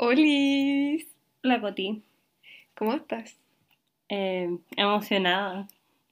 [0.00, 1.08] Olis,
[1.42, 2.02] La Coti.
[2.76, 3.36] ¿cómo estás?
[4.08, 5.66] Eh, emocionada.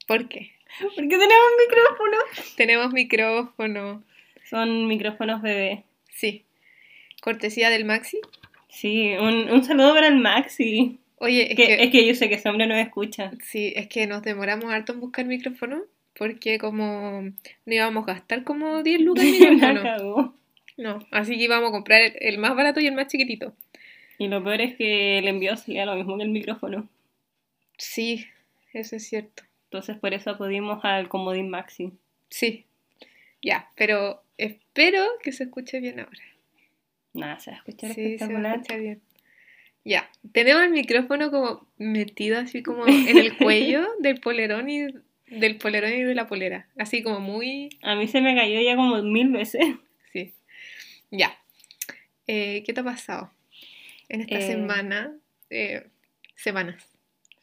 [0.09, 0.51] ¿Por qué?
[0.81, 2.17] Porque tenemos micrófono.
[2.57, 4.03] Tenemos micrófono.
[4.51, 5.85] Son micrófonos bebé.
[6.11, 6.43] Sí.
[7.23, 8.19] Cortesía del Maxi.
[8.69, 10.99] Sí, un, un saludo para el Maxi.
[11.19, 13.31] Oye, es Que, que, es que yo sé que ese hombre no me escucha.
[13.45, 15.83] sí, es que nos demoramos harto en buscar micrófono
[16.19, 20.35] porque como no íbamos a gastar como 10 lucas en micrófono.
[20.79, 23.55] No, así que íbamos a comprar el, el más barato y el más chiquitito.
[24.19, 26.89] Y lo peor es que el envío salía lo mismo que el micrófono.
[27.77, 28.27] Sí,
[28.73, 29.43] eso es cierto.
[29.65, 31.93] Entonces por eso acudimos al comodín Maxi.
[32.31, 32.65] Sí.
[33.43, 36.23] Ya, pero espero que se escuche bien ahora.
[37.13, 38.57] Nada, se va a escuchar Sí, se espectacular.
[38.57, 39.03] escucha bien.
[39.85, 44.87] Ya, tenemos el micrófono como metido así como en el cuello del polerón y
[45.29, 46.67] del polerón y de la polera.
[46.77, 47.71] Así como muy...
[47.83, 49.65] A mí se me cayó ya como mil veces.
[50.13, 50.33] Sí.
[51.11, 51.39] Ya.
[52.27, 53.31] Eh, ¿Qué te ha pasado
[54.09, 55.13] en esta Eh, semana?
[55.51, 55.87] Eh,
[56.35, 56.91] semanas.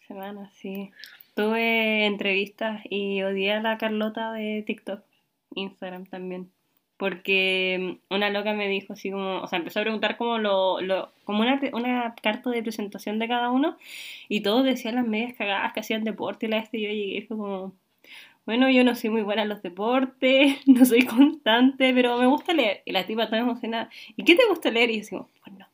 [0.07, 0.91] Semana, sí.
[1.35, 5.03] Tuve entrevistas y odié a la Carlota de TikTok,
[5.55, 6.51] Instagram también.
[6.97, 10.79] Porque mm, una loca me dijo así como, o sea, empezó a preguntar como lo,
[10.81, 13.77] lo como una, una carta de presentación de cada uno
[14.29, 17.17] y todos decían las medias cagadas que hacían deporte y la este y yo llegué
[17.17, 17.73] y fue como,
[18.45, 22.53] bueno, yo no soy muy buena en los deportes, no soy constante, pero me gusta
[22.53, 22.83] leer.
[22.85, 24.91] Y la tipa tan emocionada, ¿y qué te gusta leer?
[24.91, 25.67] Y yo como, bueno,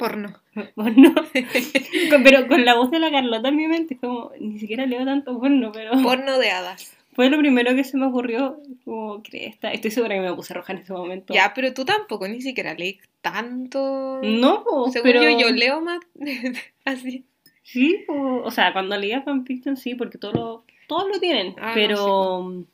[0.00, 0.32] Porno.
[0.74, 1.14] porno.
[2.24, 5.38] Pero con la voz de la Carlota en mi mente, como, ni siquiera leo tanto
[5.38, 6.96] porno, pero Porno de hadas.
[7.12, 8.58] fue lo primero que se me ocurrió.
[8.84, 9.70] Como, cresta.
[9.72, 11.34] Estoy segura que me puse roja en ese momento.
[11.34, 14.20] Ya, pero tú tampoco ni siquiera lees tanto.
[14.22, 15.22] No, po, Según pero...
[15.22, 16.00] yo, yo leo más
[16.86, 17.24] así.
[17.62, 21.54] Sí, po, o sea, cuando leía fanfiction sí, porque todos lo, todos lo tienen.
[21.60, 22.64] Ah, no, pero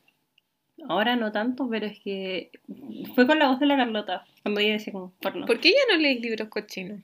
[0.89, 2.51] ahora no tanto, pero es que
[3.15, 5.45] fue con la voz de la Carlota, cuando ella decía como porno.
[5.45, 7.00] ¿Por qué ya no lees libros cochinos?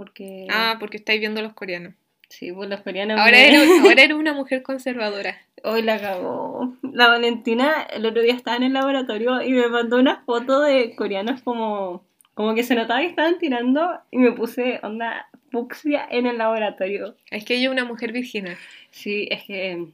[0.00, 0.46] Porque...
[0.50, 1.92] Ah, porque estáis viendo los coreanos.
[2.30, 3.20] Sí, pues los coreanos...
[3.20, 5.36] Ahora me- eres, ahora eres una mujer conservadora.
[5.62, 6.74] Hoy la cagó.
[6.80, 10.94] La Valentina el otro día estaba en el laboratorio y me mandó una foto de
[10.96, 12.02] coreanos como,
[12.32, 17.14] como que se notaba que estaban tirando y me puse onda fucsia en el laboratorio.
[17.30, 18.56] Es que ella es una mujer virginal.
[18.90, 19.84] Sí, es que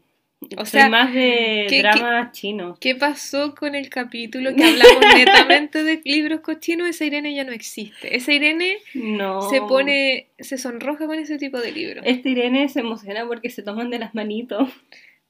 [0.57, 2.77] O soy sea, más de ¿qué- drama chino.
[2.81, 6.89] ¿Qué pasó con el capítulo que hablamos netamente de libros cochinos?
[6.89, 8.15] Esa Irene ya no existe.
[8.15, 9.49] Esa Irene No.
[9.49, 12.05] se pone, se sonroja con ese tipo de libros.
[12.07, 14.69] Este Irene se emociona porque se toman de las manitos.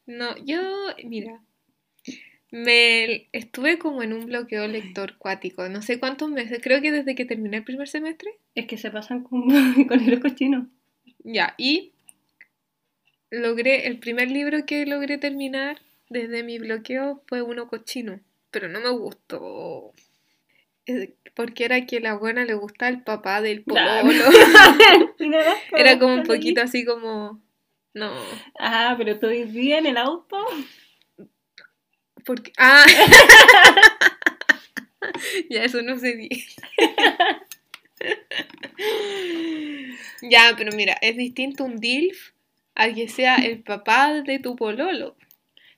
[0.06, 0.60] No, yo,
[1.04, 1.40] mira,
[2.50, 7.14] me estuve como en un bloqueo lector cuático, no sé cuántos meses, creo que desde
[7.14, 8.30] que terminé el primer semestre.
[8.54, 9.42] Es que se pasan con,
[9.88, 10.66] con los cochinos.
[11.24, 11.92] Ya, y
[13.30, 18.20] logré, el primer libro que logré terminar desde mi bloqueo fue uno cochino,
[18.50, 19.92] pero no me gustó.
[21.34, 24.12] Porque era que la buena le gusta el papá del pololo.
[25.76, 27.42] Era como un poquito así como.
[27.92, 28.12] No.
[28.58, 30.38] Ah, pero todo el día en el auto.
[32.24, 32.52] Porque.
[32.56, 32.86] ¡Ah!
[35.50, 36.62] ya, eso no se dice.
[40.22, 42.35] ya, pero mira, es distinto un DILF
[42.76, 45.16] a que sea el papá de tu pololo.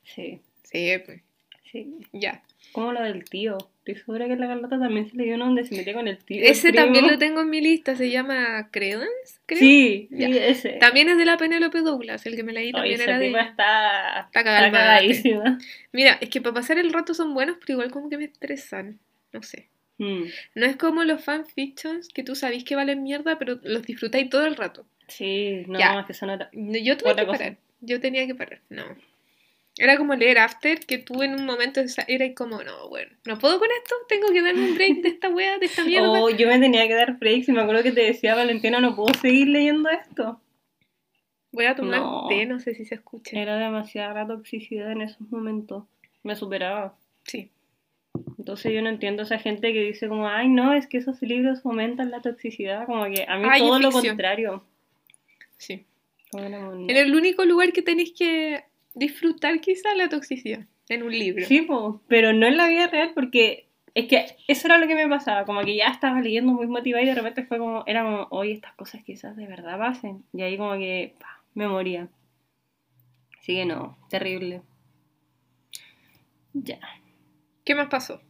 [0.05, 1.23] Sí, Sí, pues,
[1.71, 1.87] sí.
[2.13, 2.43] ya.
[2.73, 3.57] Como lo del tío.
[3.79, 6.19] Estoy segura que la Carlota también se le dio uno donde se metía con el
[6.23, 6.43] tío.
[6.45, 9.59] Ese el también lo tengo en mi lista, se llama Credence, creo.
[9.61, 10.27] Sí, Ya.
[10.29, 10.69] sí, ese.
[10.75, 14.21] También es de la Penélope Douglas, el que me leí también esa era de está,
[14.27, 15.59] Está está cagadísima.
[15.93, 18.99] Mira, es que para pasar el rato son buenos, pero igual como que me estresan.
[19.33, 19.69] No sé.
[19.97, 24.29] Mm, No es como los fanfictions que tú sabís que valen mierda, pero los disfrutáis
[24.29, 24.87] todo el rato.
[25.09, 26.01] Sí, no, Ya.
[26.01, 27.39] es que son otra- No, Yo tuve Otra que cosa.
[27.39, 27.57] parar.
[27.81, 28.61] Yo tenía que parar.
[28.69, 28.85] No.
[29.81, 33.61] Era como leer After, que tú en un momento era como, no, bueno, no puedo
[33.61, 36.11] con esto, tengo que darme un break de esta wea, de esta mierda.
[36.21, 38.97] Oh, yo me tenía que dar breaks y me acuerdo que te decía, Valentina, no
[38.97, 40.41] puedo seguir leyendo esto.
[41.53, 42.27] Voy a tomar No.
[42.29, 43.39] té, no sé si se escucha.
[43.41, 45.85] Era demasiada toxicidad en esos momentos.
[46.25, 46.95] Me superaba.
[47.25, 47.51] Sí.
[48.37, 51.23] Entonces yo no entiendo a esa gente que dice como, ay, no, es que esos
[51.23, 52.85] libros fomentan la toxicidad.
[52.87, 54.65] Como que a mí Ay, todo lo contrario.
[55.59, 55.87] Sí.
[56.31, 56.89] Como era como, no.
[56.89, 58.65] En el único lugar que tenéis que
[58.95, 61.45] disfrutar quizá la toxicidad, en un libro.
[61.45, 64.95] Sí, po, pero no en la vida real porque es que eso era lo que
[64.95, 68.05] me pasaba, como que ya estaba leyendo muy motivada y de repente fue como, era
[68.05, 70.25] como, oye, estas cosas quizás de verdad pasen.
[70.33, 72.09] Y ahí como que pa, me moría.
[73.39, 74.63] Así que no, terrible.
[76.53, 76.79] Ya.
[77.65, 78.21] ¿Qué más pasó?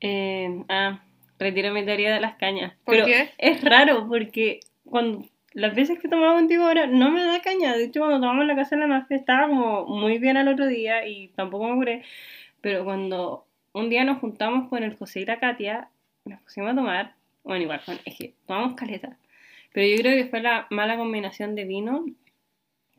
[0.00, 1.02] Eh, ah,
[1.38, 2.74] retiro mi teoría de las cañas.
[2.84, 3.30] ¿Por pero qué?
[3.38, 7.74] es raro porque cuando las veces que tomaba contigo ahora no me da caña.
[7.74, 10.66] De hecho, cuando tomamos la casa de la mafia estaba como muy bien al otro
[10.66, 12.02] día y tampoco me curé.
[12.60, 15.88] Pero cuando un día nos juntamos con el José y la Katia,
[16.26, 17.14] nos pusimos a tomar.
[17.42, 19.16] Bueno, igual, es que tomamos caleta.
[19.72, 22.04] Pero yo creo que fue la mala combinación de vino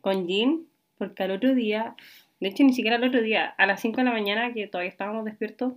[0.00, 0.66] con gin,
[0.98, 1.94] porque al otro día,
[2.40, 4.90] de hecho ni siquiera al otro día, a las 5 de la mañana que todavía
[4.90, 5.74] estábamos despiertos,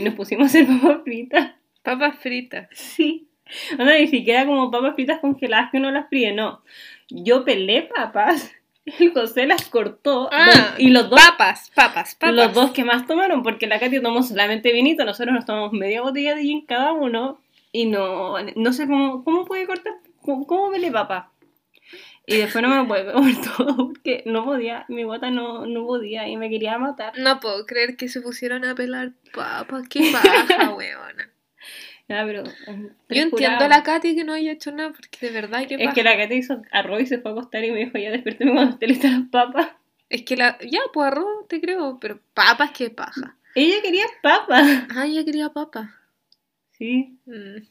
[0.00, 1.52] nos pusimos a hacer papas fritas.
[1.82, 2.68] Papas fritas.
[2.72, 3.28] Sí.
[3.78, 6.62] O sea, ni siquiera como papas fritas congeladas que uno las fríe, no.
[7.08, 8.52] Yo pelé papas,
[8.84, 12.34] el José las cortó Ah, y los dos, Papas, papas, papas.
[12.34, 16.02] los dos que más tomaron, porque la Katy tomó solamente vinito, nosotros nos tomamos media
[16.02, 17.40] botella de gin cada uno
[17.72, 21.28] y no, no sé cómo, cómo puede cortar, cómo, cómo pelé papa.
[22.24, 25.84] Y después no me lo puede comer todo porque no podía, mi guata no, no
[25.84, 27.18] podía y me quería matar.
[27.18, 29.88] No puedo creer que se pusieron a pelar papas.
[29.88, 31.31] Qué paja, weona.
[32.12, 32.44] Ya, pero,
[33.08, 35.94] Yo entiendo a la Katy que no haya hecho nada porque de verdad que Es
[35.94, 38.52] que la Katy hizo arroz y se fue a acostar y me dijo, ya despiérteme
[38.52, 39.68] cuando esté lista las papas.
[40.08, 40.58] Es que la.
[40.60, 41.98] Ya, pues arroz, te creo.
[41.98, 43.36] Pero papas, qué paja.
[43.54, 44.86] Ella quería papas.
[44.94, 45.88] Ah, ella quería papas.
[46.72, 47.16] Sí.
[47.24, 47.62] Mm.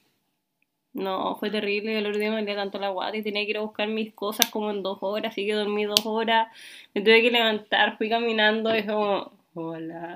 [0.93, 1.97] No, fue terrible.
[1.97, 4.13] El otro día me dolía tanto la guata y tenía que ir a buscar mis
[4.13, 5.33] cosas como en dos horas.
[5.33, 6.47] Así que dormí dos horas.
[6.93, 10.15] Me tuve que levantar, fui caminando y fue como, hola.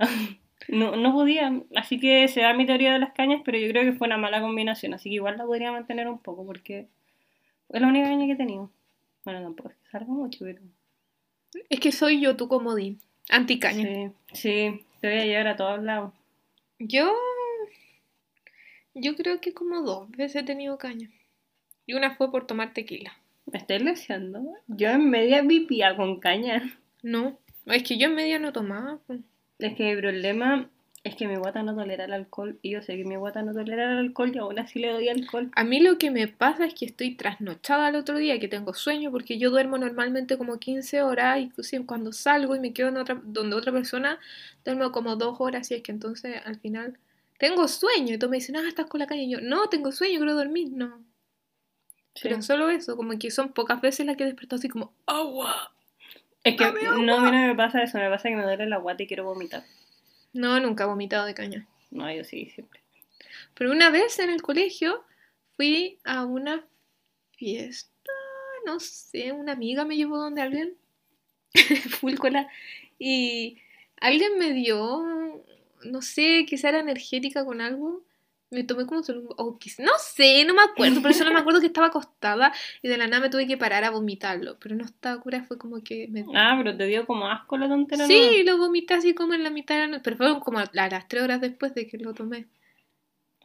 [0.68, 1.62] No, no podía.
[1.76, 4.18] Así que se da mi teoría de las cañas, pero yo creo que fue una
[4.18, 4.94] mala combinación.
[4.94, 6.88] Así que igual la podría mantener un poco porque
[7.70, 8.72] es la única caña que he tenido.
[9.24, 10.62] Bueno, tampoco es que salga mucho, pero.
[11.70, 13.00] Es que soy yo tu comodín.
[13.30, 14.12] Anticaña.
[14.34, 16.14] Sí, sí, te voy a llevar a todos lados.
[16.80, 17.12] Yo.
[18.94, 21.10] Yo creo que como dos veces he tenido caña.
[21.86, 23.14] Y una fue por tomar tequila.
[23.46, 24.42] ¿Me estoy leseando?
[24.68, 26.64] Yo en media vivía con caña.
[27.04, 27.38] No.
[27.66, 29.00] Es que yo en media no tomaba.
[29.60, 30.70] Es que el problema
[31.06, 33.54] es que mi guata no tolera el alcohol y yo sé que mi guata no
[33.54, 35.52] tolera el alcohol y aún así le doy alcohol.
[35.56, 38.74] A mí lo que me pasa es que estoy trasnochada el otro día, que tengo
[38.74, 42.98] sueño, porque yo duermo normalmente como 15 horas, inclusive cuando salgo y me quedo en
[42.98, 44.20] otra, donde otra persona,
[44.66, 46.98] duermo como dos horas, y es que entonces al final
[47.38, 49.92] tengo sueño, y tú me dices, ah, estás con la caña, y yo, no, tengo
[49.92, 51.06] sueño, quiero dormir, no.
[52.20, 55.75] Pero solo eso, como que son pocas veces las que desperto así como, agua.
[56.46, 58.78] Es que no, a mí no me pasa eso, me pasa que me duele la
[58.78, 59.64] guata y quiero vomitar.
[60.32, 61.68] No, nunca he vomitado de caña.
[61.90, 62.82] No, yo sí, siempre.
[63.56, 65.04] Pero una vez en el colegio
[65.56, 66.64] fui a una
[67.32, 68.12] fiesta,
[68.64, 70.78] no sé, una amiga me llevó donde alguien,
[72.00, 72.48] full cola,
[73.00, 73.58] y
[74.00, 75.42] alguien me dio,
[75.84, 78.04] no sé, quizá era energética con algo.
[78.52, 81.68] Me tomé como solo un- no sé, no me acuerdo, pero solo me acuerdo que
[81.68, 85.20] estaba acostada y de la nada me tuve que parar a vomitarlo, pero no estaba
[85.20, 86.24] cura, fue como que me...
[86.34, 88.06] Ah, pero te dio como asco la tontera.
[88.06, 90.70] Sí, lo vomité así como en la mitad de la noche, pero fueron como a
[90.74, 92.46] las tres horas después de que lo tomé.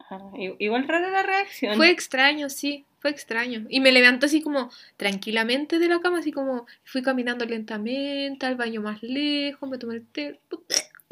[0.09, 1.75] Ah, igual rara la reacción.
[1.75, 3.65] Fue extraño, sí, fue extraño.
[3.69, 8.55] Y me levantó así como tranquilamente de la cama, así como fui caminando lentamente al
[8.55, 10.39] baño más lejos, me tomé el té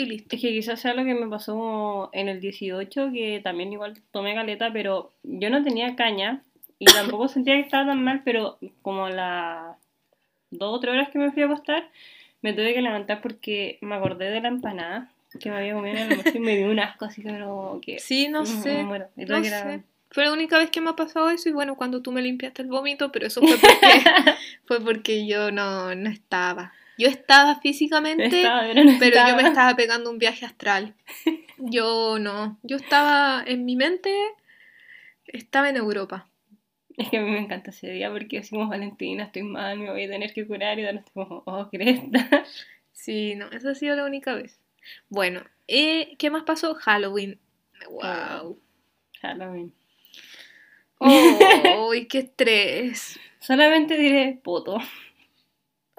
[0.04, 0.36] y listo.
[0.36, 4.34] Es que quizás sea lo que me pasó en el 18, que también igual tomé
[4.34, 6.44] caleta, pero yo no tenía caña
[6.78, 9.78] y tampoco sentía que estaba tan mal, pero como a las
[10.52, 11.90] dos o tres horas que me fui a acostar,
[12.42, 16.12] me tuve que levantar porque me acordé de la empanada que me había comido en
[16.12, 18.98] el y me dio un asco, así que me lo que Sí, no sé, no
[19.16, 19.84] que sé.
[20.12, 22.64] Fue la única vez que me ha pasado eso y bueno, cuando tú me limpiaste
[22.64, 23.78] el vómito, pero eso fue porque,
[24.66, 26.74] fue porque yo no, no estaba.
[27.00, 29.74] Yo estaba físicamente, Estaba, pero no pero yo me estaba.
[29.76, 30.94] pegando un viaje astral.
[31.58, 34.14] Yo no, yo estaba en mi mente,
[35.28, 36.30] estaba en Europa.
[36.96, 40.06] Es que a mí me encanta ese día porque como Valentina, estoy mal, me voy
[40.06, 42.46] a tener que curar y estoy como, oh, cresta.
[42.94, 44.60] Sí, no, esa ha sido la única vez.
[45.10, 46.76] Bueno, eh, ¿qué más pasó?
[46.76, 47.40] Halloween.
[47.90, 48.58] Wow.
[49.22, 49.74] Halloween.
[51.00, 53.20] Oh, qué estrés.
[53.40, 54.80] Solamente diré poto.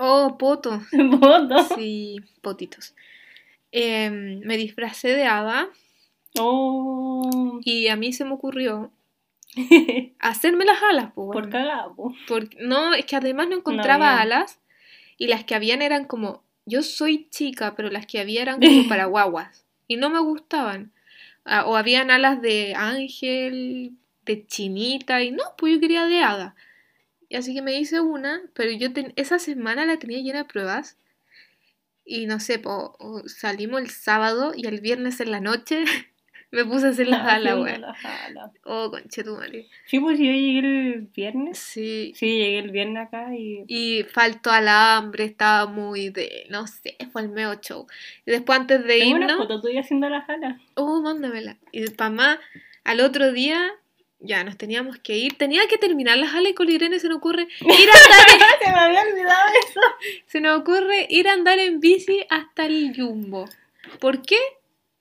[0.02, 0.80] Oh, poto.
[1.20, 1.64] Poto.
[1.76, 2.94] Sí, potitos.
[3.70, 5.68] Em, me disfracé de hada
[6.38, 7.60] Oh.
[7.64, 8.90] y a mí se me ocurrió
[10.20, 11.26] hacerme las alas, pues.
[11.32, 11.94] Por cagado.
[11.94, 12.14] po.
[12.26, 14.58] Porque, no, es que además no encontraba alas
[15.18, 18.88] y las que habían eran como, yo soy chica, pero las que había eran como
[18.88, 20.92] para guaguas y no me gustaban.
[21.44, 23.92] Ah, o habían alas de ángel,
[24.24, 26.54] de chinita y no, pues yo quería de hada.
[27.30, 30.44] Y así que me hice una, pero yo ten- esa semana la tenía llena de
[30.44, 30.98] pruebas.
[32.04, 32.96] Y no sé, po,
[33.26, 35.84] salimos el sábado y el viernes en la noche
[36.50, 37.80] me puse a hacer las alas, Haciendo weón.
[37.82, 38.50] las alas.
[38.64, 39.68] Oh, conchetumare.
[39.86, 41.58] Sí, pues yo llegué el viernes.
[41.58, 43.62] Sí, Sí, llegué el viernes acá y.
[43.68, 47.86] Y faltó alambre, estaba muy de, no sé, fue el meo show.
[48.26, 50.60] Y después antes de Tengo una irnos, foto tuya haciendo las alas.
[50.74, 51.58] oh, mándamela.
[51.70, 52.38] Y para más,
[52.82, 53.70] al otro día,
[54.20, 55.36] ya nos teníamos que ir.
[55.38, 58.78] Tenía que terminar las y con Irene se nos ocurre ir a andar, Se me
[58.78, 59.80] había olvidado eso.
[60.26, 63.46] se nos ocurre ir a andar en bici hasta el Jumbo.
[63.98, 64.38] ¿Por qué?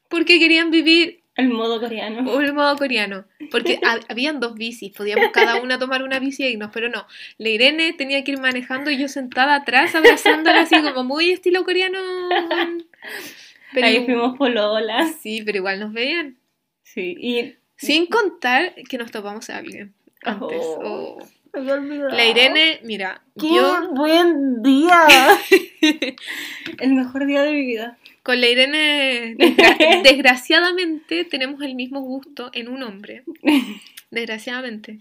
[0.09, 2.29] Porque querían vivir El modo coreano.
[2.31, 3.25] O el modo coreano.
[3.51, 7.05] Porque ha- habían dos bicis, podíamos cada una tomar una bici e irnos, pero no.
[7.38, 11.63] La Irene tenía que ir manejando y yo sentada atrás abrazándola así como muy estilo
[11.63, 11.99] coreano.
[13.73, 15.15] Pero, Ahí fuimos pololas.
[15.21, 16.38] Sí, pero igual nos veían.
[16.83, 17.55] Sí, y...
[17.79, 19.93] Sin contar que nos topamos a alguien
[20.24, 20.59] antes.
[20.62, 21.17] Oh.
[21.21, 21.27] Oh.
[22.12, 25.07] La Irene, mira, ¡Qué yo buen día!
[26.79, 27.98] El mejor día de mi vida.
[28.21, 33.24] con la Irene, desgra- desgraciadamente, tenemos el mismo gusto en un hombre.
[34.12, 35.00] Desgraciadamente.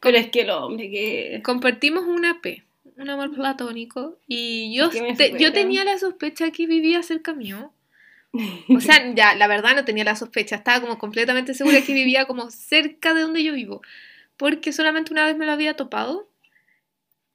[0.00, 1.40] Pero es que el hombre que...
[1.44, 2.62] Compartimos una P,
[2.96, 7.32] un amor platónico, y yo, ¿Qué me te- yo tenía la sospecha que vivía cerca
[7.32, 7.72] mío.
[8.68, 12.26] O sea, ya, la verdad no tenía la sospecha, estaba como completamente segura que vivía
[12.26, 13.82] como cerca de donde yo vivo,
[14.36, 16.28] porque solamente una vez me lo había topado.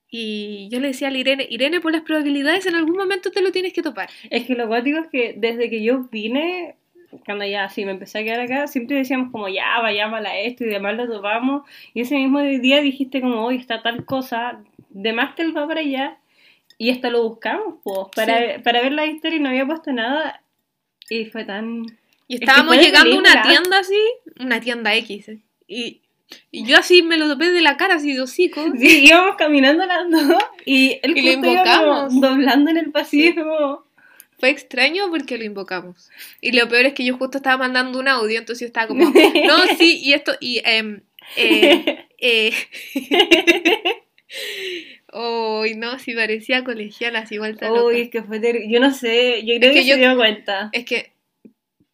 [0.09, 3.41] Y yo le decía a la Irene, Irene, por las probabilidades en algún momento te
[3.41, 4.09] lo tienes que topar.
[4.29, 6.77] Es que lo cuático es que desde que yo vine,
[7.25, 10.63] cuando ya así me empecé a quedar acá, siempre decíamos como ya, vayamos a esto
[10.63, 11.63] y demás lo topamos.
[11.93, 15.67] Y ese mismo día dijiste como hoy está tal cosa, de más que él va
[15.67, 16.17] para allá.
[16.77, 20.41] Y hasta lo buscamos, pues, para, para ver la historia y no había puesto nada.
[21.09, 21.85] Y fue tan...
[22.27, 23.99] Y Es que estábamos llegando a una tienda así,
[24.39, 26.01] una tienda X, eh, y,
[26.51, 28.65] y yo así me lo topé de la cara, así de hocico.
[28.77, 32.19] Sí, íbamos caminando las dos y el Y lo como invocamos.
[32.19, 33.43] doblando en el pasillo.
[33.43, 33.85] como-
[34.39, 36.09] Fue extraño porque lo invocamos.
[36.41, 39.05] Y lo peor es que yo justo estaba mandando un audio, entonces yo estaba como,
[39.45, 41.01] no, sí, y esto, y, em,
[41.37, 42.53] eh, eh.
[45.19, 47.83] Uy, no, si parecía colegiala, así igual loca.
[47.83, 48.71] Uy, es que fue terrible.
[48.71, 50.69] Yo no sé, yo creo que que, yo- se dio cuenta.
[50.73, 51.11] Es que,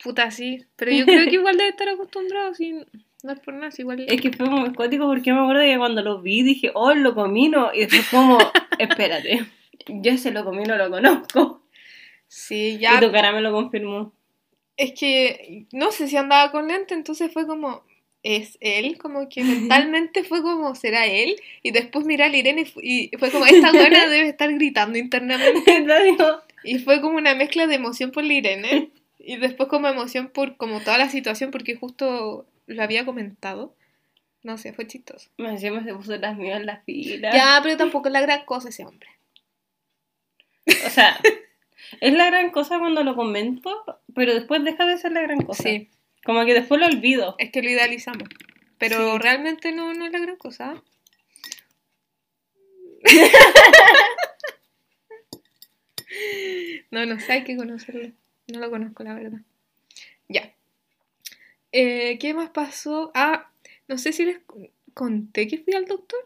[0.04, 2.76] puta, sí, pero yo creo que igual debe estar acostumbrado, sí,
[3.24, 4.06] no es por nada, igual.
[4.08, 7.02] Es que fue muy escótico porque me acuerdo que cuando lo vi dije, oh, el
[7.04, 7.72] locomino.
[7.74, 8.38] Y después como,
[8.80, 9.46] espérate,
[9.88, 11.62] yo ese locomino lo conozco.
[12.28, 14.12] Sí, ya, Y tu cara me lo confirmó.
[14.76, 17.84] es que no sé si andaba con lente, entonces fue como,
[18.24, 21.36] es él, como que mentalmente fue como, ¿será él?
[21.62, 24.52] Y después miré a la Irene y fu- y fue como, esta buena debe estar
[24.54, 25.62] gritando internamente.
[26.64, 28.90] Y fue como una mezcla de emoción por la Irene
[29.20, 33.76] y después como emoción por como toda la situación porque justo lo había comentado.
[34.44, 35.30] No sé, fue chistoso.
[35.38, 37.32] Me encima se puso las mías en la fila.
[37.34, 39.10] Ya, pero tampoco es la gran cosa ese hombre.
[40.86, 41.20] O sea,
[42.02, 43.84] es la gran cosa cuando lo comento,
[44.16, 45.64] pero después deja de ser la gran cosa.
[45.64, 45.90] Sí,
[46.24, 47.36] Como que después lo olvido.
[47.38, 48.30] es que lo idealizamos.
[48.78, 49.18] Pero Sí.
[49.20, 50.82] realmente no, no es la gran cosa.
[56.92, 58.12] no, no sé, hay que conocerlo.
[58.48, 59.40] No lo conozco, la verdad.
[60.28, 60.54] Ya.
[61.72, 63.12] Eh, ¿Qué más pasó?
[63.16, 63.50] Ah,
[63.88, 64.40] no sé si les
[64.94, 66.20] conté que fui al doctor.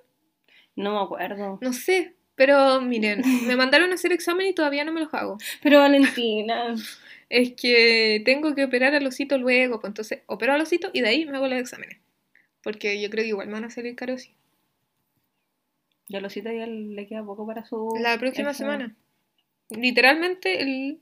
[0.76, 1.58] No me acuerdo.
[1.62, 5.38] No sé, pero miren, me mandaron a hacer examen y todavía no me los hago.
[5.62, 6.76] Pero Valentina,
[7.30, 11.10] Es que tengo que operar al osito luego, pues entonces opero al osito y de
[11.10, 12.00] ahí me hago los exámenes.
[12.64, 14.36] Porque yo creo que igual me van a salir caros sí.
[16.08, 17.94] ya lo cita ya le queda poco para su...
[18.00, 18.80] La próxima examen.
[18.80, 18.96] semana.
[19.70, 21.00] Literalmente el...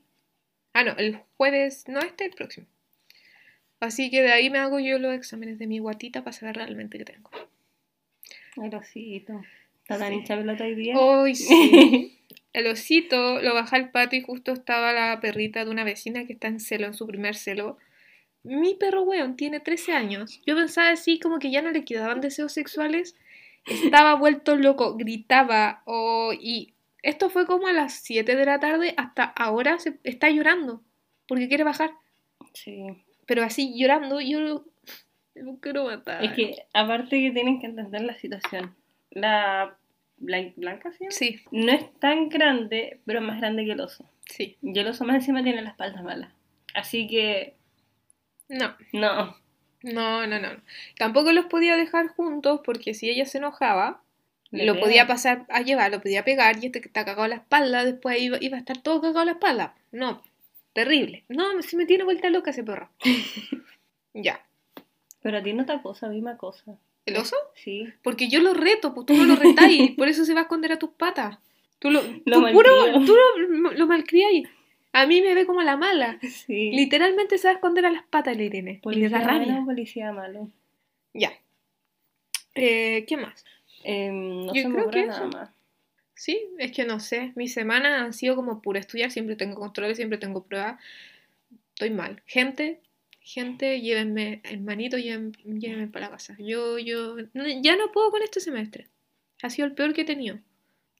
[0.72, 2.66] Ah, no, el jueves, no este, el próximo.
[3.80, 6.98] Así que de ahí me hago yo los exámenes de mi guatita para saber realmente
[6.98, 7.30] qué tengo.
[8.56, 9.40] El osito.
[9.88, 10.14] Está tan Sí.
[10.18, 10.98] hincha pelota hoy día.
[10.98, 12.18] Hoy sí.
[12.52, 16.32] El osito lo bajé al patio y justo estaba la perrita de una vecina que
[16.32, 17.78] está en celo, en su primer celo.
[18.42, 20.40] Mi perro, weón, tiene 13 años.
[20.46, 23.14] Yo pensaba así como que ya no le quedaban deseos sexuales.
[23.66, 25.82] Estaba vuelto loco, gritaba.
[25.84, 28.94] oh, y esto fue como a las 7 de la tarde.
[28.96, 30.82] Hasta ahora se está llorando
[31.28, 31.90] porque quiere bajar.
[32.54, 32.86] Sí.
[33.26, 34.64] Pero así llorando, yo lo,
[35.34, 36.24] lo quiero matar.
[36.24, 38.74] Es que aparte que tienen que entender la situación.
[39.20, 39.76] La
[40.20, 41.06] blan- blanca, ¿sí?
[41.10, 44.04] Sí, No es tan grande, pero es más grande que el oso.
[44.26, 44.56] sí.
[44.62, 46.32] Y el oso más encima tiene la espalda mala.
[46.74, 47.54] Así que,
[48.48, 48.76] No.
[48.92, 49.36] no.
[49.82, 50.48] No, no, no.
[50.98, 54.02] Tampoco los podía dejar juntos porque si ella se enojaba,
[54.50, 54.84] Le lo pega.
[54.84, 58.20] podía pasar a llevar, lo podía pegar y este que está cagado la espalda, después
[58.20, 59.74] iba, iba a estar todo cagado la espalda.
[59.92, 60.22] No,
[60.72, 61.24] terrible.
[61.28, 62.90] No, si me tiene vuelta loca ese perro.
[64.14, 64.44] ya.
[65.22, 66.76] Pero a ti no te acosa, a mí me acosa.
[67.06, 67.36] ¿El oso?
[67.54, 67.86] Sí.
[68.02, 70.72] Porque yo lo reto, pues tú no lo retáis, por eso se va a esconder
[70.72, 71.38] a tus patas.
[71.78, 72.70] Tú lo, Lo tú puro,
[73.06, 74.48] tú lo, lo malcriáis.
[74.92, 76.18] A mí me ve como la mala.
[76.22, 76.70] Sí.
[76.72, 78.70] Literalmente se va a esconder a las patas la Irene.
[78.70, 79.46] Y le Policía da rabia.
[79.52, 80.48] bueno, policía malo.
[81.12, 81.32] Ya.
[82.54, 83.44] Eh, ¿Qué más?
[83.84, 85.28] Em, no Yo se me creo ocurre que nada eso.
[85.36, 85.50] más.
[86.14, 87.32] Sí, es que no sé.
[87.36, 89.10] Mi semana ha sido como pura estudiar.
[89.10, 90.80] Siempre tengo controles, siempre tengo pruebas.
[91.74, 92.22] Estoy mal.
[92.24, 92.80] Gente,
[93.26, 96.36] gente, llévenme en manito, lléven- llévenme para la casa.
[96.38, 98.86] Yo, yo, no- ya no puedo con este semestre.
[99.42, 100.38] Ha sido el peor que he tenido.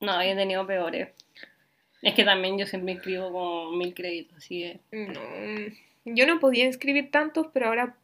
[0.00, 1.08] No, yo he tenido peores.
[2.02, 4.80] Es que también yo siempre escribo con mil créditos, así que...
[4.92, 5.20] No,
[6.04, 7.96] Yo no podía escribir tantos, pero ahora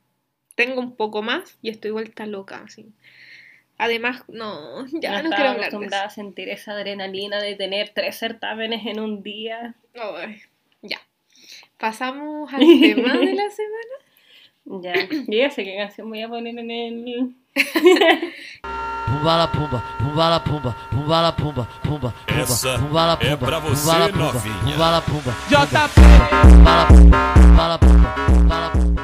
[0.54, 2.86] tengo un poco más y estoy vuelta loca, así.
[3.76, 6.12] Además, no, ya no, estaba quiero hablar de acostumbrada eso.
[6.12, 9.74] a sentir esa adrenalina de tener tres certámenes en un día.
[9.94, 10.40] Ay,
[10.82, 11.00] ya.
[11.78, 13.94] Pasamos al tema de la semana.
[14.80, 14.94] Ya,
[15.28, 17.34] ya sé qué canción voy a poner en el...
[19.12, 23.98] Pumba la pumba, pumba la pumba, pumba la pumba, pumba, pumba, pumba la pumba, pumba
[23.98, 29.02] la pumba, pumba la pumba, pumba la pumba, pumba la pumba, pumba la pumba.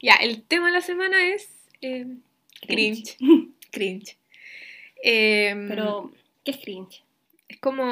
[0.00, 1.48] Ya, el tema de la semana es
[1.82, 2.06] eh,
[2.66, 3.16] cringe.
[3.70, 4.16] Cringe.
[5.06, 6.12] Em, Pero,
[6.44, 7.04] ¿qué es cringe?
[7.48, 7.84] es como.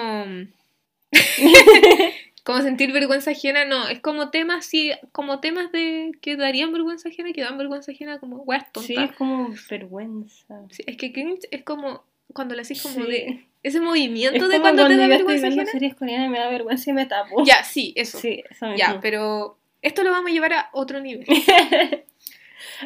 [2.44, 7.08] como sentir vergüenza ajena, no, es como temas, sí, como temas de que darían vergüenza
[7.08, 8.86] ajena, que dan vergüenza ajena, como weas tontas.
[8.86, 10.60] Sí, es como vergüenza.
[10.70, 13.10] Sí, es que cringe es como cuando le haces como Sí.
[13.10, 13.44] de.
[13.62, 15.66] Ese movimiento Es de como cuando, te da vergüenza ajena.
[15.66, 17.44] series coreanas me da vergüenza y me tapo.
[17.44, 18.18] Ya, sí, eso.
[18.18, 18.76] Sí, eso mismo.
[18.78, 21.26] ya, pero esto lo vamos a llevar a otro nivel.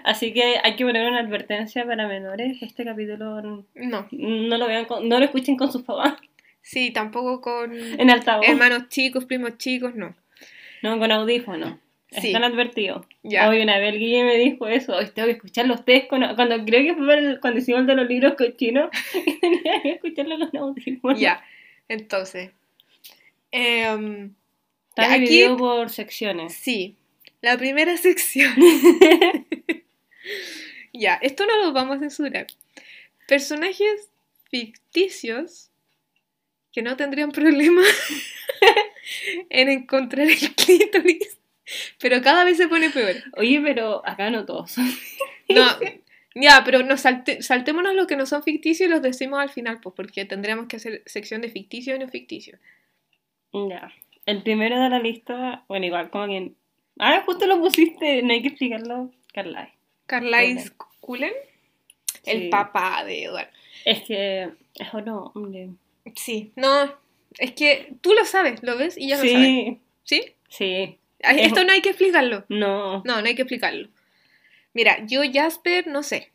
[0.05, 2.59] Así que hay que poner una advertencia para menores.
[2.63, 6.15] Este capítulo no, No, no lo vean, con- no lo escuchen con sus papás
[6.67, 10.15] sí, tampoco con en hermanos chicos, primos chicos, no.
[10.83, 11.75] No, con audífonos.
[12.11, 12.29] Sí.
[12.29, 13.07] Están advertidos.
[13.23, 13.49] Ya.
[13.49, 14.97] Hoy una vez el Guille me dijo eso.
[14.97, 17.87] Hoy tengo que escuchar los test con, cuando creo que fue el- cuando hicimos el
[17.87, 18.91] de los libros cochinos.
[19.41, 21.21] tenía que escucharlo con audífonos.
[21.21, 21.45] Ya,
[21.89, 22.51] entonces.
[23.53, 24.33] em,
[24.91, 26.55] Está Ya, aquí- dividido por secciones.
[26.55, 26.97] sí,
[27.43, 28.53] la primera sección.
[30.93, 32.47] ya, esto no lo vamos a censurar.
[33.29, 34.09] Personajes
[34.51, 35.71] ficticios
[36.77, 37.81] que no tendrían problema
[39.51, 41.39] en encontrar el clítoris,
[41.99, 43.15] pero cada vez se pone peor.
[43.39, 44.77] Oye, pero acá no todos.
[45.49, 45.65] No,
[46.35, 49.79] ya, pero nos salte- saltémonos lo que no son ficticios y los decimos al final,
[49.81, 52.59] pues porque tendríamos que hacer sección de ficticio y no ficticio.
[53.53, 53.93] ya.
[54.27, 56.51] El primero de la lista, bueno, igual, como que.
[56.99, 59.69] Ah, justo lo pusiste, no hay que explicarlo, Carly.
[60.07, 61.33] Carlisle Cullen,
[62.25, 62.49] el Sí.
[62.49, 63.51] papá de Edward.
[63.85, 65.69] Es que es otro hombre.
[66.15, 66.95] Sí, no,
[67.39, 69.47] es que tú lo sabes, lo ves y ya lo sabes.
[69.49, 70.23] Sí, ¿Sí?
[70.49, 70.99] sí.
[71.19, 72.45] Es- Esto no hay que explicarlo.
[72.49, 73.03] No.
[73.05, 73.89] No, no hay que explicarlo.
[74.75, 76.31] Mira, yo Jasper, no sé.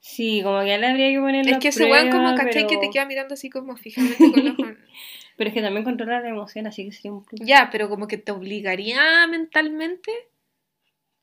[0.00, 2.76] Sí, como que ya le habría que poner Es que ese weón como caché que
[2.76, 4.56] te queda mirando así como fijamente con los.
[5.36, 7.40] Pero es que también controla la emoción, así que sería un plus.
[7.42, 10.12] Ya, pero como que te obligaría mentalmente.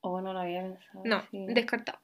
[0.01, 1.01] Oh, no lo había pensado.
[1.05, 1.45] No, sí.
[1.49, 1.99] descartado.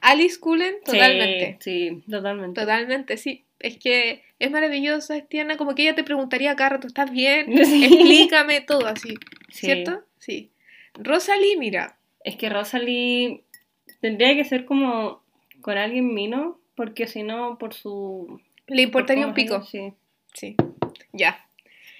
[0.00, 1.56] Alice Cullen, Sí, totalmente.
[1.60, 2.60] Sí, totalmente.
[2.60, 3.44] Totalmente, sí.
[3.58, 7.46] Es que es maravillosa, es tierna, como que ella te preguntaría cada rato, ¿estás bien?
[7.64, 7.84] Sí.
[7.84, 9.14] Explícame todo así,
[9.50, 9.66] Sí.
[9.66, 10.02] ¿cierto?
[10.18, 10.50] Sí.
[10.94, 13.42] Rosalie, mira, Es que Rosalie
[14.00, 15.22] tendría que ser como
[15.60, 18.40] con alguien mino, porque si no, por su.
[18.66, 19.54] le importaría por un pico.
[19.72, 19.94] ella,
[20.34, 20.54] Sí.
[21.12, 21.44] Ya.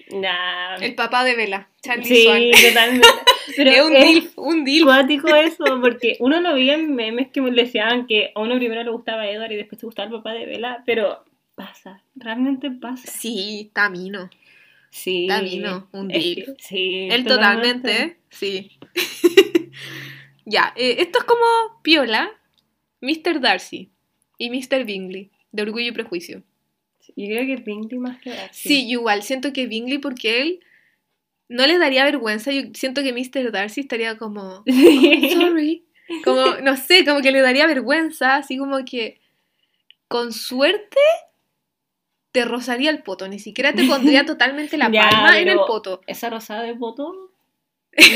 [0.07, 0.15] Sí.
[0.17, 0.75] Nah.
[0.81, 2.41] El papá de Vela, Charlie Sí, Swan.
[2.69, 3.07] totalmente.
[3.57, 4.85] Pero es un es dilf, un dilf.
[4.85, 8.83] cuático eso, porque uno lo veía en memes que le decían que a uno primero
[8.83, 11.23] le gustaba Edward y después le gustaba el papá de Bella, pero
[11.59, 13.05] pasa, realmente pasa.
[13.11, 14.29] Sí, Tamino.
[14.91, 15.27] Sí.
[15.27, 16.45] Tamino, un Es dilf.
[16.45, 17.07] que- Sí.
[17.11, 18.17] Él totalmente, ¿eh?
[18.29, 18.71] Sí.
[20.45, 21.43] ya, eh, esto es como
[21.83, 22.31] Piola,
[23.01, 23.39] Mr.
[23.41, 23.89] Darcy
[24.37, 24.85] y Mr.
[24.85, 26.43] Bingley, de Orgullo y Prejuicio.
[27.15, 28.69] Yo creo que Bingley más que Darcy.
[28.69, 30.59] Sí, igual siento que Bingley porque él
[31.49, 33.51] no le daría vergüenza, yo siento que Mr.
[33.51, 35.29] Darcy estaría como, Sí.
[35.33, 35.83] sorry,
[36.23, 39.19] como, no sé, como que le daría vergüenza, así como que
[40.07, 40.97] con suerte
[42.31, 46.01] te rozaría el poto, ni siquiera te pondría totalmente la Ya, palma en el poto.
[46.07, 47.31] Esa rosada de foto,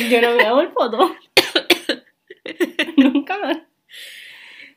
[0.09, 1.15] yo no me hago el foto.
[2.97, 3.57] Nunca más.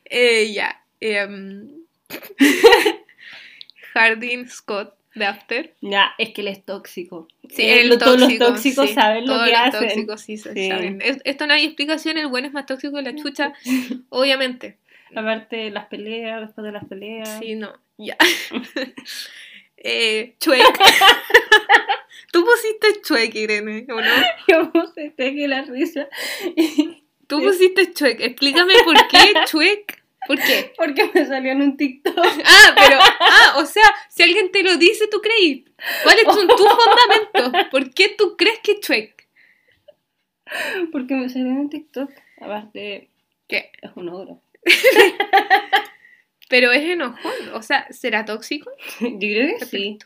[0.05, 0.81] Eh, ya.
[0.99, 1.69] em,
[3.93, 5.73] Hardin Scott de After.
[5.81, 7.27] Ya, es que él es tóxico.
[7.49, 9.81] Sí, el todos los tóxico, tóxicos sí, saben lo todos que los hacen.
[9.89, 10.69] tóxicos sí Sí.
[10.69, 11.01] saben.
[11.01, 13.53] Es- esto no hay explicación, el bueno es más tóxico que la chucha,
[14.09, 14.77] obviamente.
[15.15, 17.39] Aparte, las peleas, después de las peleas.
[17.39, 18.17] Sí, no, ya.
[19.77, 20.79] eh, Chuek.
[22.31, 24.11] Tú pusiste Chuek, Irene, ¿o no?
[24.47, 26.07] Yo puse que la risa.
[27.27, 28.19] Tú pusiste Chuek.
[28.19, 30.03] Explícame por qué Chuek.
[30.27, 30.73] ¿Por qué?
[30.75, 32.17] Porque me salió en un TikTok.
[32.17, 35.65] Ah, pero, ah, o sea, si alguien te lo dice, tú creí.
[36.03, 37.67] ¿Cuáles son tus fundamentos?
[37.71, 39.27] ¿Por qué tú crees que Chuek?
[40.91, 42.11] Porque me salió en un TikTok.
[42.41, 43.09] Aparte,
[43.47, 43.71] ¿Qué?
[43.81, 44.41] es un ogro.
[46.49, 48.71] Pero es enojón, o sea, ¿será tóxico?
[49.01, 49.99] Yo creo que sí.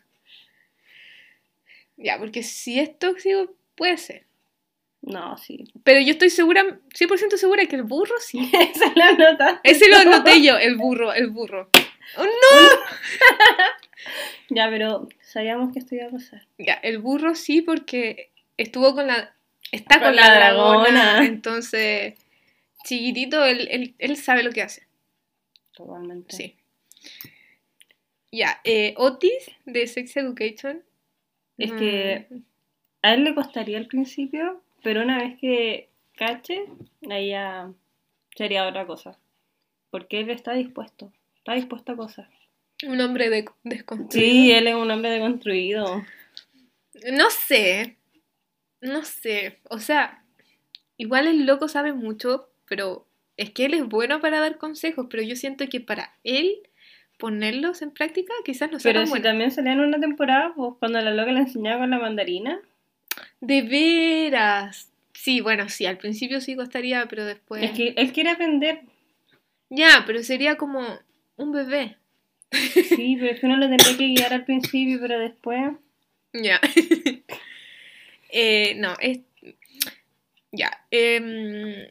[1.98, 4.26] Ya, porque si es tóxico, puede ser.
[5.04, 5.66] No, sí.
[5.84, 8.52] Pero yo estoy segura, 100% segura que el burro sí.
[8.74, 9.60] Esa es la nota.
[9.64, 11.70] Ese lo anoté yo, el burro, el burro.
[12.18, 12.30] ¡Oh, no!
[14.50, 16.46] Ya, pero sabíamos que esto iba a pasar.
[16.58, 19.34] Ya, el burro sí, porque estuvo con la
[19.72, 20.84] está con, Con la, la dragona.
[20.92, 21.26] dragona.
[21.26, 22.16] Entonces,
[22.84, 24.88] chiquitito, él, él, él sabe lo que hace.
[25.74, 26.36] Totalmente.
[26.36, 26.56] Sí.
[28.32, 30.84] Ya, eh, Otis de Sex Education.
[31.58, 32.28] Es mm, que
[33.02, 36.66] a él le costaría al principio, pero una vez que cache,
[37.10, 37.72] ahí ya
[38.36, 39.18] sería otra cosa.
[39.90, 42.30] Porque él está dispuesto, está dispuesto a cosas.
[42.88, 44.32] Un hombre de, desconstruido.
[44.32, 46.04] Sí, él es un hombre deconstruido.
[47.12, 47.98] No sé.
[48.80, 49.60] No sé.
[49.70, 50.24] O sea,
[50.98, 53.06] igual el loco sabe mucho, pero
[53.36, 56.56] es que él es bueno para dar consejos, pero yo siento que para él
[57.18, 61.02] ponerlos en práctica quizás no sea Pero si también salía en una temporada, pues cuando
[61.02, 62.62] la loca le enseñaba con la mandarina.
[63.42, 64.90] De veras.
[65.14, 67.62] Sí, bueno, sí, al principio sí costaría, pero después...
[67.62, 68.84] Es que él quiere aprender.
[69.70, 70.82] Ya, pero sería como
[71.36, 71.98] un bebé.
[72.52, 75.74] Sí, pero es que uno lo tendría que guiar al principio, pero después.
[76.32, 76.62] Ya.
[78.34, 79.20] Eh, no, es...
[80.54, 80.86] Ya.
[80.90, 81.86] em,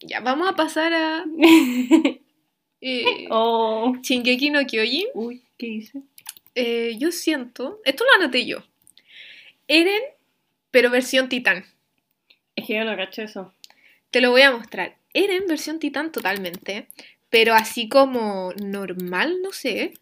[0.00, 1.24] ya, vamos a pasar a...
[2.80, 3.94] eh, oh.
[4.02, 5.08] Shingeki no Kyojin.
[5.14, 6.02] Uy, ¿qué hice?
[6.54, 7.80] Eh, yo siento...
[7.84, 8.58] Esto lo anoté yo.
[9.68, 10.02] Eren,
[10.70, 11.64] pero versión titán.
[12.56, 13.54] Es que yo no cacho eso.
[14.10, 14.96] Te lo voy a mostrar.
[15.14, 16.88] Eren versión titán totalmente.
[17.30, 19.94] Pero así como normal, no sé.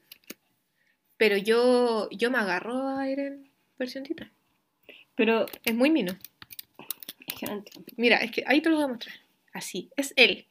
[1.16, 4.32] Pero yo, yo me agarro a Eren versión titán.
[5.14, 6.16] Pero Es muy mino.
[7.26, 7.92] es que no entiendo.
[7.96, 9.14] Mira, es que ahí te lo voy a mostrar.
[9.52, 9.90] Así.
[9.96, 10.46] Es él.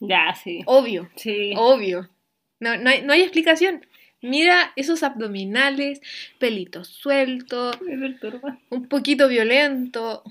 [0.00, 0.62] Ya, sí.
[0.66, 1.10] Obvio.
[1.16, 1.52] Sí.
[1.56, 2.08] Obvio.
[2.58, 3.86] No, no, hay, no hay explicación.
[4.22, 6.00] Mira esos abdominales,
[6.38, 7.78] pelitos sueltos,
[8.70, 10.22] un poquito violento.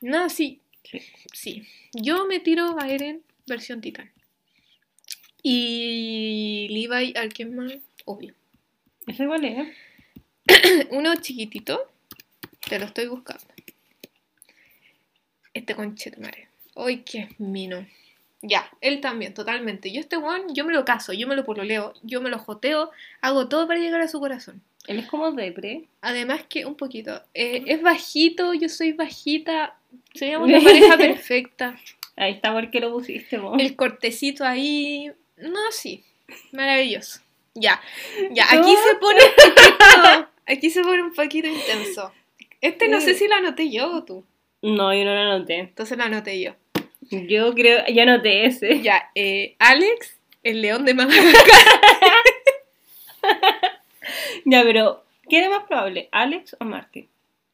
[0.00, 0.60] No, sí.
[0.84, 1.00] Sí.
[1.32, 1.66] Sí.
[1.92, 4.10] Yo me tiro a Eren versión titán.
[5.42, 8.34] Y Levi Arkenman, obvio.
[9.06, 9.68] ¿Ese igual es?
[10.90, 11.90] Uno chiquitito.
[12.68, 13.44] Te lo estoy buscando.
[15.54, 16.49] Este conchetumare.
[16.76, 17.86] Ay, qué mino.
[18.42, 19.92] Ya, él también, totalmente.
[19.92, 22.90] Yo este one, yo me lo caso, yo me lo pololeo, yo me lo joteo,
[23.20, 24.62] hago todo para llegar a su corazón.
[24.86, 25.84] Él es como depre.
[26.00, 29.76] Además que, un poquito, eh, es bajito, yo soy bajita,
[30.14, 31.78] seríamos una pareja perfecta.
[32.16, 33.60] Ahí está porque lo pusiste vos.
[33.60, 36.04] El cortecito ahí, no, sí,
[36.52, 37.20] maravilloso.
[37.54, 37.80] Ya,
[38.30, 42.12] ya, aquí se pone un poquito, aquí se pone un poquito intenso.
[42.60, 44.24] Este no sé si lo anoté yo o tú,
[44.62, 45.56] No, yo no lo anoté.
[45.58, 46.54] entonces lo anoté yo.
[47.10, 48.80] Yo creo, yo anoté ese.
[48.82, 51.42] Ya, eh, Alex, el león de Madagascar.
[54.44, 56.08] Ya, pero ¿quién es más probable?
[56.12, 57.08] ¿Alex o Martin?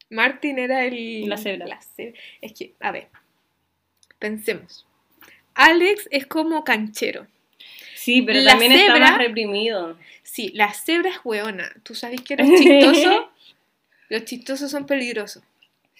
[0.09, 1.27] Martin era el...
[1.27, 1.67] La cebra.
[1.67, 3.09] la ce- Es que, a ver,
[4.19, 4.85] pensemos.
[5.53, 7.27] Alex es como canchero.
[7.95, 9.97] Sí, pero La también está cebra- más reprimido.
[10.23, 11.69] Sí, la cebra es hueona.
[11.83, 13.25] Tú sabes que los chistosos,
[14.09, 15.43] los chistosos son peligrosos.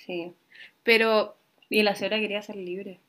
[0.05, 0.31] Sí.
[0.87, 1.35] Pero,
[1.69, 2.99] Y la cebra quería ser libre.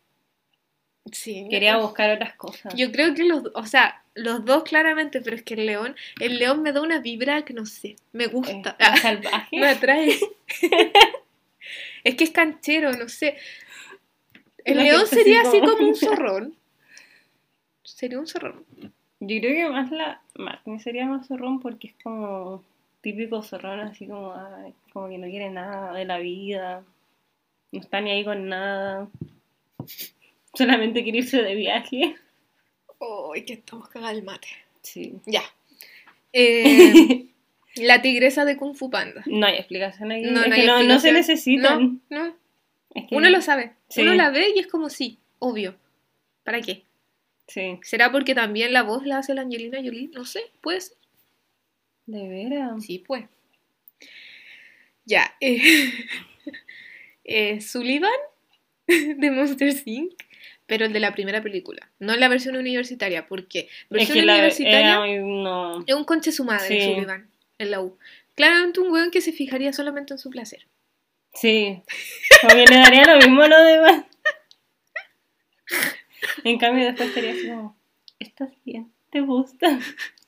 [1.13, 1.47] sí.
[1.49, 2.75] Quería buscar otras cosas.
[2.75, 6.39] Yo creo que los, o sea, los dos claramente, pero es que el león, el
[6.39, 9.57] león me da una vibra que no sé, me Eh, gusta, más salvaje.
[9.57, 10.11] me atrae.
[12.05, 13.37] es que es canchero, no sé.
[14.65, 16.57] El La león sería así como- como un zorrón.
[17.85, 18.65] Sería un zorrón.
[19.21, 22.65] Yo creo que más la Martin sería más zorrón porque es como
[23.03, 26.83] típico zorrón, así como, ay, como que no quiere nada de la vida,
[27.73, 29.09] no está ni ahí con nada,
[30.55, 32.17] solamente quiere irse de viaje.
[32.99, 34.49] Uy, que estamos cagados el mate.
[34.83, 35.15] Sí.
[35.27, 35.43] Ya.
[36.33, 37.27] Eh,
[37.77, 39.23] la tigresa de Kung Fu Panda.
[39.27, 40.23] No hay explicación aquí.
[40.25, 42.01] No, es no que hay no, no se necesitan.
[42.11, 42.37] No, no.
[42.95, 43.75] Es que- Uno lo sabe.
[43.89, 44.03] Sí.
[44.03, 45.77] Uno la ve y es como sí, obvio.
[46.45, 46.83] ¿Para qué?
[47.47, 47.79] Sí.
[47.83, 50.09] ¿Será porque también la voz la hace la Angelina Jolie?
[50.13, 50.97] No sé, puede ser.
[52.07, 52.85] De veras.
[52.85, 53.25] Sí, pues.
[55.05, 55.35] Ya.
[55.41, 55.59] Eh,
[57.29, 58.11] eh, Sullivan
[58.87, 60.13] de Monster Inc.
[60.67, 61.91] Pero el de la primera película.
[61.99, 63.27] No la versión universitaria.
[63.27, 65.83] porque Es Versión que universitaria muy- no.
[65.87, 66.85] es un conche su madre, Sí.
[66.95, 67.97] Sullivan, en la U.
[68.35, 70.67] Claramente un weón que se fijaría solamente en su placer.
[71.33, 71.83] Sí.
[72.49, 74.05] Que le daría lo mismo a lo demás.
[76.45, 77.77] En cambio después sería así como,
[78.19, 78.93] ¿estás bien?
[79.11, 79.79] ¿Te gusta?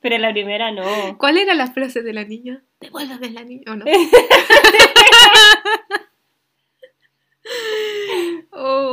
[0.01, 1.17] Pero la primera no.
[1.19, 2.63] ¿Cuál era la frase de la niña?
[2.79, 3.85] Devuélvame la niña, ¿o no?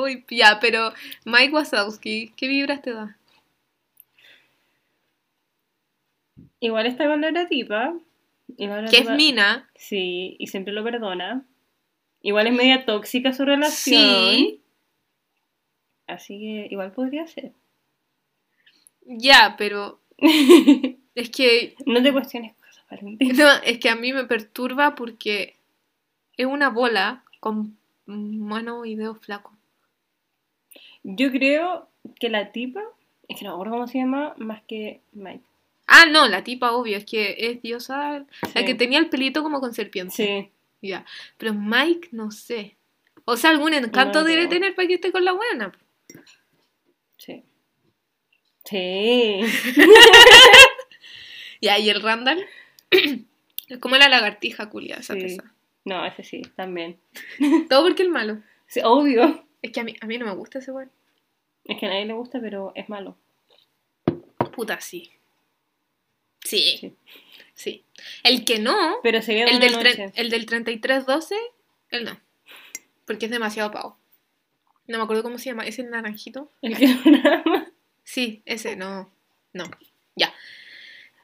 [0.09, 0.93] Uy, ya, pero
[1.25, 3.17] Mike Wazowski, ¿qué vibras te da?
[6.61, 7.95] Igual está con la tipa.
[8.57, 9.69] Que es Mina.
[9.75, 11.45] Sí, y siempre lo perdona.
[12.23, 14.35] Igual es media tóxica su relación.
[14.35, 14.63] Sí.
[16.07, 17.53] Así que igual podría ser.
[19.05, 20.01] Ya, pero
[21.15, 23.29] es que No te cuestiones cosas, Valentín.
[23.37, 25.57] no, es que a mí me perturba porque
[26.37, 29.58] es una bola con mono y dedo flaco.
[31.11, 31.89] Yo creo
[32.21, 32.83] que la tipa,
[33.29, 35.43] es que no me acuerdo cómo se llama, más que Mike.
[35.87, 38.19] Ah, no, la tipa, obvio, es que es diosa.
[38.55, 38.65] La Sí.
[38.67, 40.15] que tenía el pelito como con serpiente.
[40.15, 40.51] Sí.
[40.87, 41.07] Ya.
[41.39, 42.77] Pero Mike, no sé.
[43.25, 44.49] O sea, algún encanto No, debe no.
[44.51, 45.73] tener para que esté con la buena.
[47.17, 47.43] Sí.
[48.65, 49.41] Sí.
[51.61, 52.47] Ya, y el Randall.
[52.91, 55.21] es como la lagartija culia, esa Sí.
[55.21, 55.53] pesa.
[55.85, 57.01] No, ese sí, también.
[57.69, 58.39] Todo porque el malo.
[58.67, 59.45] Sí, obvio.
[59.63, 60.91] Es que a mí, a mí no me gusta ese weón.
[61.65, 63.17] Es que a nadie le gusta, pero es malo.
[64.55, 65.11] Puta, sí.
[66.45, 66.79] Sí.
[66.81, 66.95] Sí.
[67.55, 67.85] Sí.
[68.23, 70.13] El que no, Pero de el del, noche.
[70.15, 71.35] el del 3312,
[71.91, 72.19] él no.
[73.05, 73.99] Porque es demasiado pavo.
[74.87, 75.67] No me acuerdo cómo se llama.
[75.67, 76.51] ¿Es el naranjito?
[76.63, 77.67] El que no.
[78.05, 79.11] Sí, ese, no.
[79.53, 79.65] No.
[80.15, 80.33] Ya.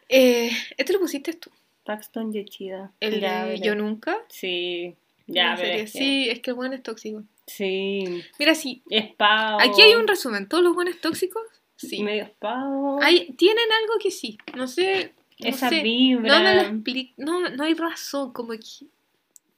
[0.08, 1.50] Eh, este lo pusiste tú.
[1.84, 2.92] Paxton Yechida.
[3.00, 3.60] El de.
[3.62, 4.18] Yo Nunca.
[4.28, 4.96] Sí.
[5.26, 5.82] Ya, Una pero serie.
[5.84, 7.22] es que- Sí, es que el buen es tóxico.
[7.46, 8.22] Sí.
[8.38, 8.82] Mira, sí.
[8.90, 9.58] Es pavo.
[9.60, 10.48] Aquí hay un resumen.
[10.48, 11.42] ¿Todos los buenos tóxicos?
[11.76, 12.02] Sí.
[12.02, 12.98] Medio pavo.
[13.02, 14.38] Hay, tienen algo que sí.
[14.56, 15.12] No sé.
[15.40, 15.82] No Esa sé.
[15.82, 16.38] vibra.
[16.38, 17.12] No me lo explico.
[17.18, 18.32] No, no hay razón.
[18.32, 18.86] Como que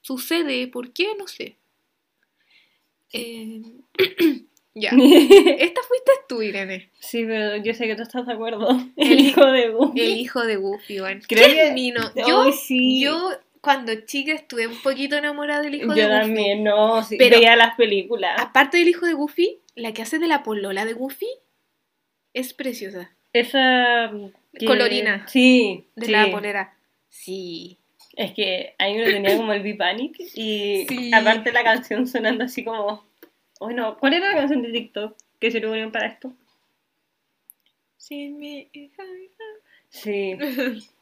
[0.03, 0.67] sucede.
[0.69, 1.09] ¿Por qué?
[1.19, 1.57] No sé.
[3.13, 3.63] Eh,
[4.75, 4.91] ya.
[4.97, 6.91] Esta fuiste tú, Irene.
[6.99, 8.69] Sí, pero yo sé que tú estás de acuerdo.
[8.97, 10.01] El- El hijo de Goofy.
[10.01, 11.21] El hijo de Goofy, weón.
[11.29, 11.93] Creo que-.
[12.27, 13.01] Yo, sí.
[13.01, 13.31] yo
[13.67, 16.21] cuando chica estuve un poquito enamorada del hijo Yo de Goofy.
[16.21, 17.03] también, no.
[17.03, 18.41] Sí, Pero- veía las películas.
[18.41, 21.27] Aparte del hijo de Goofy, la que hace de la polola de Goofy
[22.33, 23.11] es preciosa.
[23.33, 24.13] Esa.
[24.57, 25.27] que- Colorina.
[25.29, 25.85] Sí.
[25.97, 26.13] De sí.
[26.13, 26.77] la polera.
[27.09, 27.77] Sí.
[28.17, 31.11] Es que ahí uno tenía como el B-Panic y Sí.
[31.13, 33.05] aparte la canción sonando así como.
[33.61, 36.33] Bueno, ¿cuál era la canción de TikTok que se le unieron para esto?
[37.97, 39.03] Sí, mi hija.
[39.91, 40.37] Sí.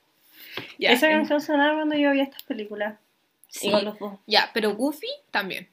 [0.79, 2.99] Ya, Esa canción sonaba cuando yo veía estas películas.
[3.49, 3.69] sí.
[3.69, 4.19] Y con los dos.
[4.27, 5.69] Ya, pero Goofy también.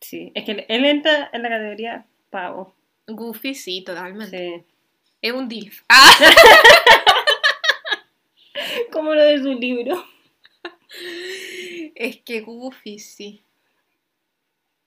[0.00, 0.32] Sí.
[0.34, 2.74] Es que él entra en la categoría pavo.
[3.06, 4.64] Goofy sí, totalmente.
[4.66, 4.74] Sí.
[5.22, 5.82] Es un DILF.
[5.88, 6.12] Ah,
[8.92, 10.04] Como lo de su libro.
[11.94, 13.42] es que Goofy sí.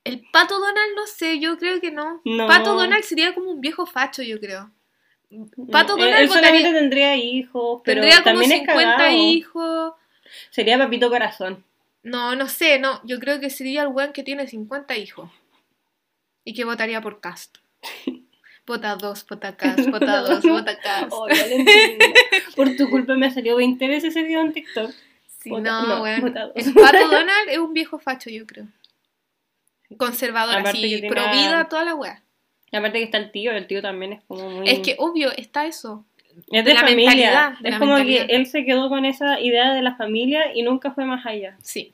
[0.03, 2.21] El pato Donald, no sé, yo creo que no.
[2.23, 2.47] No.
[2.47, 4.71] Pato Donald sería como un viejo facho, yo creo.
[5.71, 9.11] Pato No, él- Donald él solamente tendría hijos, pero tendría como también es 50 cagado.
[9.17, 9.93] hijos.
[10.51, 11.63] Sería Papito Corazón.
[12.03, 13.01] No, no sé, no.
[13.05, 15.29] Yo creo que sería el weón que tiene 50 hijos.
[16.45, 17.57] Y que votaría por Cast.
[18.65, 21.07] Vota 2, vota Cast, vota 2, vota Cast.
[21.11, 21.25] Oh.
[22.57, 24.91] Por tu culpa me ha salido 20 veces ese video en TikTok.
[25.39, 26.33] Sí, vota- no, no, weón.
[26.33, 26.51] dos.
[26.53, 28.67] El pato Donald es un viejo facho, yo creo.
[29.97, 32.21] Conservador, Aparte así, tiene pro vida, toda la weá.
[32.71, 34.69] Y aparte que está el tío, el tío también es como muy...
[34.69, 36.05] Es que, obvio, está eso.
[36.51, 37.09] es de, la familia.
[37.09, 40.53] mentalidad, de es la como que él se quedó con esa idea de la familia
[40.53, 41.57] y nunca fue más allá.
[41.61, 41.93] Sí.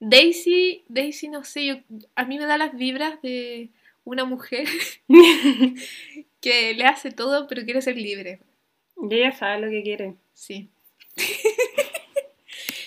[0.00, 1.76] Daisy, Daisy, no sé, yo,
[2.14, 3.70] a mí me da las vibras de
[4.04, 4.68] una mujer
[6.40, 8.40] que le hace todo, pero quiere ser libre.
[9.10, 10.14] Y ella sabe lo que quiere.
[10.34, 10.68] Sí.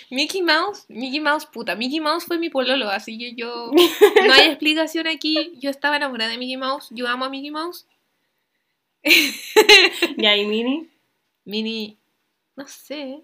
[0.09, 3.71] Mickey Mouse, Mickey Mouse, puta, Mickey Mouse fue mi pololo, así que yo,
[4.25, 7.85] no hay explicación aquí, yo estaba enamorada de Mickey Mouse, yo amo a Mickey Mouse.
[9.03, 10.89] Y ahí Minnie...
[11.45, 11.97] Minnie,
[12.57, 13.21] no sé,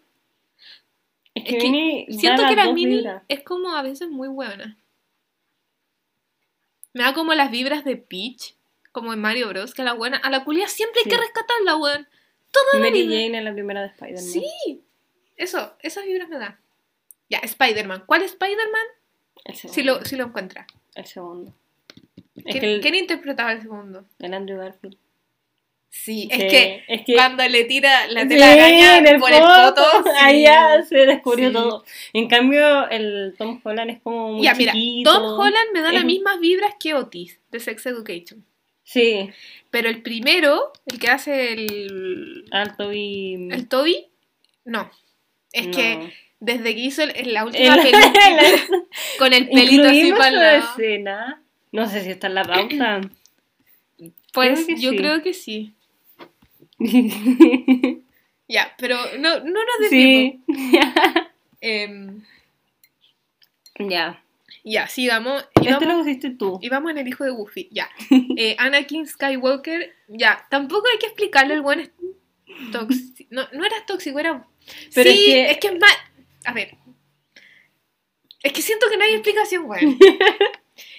[1.36, 3.24] Es que, Es que Minnie siento que la Minnie vibras.
[3.28, 4.78] es como a veces muy buena.
[6.94, 8.56] Me da como las vibras de Peach,
[8.94, 11.76] como en Mario Bros, que a la buena, a la culia siempre hay que rescatarla,
[11.76, 12.08] weón.
[12.52, 13.16] Toda la Mary vida.
[13.16, 14.24] Jane en la primera de Spider-Man.
[14.24, 14.82] Sí,
[15.36, 16.62] eso, esas vibras me da.
[17.30, 18.04] Ya, Spider-Man.
[18.06, 18.86] ¿Cuál Spider-Man?
[19.46, 19.74] El segundo.
[19.76, 20.66] Si lo, si lo encuentra.
[20.96, 21.54] El segundo.
[22.36, 24.06] Es ¿Quién, que el, quién interpretaba el segundo?
[24.20, 24.98] el Andrew Garfield.
[25.90, 29.42] Sí, Sí, es que es que cuando le tira la Sí, telaraña el por el
[30.22, 30.42] ahí sí.
[30.44, 31.54] ya se descubrió Sí.
[31.54, 31.86] todo.
[32.14, 35.14] En cambio, el Tom Holland es como muy Ya, mira, chiquito.
[35.14, 38.44] Tom Holland me da las mismas vibras que Otis, de Sex Education.
[38.84, 39.30] Sí,
[39.70, 43.48] Pero el primero, el que hace el, alto y...
[43.52, 44.08] el Toby,
[44.66, 44.90] no.
[45.52, 45.74] Es no.
[45.78, 48.14] que desde que hizo el- la última El- película
[49.20, 51.42] con el pelito así para la escena.
[51.72, 53.02] No sé si está en la pauta.
[54.34, 54.98] pues creo yo sí.
[54.98, 55.74] creo que sí.
[58.50, 60.42] Ya, pero no, no nos desviemos.
[60.48, 60.80] sí.
[61.62, 62.22] Em,
[63.80, 64.22] ya.
[64.66, 65.48] ya, sigamos.
[65.62, 66.60] Íbamos, lo pusiste tú.
[66.62, 67.90] íbamos en el hijo de Goofy, ya.
[68.38, 70.46] Eh, Anakin Skywalker, ya.
[70.52, 71.92] Tampoco hay que explicarle el buen es
[72.72, 73.28] tóxico.
[73.32, 74.46] No, no era tóxico, era.
[74.94, 75.96] Pero sí, es que- es que es más.
[76.46, 76.76] A ver.
[78.44, 79.98] Es que siento que no hay explicación, weón.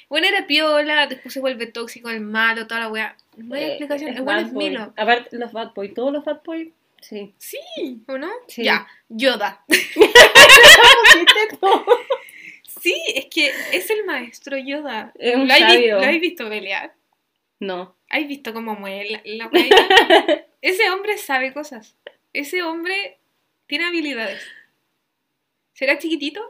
[0.08, 3.16] Bueno, era piola, después se vuelve tóxico, el malo, toda la weá.
[3.36, 4.52] No hay Eh, explicación, es bueno es.
[4.52, 4.92] Milo.
[4.96, 7.34] Aparte, los Bad Boy, todos los Bad Boy, sí.
[7.38, 7.58] Sí,
[8.06, 8.30] ¿o no?
[8.46, 8.62] Sí.
[8.64, 9.64] Ya, Yoda.
[12.80, 15.12] Sí, es que es el maestro Yoda.
[15.18, 15.96] Es un ¿Lo has vi- sabio.
[16.00, 16.94] ¿Lo has visto pelear?
[17.60, 17.96] No.
[18.10, 19.50] ¿Has visto cómo mueve la, la?
[20.60, 21.96] Ese hombre sabe cosas.
[22.34, 23.18] Ese hombre
[23.66, 24.42] tiene habilidades.
[25.74, 26.40] Será chiquitito,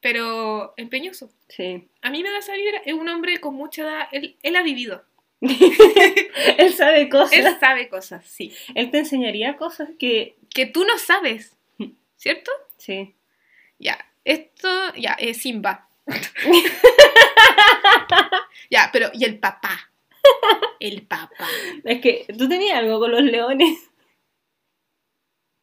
[0.00, 1.30] pero empeñoso.
[1.48, 1.88] Sí.
[2.02, 2.82] A mí me da esa vibra.
[2.84, 4.08] Es un hombre con mucha edad.
[4.10, 5.04] Él, él ha vivido.
[5.40, 7.32] Él sabe cosas.
[7.32, 8.52] Él Él, sabe cosas, sí.
[8.74, 10.36] te enseñaría cosas que.
[10.52, 11.56] Que tú no sabes.
[12.16, 12.50] ¿Cierto?
[12.76, 13.14] Sí.
[13.78, 14.04] Ya.
[14.24, 15.88] Esto, ya, es Simba.
[18.70, 19.90] ya, pero, ¿y el papá?
[20.78, 21.46] El papá.
[21.84, 23.89] Es que tú tenías algo con los leones.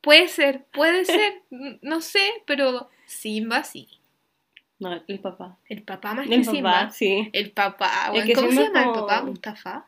[0.07, 1.41] Puede ser, puede ser.
[1.81, 3.89] No sé, pero Simba sí.
[4.79, 5.57] No, el papá.
[5.67, 6.71] El papá más El que Simba.
[6.71, 7.29] papá, sí.
[7.33, 7.91] El papá.
[8.07, 8.27] Es weón.
[8.27, 9.21] que ¿Cómo se Simba llama como- el papá?
[9.23, 9.85] ¿Mustafa?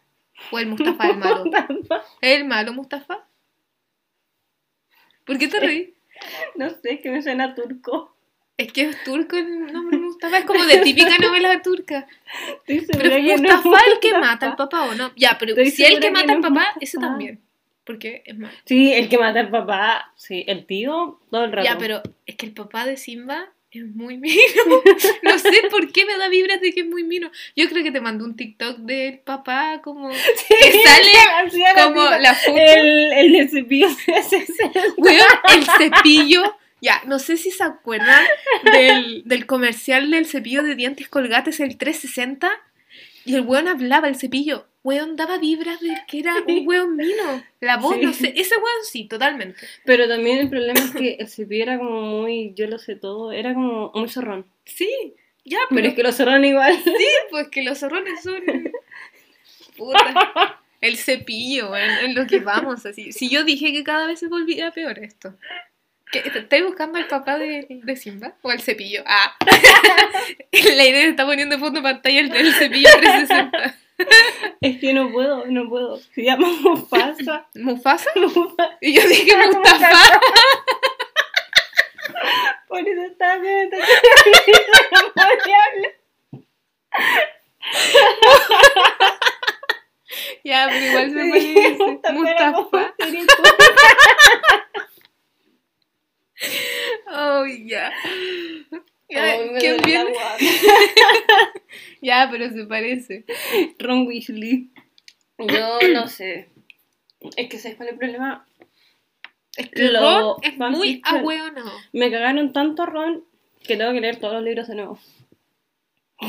[0.52, 1.44] ¿O el Mustafa el malo?
[2.22, 3.26] ¿El malo Mustafa?
[5.26, 5.90] ¿Por qué te reís?
[6.56, 8.14] No sé, que me suena turco.
[8.58, 12.08] Es que es turco el nombre Mustafa, es como de típica novela turca.
[12.68, 14.20] Estoy Pero segura es que no Mustafa el que Mustafa.
[14.34, 15.12] mata al papá o no.
[15.16, 16.78] Ya, pero Estoy si el que mata al es papá, Mustafa.
[16.82, 17.42] ese también.
[17.90, 18.54] Porque es malo.
[18.66, 20.14] Sí, el que mata al papá.
[20.16, 21.68] Sí, el tío todo el rato.
[21.68, 24.36] Ya, pero es que el papá de Simba es muy mino.
[25.24, 27.32] No sé por qué me da vibras de que es muy mino.
[27.56, 32.08] Yo creo que te mandó un TikTok del papá como Sí, que sale la como
[32.12, 32.60] la foto.
[32.60, 33.88] El, el cepillo
[34.98, 36.44] Weón, el cepillo.
[36.82, 38.24] Ya, no sé si se acuerdan
[38.72, 42.52] del, del comercial del cepillo de dientes colgates, el 360.
[43.30, 44.66] Y el weón hablaba, el cepillo.
[44.84, 47.44] Weón daba vibras de que era un weón mino.
[47.60, 48.02] La voz, Sí.
[48.06, 48.34] no sé.
[48.36, 49.60] Ese weón sí, totalmente.
[49.86, 53.32] Pero también el problema es que el cepillo era como muy, yo lo sé todo,
[53.32, 54.46] era como muy zorrón.
[54.66, 54.90] Sí,
[55.46, 56.76] ya, pero, Pero es que los zorrón igual.
[56.84, 56.92] sí,
[57.30, 58.42] pues que los zorrones son.
[59.78, 60.62] Puta.
[60.82, 63.12] El cepillo, weón, en lo que vamos así.
[63.12, 65.36] Si yo dije que cada vez se volvía peor esto.
[66.12, 68.34] ¿Qué, te- ¿Estáis buscando al papá de, de Simba?
[68.42, 69.04] ¿O al cepillo?
[69.06, 69.36] Ah.
[70.52, 73.76] La Irene está poniendo de fondo pantalla el, el cepillo 360.
[74.62, 75.98] Es que no puedo, no puedo.
[76.16, 77.48] Se llama Mufasa.
[77.56, 78.10] ¿Mufasa?
[78.16, 78.78] Mufasa.
[78.82, 80.20] Y yo dije Mustafa.
[82.68, 85.94] Por eso estaba viendo no podía hablar.
[90.44, 91.78] Ya, pero igual se Sí, parece.
[91.84, 92.14] Mustafa
[92.52, 92.94] Mustafa.
[93.00, 93.44] sería tú.
[97.12, 97.92] Oh, ya.
[99.10, 100.12] Ya, Ay, me ¿Quién duele la viene?
[100.12, 100.38] guata.
[102.20, 103.26] Ya, pero se parece.
[103.80, 104.72] Ron Weasley.
[105.38, 106.50] Yo no sé.
[107.36, 108.46] Es que ¿sabes cuál es el problema?
[109.56, 111.72] Es que Lo Ron es muy ahueonado.
[111.94, 113.24] Me cagaron tanto Ron
[113.64, 115.00] que tengo que leer todos los libros de nuevo.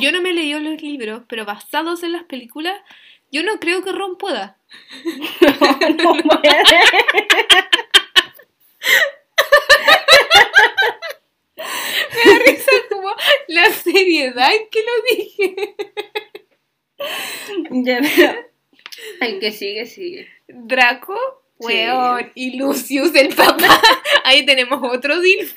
[0.01, 2.81] Yo no me leí los libros, pero basados en las películas,
[3.33, 4.59] yo no creo que Ron pueda.
[5.05, 6.55] no puede.
[12.25, 13.09] Me da risa como
[13.51, 15.75] la seriedad en que lo dije.
[17.71, 18.01] Ya,
[19.21, 20.29] el que sigue, sigue.
[20.49, 21.17] Draco,
[21.59, 21.67] Sí.
[21.67, 23.81] weón, y Lucius, el papá.
[24.25, 25.55] Ahí tenemos otro DILF.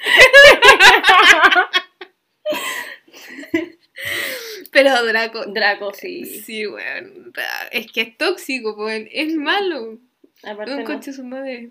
[4.71, 6.25] Pero Draco, Draco, sí.
[6.25, 7.31] sí, weón.
[7.71, 9.07] Es que es tóxico, weón.
[9.11, 9.99] Es malo.
[10.43, 10.85] Aparte Un no.
[10.85, 11.69] coche su madre.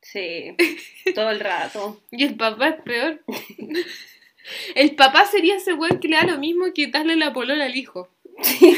[0.00, 0.56] Sí,
[1.14, 2.00] todo el rato.
[2.10, 3.22] Y el papá es peor.
[4.74, 7.76] El papá sería ese weón que le da lo mismo que darle la polola al
[7.76, 8.08] hijo.
[8.42, 8.74] Sí,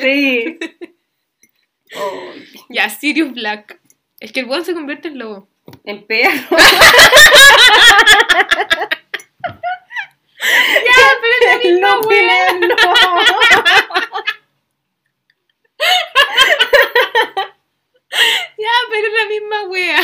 [0.00, 0.58] sí.
[1.96, 2.32] Oh,
[2.68, 3.80] Ya, Sirius Black.
[4.20, 5.48] Es que el weón se convierte en lobo.
[5.84, 6.30] el perro.
[10.40, 12.52] Ya, pero es la misma No, wea.
[12.52, 12.68] no.
[18.56, 20.00] Ya, pero es la misma wea.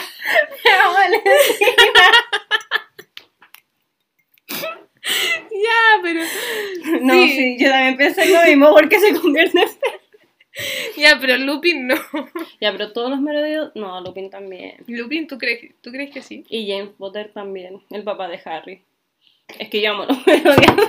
[5.51, 6.21] Ya, pero.
[7.03, 7.29] No, Sí.
[7.31, 7.57] sí.
[7.59, 9.69] yo también pensé lo mismo porque se convierte en.
[10.97, 11.97] Ya, pero Lupin no.
[12.61, 14.77] Ya, pero todos los merodeos, no, Lupin también.
[14.87, 16.44] Lupin, ¿tú crees, ¿tú crees que sí?
[16.48, 18.83] Y James Potter también, el papá de Harry.
[19.59, 20.88] Es que yo amo los merodeos.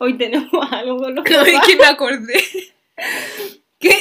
[0.00, 2.42] Hoy tenemos algo con los No, es que me acordé.
[3.80, 3.96] Que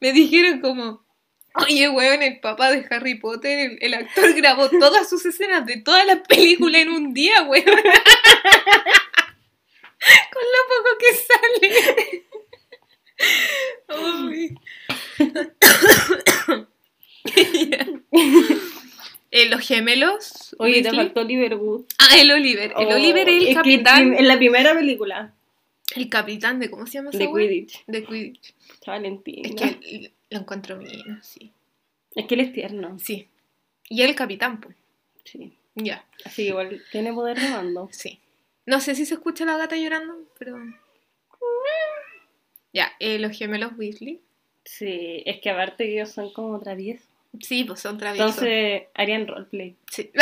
[0.00, 1.04] me dijeron como,
[1.54, 5.78] oye, weón, el papá de Harry Potter, el, el actor grabó todas sus escenas de
[5.78, 7.64] todas las películas en un día, weón.
[10.32, 12.24] Con lo poco que sale.
[19.30, 20.54] Eh, los gemelos.
[20.58, 21.84] Oye, te faltó Oliver Wood.
[21.98, 22.72] Ah, el Oliver.
[22.78, 24.14] El Oh, Oliver es el capitán.
[24.14, 25.34] en la primera película
[25.94, 27.26] El capitán de, ¿cómo se llama de?
[27.26, 27.84] Quidditch.
[27.86, 28.54] De Quidditch.
[29.44, 31.52] Es que lo encuentro bien, sí.
[32.14, 32.98] Es que él es tierno.
[32.98, 33.28] Sí.
[33.88, 34.76] Y el capitán, pues.
[35.24, 35.52] Sí.
[35.74, 37.88] Ya, Así que igual tiene poder de mando.
[37.92, 38.20] sí.
[38.66, 40.58] No sé si se escucha la gata llorando, pero...
[42.74, 44.20] Ya, eh, los gemelos Weasley.
[44.62, 47.08] Sí, es que aparte que ellos son como traviesos.
[47.40, 48.30] Sí, pues son traviesos.
[48.32, 49.74] Entonces harían roleplay.
[49.90, 50.10] Sí.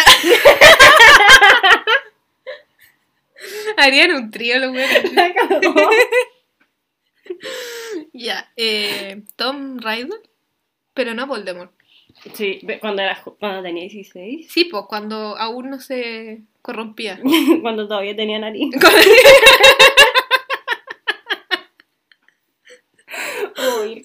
[3.76, 5.04] Harían un trío los güeyes.
[8.18, 10.16] Ya, eh, Tom Riddle,
[10.94, 11.70] pero no Voldemort.
[12.32, 17.20] sí, cuando, era, cuando tenía 16, Sí, pues cuando aún no se corrompía.
[17.60, 18.74] cuando todavía tenía nariz.
[23.82, 24.02] Uy.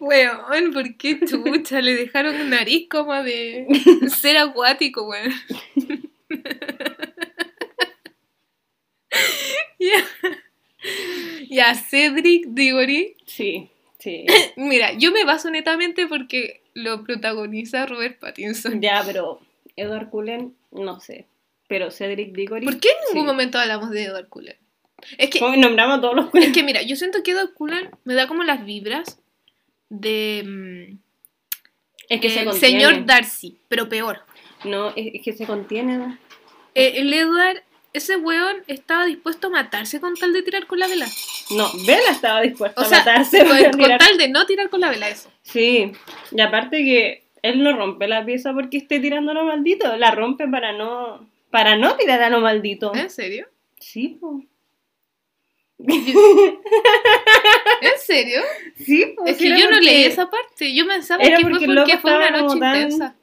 [0.00, 1.80] Weón, ¿por qué chucha?
[1.80, 3.66] Le dejaron nariz como de
[4.20, 5.32] ser acuático, weón.
[11.48, 11.48] Ya.
[11.48, 13.16] Ya, Cedric Diggory.
[13.26, 13.68] Sí,
[13.98, 14.26] sí.
[14.56, 18.80] Mira, yo me baso netamente porque lo protagoniza Robert Pattinson.
[18.80, 19.40] Ya, pero
[19.76, 21.26] Edward Cullen, no sé.
[21.68, 22.64] Pero Cedric Diggory.
[22.64, 23.32] ¿Por qué en ningún sí.
[23.32, 24.56] momento hablamos de Edward Cullen?
[25.18, 26.52] Es que, ¿Cómo nombramos a todos los es Cullen?
[26.52, 29.20] que mira, yo siento que Edward Cullen me da como las vibras
[29.88, 30.98] de mm,
[32.08, 32.80] Es que se el contiene.
[32.80, 34.20] señor Darcy, pero peor.
[34.64, 36.18] No, es, es que se contiene.
[36.74, 37.62] Eh, el Edward,
[37.92, 41.06] ese weón estaba dispuesto a matarse con tal de tirar con la vela.
[41.50, 43.38] No, Bella estaba dispuesta O a sea, matarse.
[43.44, 45.30] con, con tirar- tal de no tirar con la vela, eso.
[45.42, 45.92] Sí,
[46.30, 50.12] y aparte que él no rompe la pieza porque esté tirando a lo maldito, la
[50.12, 52.94] rompe para no para no tirar a lo maldito.
[52.94, 53.46] ¿En serio?
[53.78, 54.42] Sí, po.
[55.78, 56.62] ¿En
[57.98, 58.40] serio?
[58.76, 60.74] Sí, po, Es que yo no leí esa parte.
[60.74, 63.16] Yo pensaba Era que porque fue porque fue una noche tan- intensa.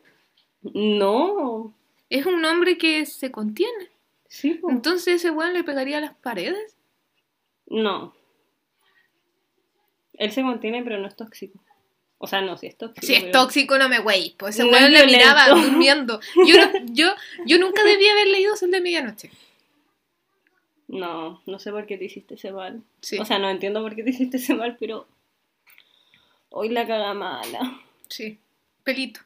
[0.61, 1.74] No,
[2.09, 3.89] Es un hombre que se contiene.
[4.30, 4.69] Sí, po.
[4.71, 6.77] Entonces ese weón le pegaría a las paredes.
[7.67, 8.15] No.
[10.13, 11.59] Él se contiene, pero no es tóxico.
[12.17, 13.05] O sea, no, sí es tóxico.
[13.05, 14.36] Si es pero- tóxico, no me güey.
[14.38, 16.19] Pues ese No weón le miraba durmiendo.
[16.47, 17.13] Yo, no- yo,
[17.45, 19.30] yo nunca debía haber leído Sol de Medianoche.
[20.88, 22.82] No, no sé por qué te hiciste ese mal.
[23.01, 23.19] Sí.
[23.19, 25.07] O sea, no entiendo por qué te hiciste ese mal, pero.
[26.49, 27.80] Hoy la caga mala.
[28.07, 28.39] Sí,
[28.84, 29.21] pelito.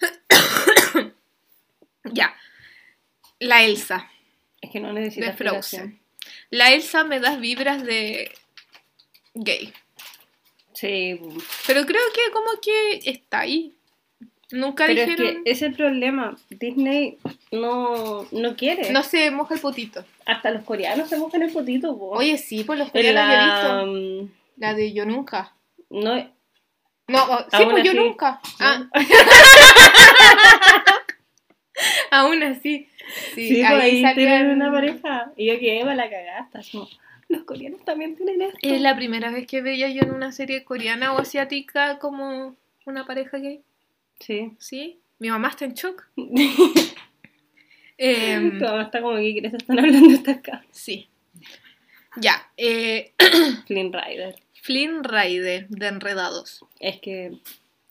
[2.12, 2.36] ya.
[3.40, 4.10] La Elsa,
[4.60, 5.36] Es que no de necesitas.
[5.36, 5.98] Frozen.
[6.50, 8.30] La Elsa me da vibras de
[9.34, 9.72] gay.
[10.74, 11.18] Sí,
[11.66, 13.74] Pero creo que como que está ahí.
[14.50, 15.44] Nunca pero es dijeron...
[15.44, 16.36] que ese es el problema.
[16.50, 17.18] Disney
[17.52, 18.90] no, no quiere.
[18.92, 20.04] No se moja el potito.
[20.24, 22.10] Hasta los coreanos se mojan el potito, po.
[22.10, 24.28] Oye, sí, pues los coreanos yo he la, visto.
[24.56, 25.54] La de Yo Nunca.
[25.90, 26.14] no,
[27.08, 27.94] No, oh, sí, pues Yo.
[27.94, 28.40] Nunca.
[28.60, 28.88] Ah,
[32.10, 32.88] aún así.
[33.34, 35.32] Sí, sí, pues, ahí tienen una pareja.
[35.36, 36.58] Y yo que Eva la cagaste.
[36.58, 36.88] así como,
[37.28, 38.58] los coreanos también tienen esto.
[38.62, 42.56] Es la primera vez que veía yo en una serie coreana o asiática como
[42.86, 43.60] una pareja gay.
[44.20, 44.52] Sí.
[44.58, 44.98] ¿Sí?
[45.18, 46.06] Mi mamá está en shock.
[48.00, 50.64] Em, Tu mamá está como que quieres están hablando hasta acá.
[50.70, 51.08] sí.
[52.16, 52.48] Ya.
[52.56, 53.12] Eh,
[53.66, 54.36] Flynn Rider.
[54.62, 56.64] Flynn Rider de Enredados.
[56.80, 57.32] Es que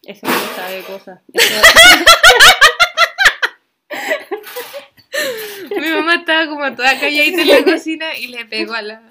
[0.03, 1.21] ese hombre sabe cosas.
[1.33, 1.61] Eso-
[5.89, 9.03] Mi mamá estaba como toda calladita en la cocina y le pegó a la.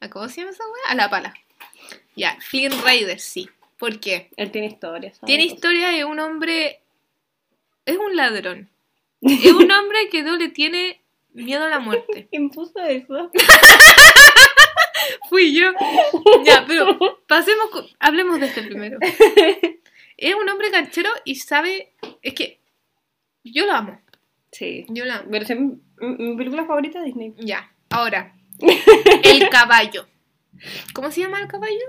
[0.00, 0.92] ¿a ¿Cómo se llama esa weá?
[0.92, 1.34] A la pala.
[2.16, 3.48] Ya, Flynn Rider, sí.
[3.78, 4.30] ¿Por qué?
[4.36, 5.16] él tiene historias.
[5.16, 6.80] sabe Tiene historia de un hombre.
[7.86, 8.68] Es un ladrón.
[9.22, 11.00] Es un hombre que no le tiene
[11.32, 12.26] miedo a la muerte.
[12.30, 13.30] ¿Quién puso eso?
[15.28, 15.72] Fui yo.
[16.44, 17.70] Ya, pero pasemos.
[17.70, 18.98] con- Hablemos de este primero.
[20.22, 21.94] Es un hombre canchero y sabe.
[22.20, 22.60] Es que.
[23.42, 23.98] Yo lo amo.
[24.52, 24.86] Sí.
[24.88, 25.28] Yo amo.
[25.30, 27.34] Pero es mi, mi película favorita de Disney.
[27.38, 28.34] Ya, ahora.
[29.22, 30.06] El caballo.
[30.92, 31.86] ¿Cómo se llama el caballo?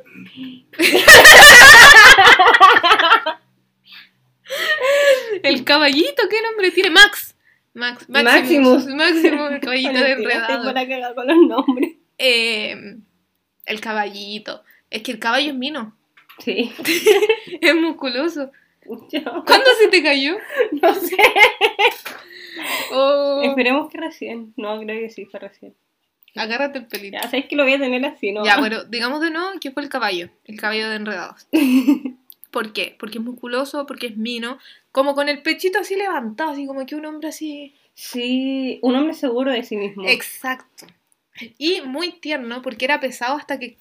[5.43, 6.89] el caballito, ¿qué nombre tiene?
[6.89, 7.35] Max.
[7.73, 8.07] Max.
[8.09, 8.85] Maximus.
[8.87, 10.71] Maximus, el caballito de enredado.
[10.73, 11.91] la con los nombres.
[12.17, 12.97] Eh,
[13.65, 14.63] el caballito.
[14.89, 15.97] Es que el caballo es mino.
[16.39, 16.71] Sí.
[17.61, 18.51] Es musculoso.
[19.11, 20.37] Yo ¿Cuándo se te cayó?
[20.81, 21.17] no sé.
[22.93, 24.53] Oh, Esperemos que recién.
[24.57, 25.73] No, creo que sí, fue recién.
[26.35, 27.17] agárrate el pelito.
[27.17, 28.43] Ya sabéis que lo voy a tener así, ¿no?
[28.45, 31.47] Ya, bueno, digamos de nuevo que fue el caballo, el caballo de enredados.
[32.51, 32.95] ¿Por qué?
[32.99, 34.57] Porque es musculoso, porque es mino,
[34.91, 37.73] como con el pechito así levantado, así como que un hombre así.
[37.93, 40.03] Sí, un hombre seguro de sí mismo.
[40.07, 40.85] Exacto.
[41.57, 43.77] Y muy tierno, porque era pesado hasta que,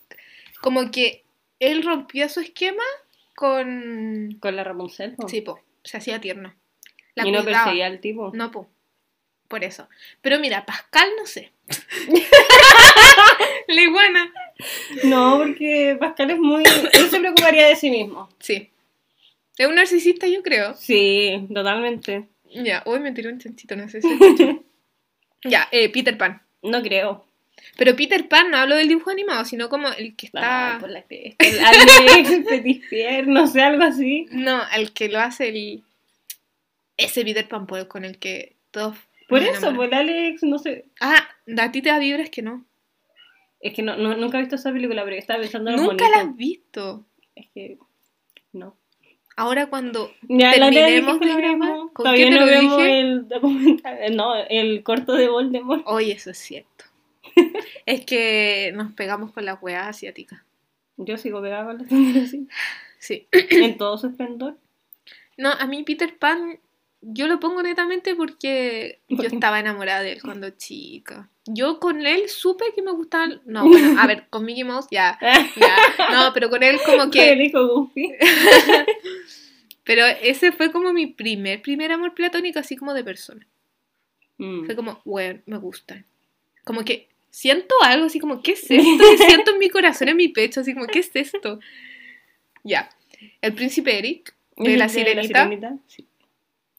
[0.61, 1.25] como que
[1.59, 2.83] él rompía su esquema
[3.35, 4.37] con.
[4.41, 5.15] Con la Rapunzel.
[5.17, 5.29] po.
[5.29, 6.55] Sí, po, se hacía tierno.
[7.15, 7.65] La y no cuidaba.
[7.65, 8.31] perseguía al tipo.
[8.35, 8.69] No, po.
[9.49, 9.89] Por eso.
[10.21, 11.51] Pero mira, Pascal no sé.
[13.69, 14.33] La iguana.
[15.05, 16.63] No, porque Pascal es muy.
[16.93, 18.29] Él se preocuparía de sí mismo.
[18.39, 18.71] Sí.
[19.59, 20.75] Es un narcisista, yo creo.
[20.75, 22.29] Sí, totalmente.
[22.45, 24.09] Ya, hoy me tiró un chanchito, no sé si.
[25.43, 26.43] Ya, eh, Peter Pan.
[26.63, 27.25] No creo.
[27.77, 30.75] Pero Peter Pan no hablo del dibujo animado, sino como el que está...
[30.75, 31.47] Ay, por la cresta.
[31.47, 34.27] El Alex no sé, algo así.
[34.33, 35.83] No, el que lo hace el...
[37.05, 38.97] Ese Peter Pan pues, con el que todos...
[39.29, 40.87] Por eso, por el Alex, no sé.
[41.01, 41.29] Ah,
[41.59, 42.65] a ti te da vibras que no.
[43.61, 46.09] Es que no, no- nunca he visto esa película, pero estaba pensando en lo Nunca
[46.09, 47.05] la has visto.
[47.37, 47.79] Es que,
[48.53, 48.77] no.
[49.37, 51.71] Ahora cuando Ya, terminemos de grabar.
[51.93, 53.01] ¿con Todavía quién te no lo vemos dije?
[53.01, 55.83] el documental, no, el corto de Voldemort.
[55.87, 56.85] Oye, eso es cierto.
[57.87, 60.43] es que nos pegamos con las weas asiáticas.
[60.97, 62.49] Yo sigo pegada con la señora así,
[62.99, 63.29] Sí.
[63.33, 64.59] en todo su esplendor.
[65.39, 66.59] No, a mí Peter Pan,
[67.03, 71.29] yo lo pongo netamente porque yo estaba enamorada de él cuando chica.
[71.47, 73.41] Yo con él supe que me gustaban...
[73.45, 75.77] No, bueno, a ver, con Mickey Mouse ya, ya.
[76.13, 77.35] No, pero con él como el que...
[77.45, 78.13] hijo Goofy.
[79.85, 83.47] Pero ese fue como mi primer, primer amor platónico, así como de persona.
[84.39, 84.65] Mm.
[84.67, 86.07] Fue como, bueno, me gustan.
[86.65, 89.05] Como que siento algo así como, ¿qué es esto?
[89.11, 91.59] que siento en mi corazón, en mi pecho, así como, ¿qué es esto?
[92.63, 92.91] Ya.
[93.41, 95.79] El príncipe Eric, de la sirenita.
[95.89, 96.07] Sí.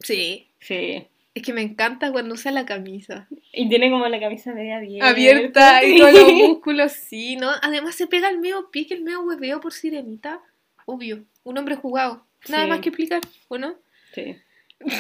[0.04, 0.48] Sí.
[0.60, 1.08] Sí.
[1.34, 3.28] Es que me encanta cuando usa la camisa.
[3.54, 5.08] Y tiene como la camisa media abierta.
[5.10, 7.50] Abierta y con los músculos, sí, ¿no?
[7.62, 10.42] Además se pega el medio pique, el medio hueveo por sirenita.
[10.86, 12.26] Obvio, un hombre jugado.
[12.50, 12.70] Nada Sí.
[12.70, 13.76] más que explicar, ¿o no?
[14.14, 14.36] Sí.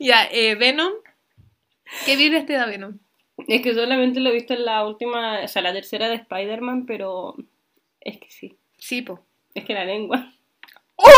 [0.00, 0.92] Ya, eh, Venom.
[2.04, 2.98] ¿Qué vibras te da Venom?
[3.48, 6.86] Es que solamente lo he visto en la última, o sea, la tercera de Spider-Man,
[6.86, 7.34] pero
[8.00, 8.56] es que sí.
[8.76, 9.24] Sí, po.
[9.54, 10.32] Es que la lengua.
[10.96, 11.08] Oh,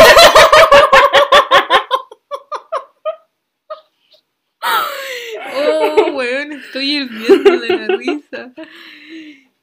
[6.15, 8.53] weón, estoy hirviendo de la risa.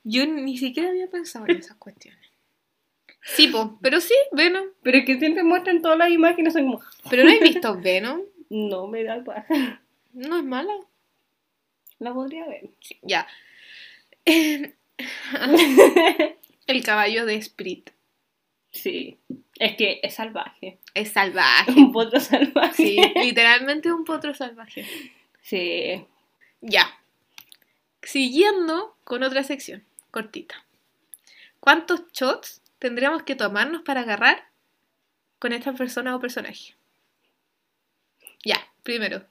[0.03, 2.19] Yo ni siquiera había pensado en esas cuestiones.
[3.23, 4.65] Sí, po, pero sí, Venom.
[4.83, 8.21] Pero es que siempre muestran todas las imágenes, son como, Pero no he visto Venom.
[8.49, 9.81] no me da paja.
[10.13, 10.73] No es mala.
[11.99, 12.69] La podría ver.
[13.01, 13.27] Ya.
[14.25, 14.73] El
[16.83, 17.89] caballo de Sprit.
[18.71, 19.17] Sí.
[19.59, 20.79] Es que es salvaje.
[20.93, 21.71] Es salvaje.
[21.71, 22.75] Un potro salvaje.
[22.75, 24.85] Sí, literalmente un potro salvaje.
[25.47, 26.05] Sí.
[26.59, 26.99] Ya.
[28.01, 30.65] Siguiendo con otra sección, cortita.
[31.61, 34.49] ¿Cuántos shots tendríamos que tomarnos para agarrar
[35.39, 36.75] con esta persona o personaje?
[38.43, 39.25] Ya, primero.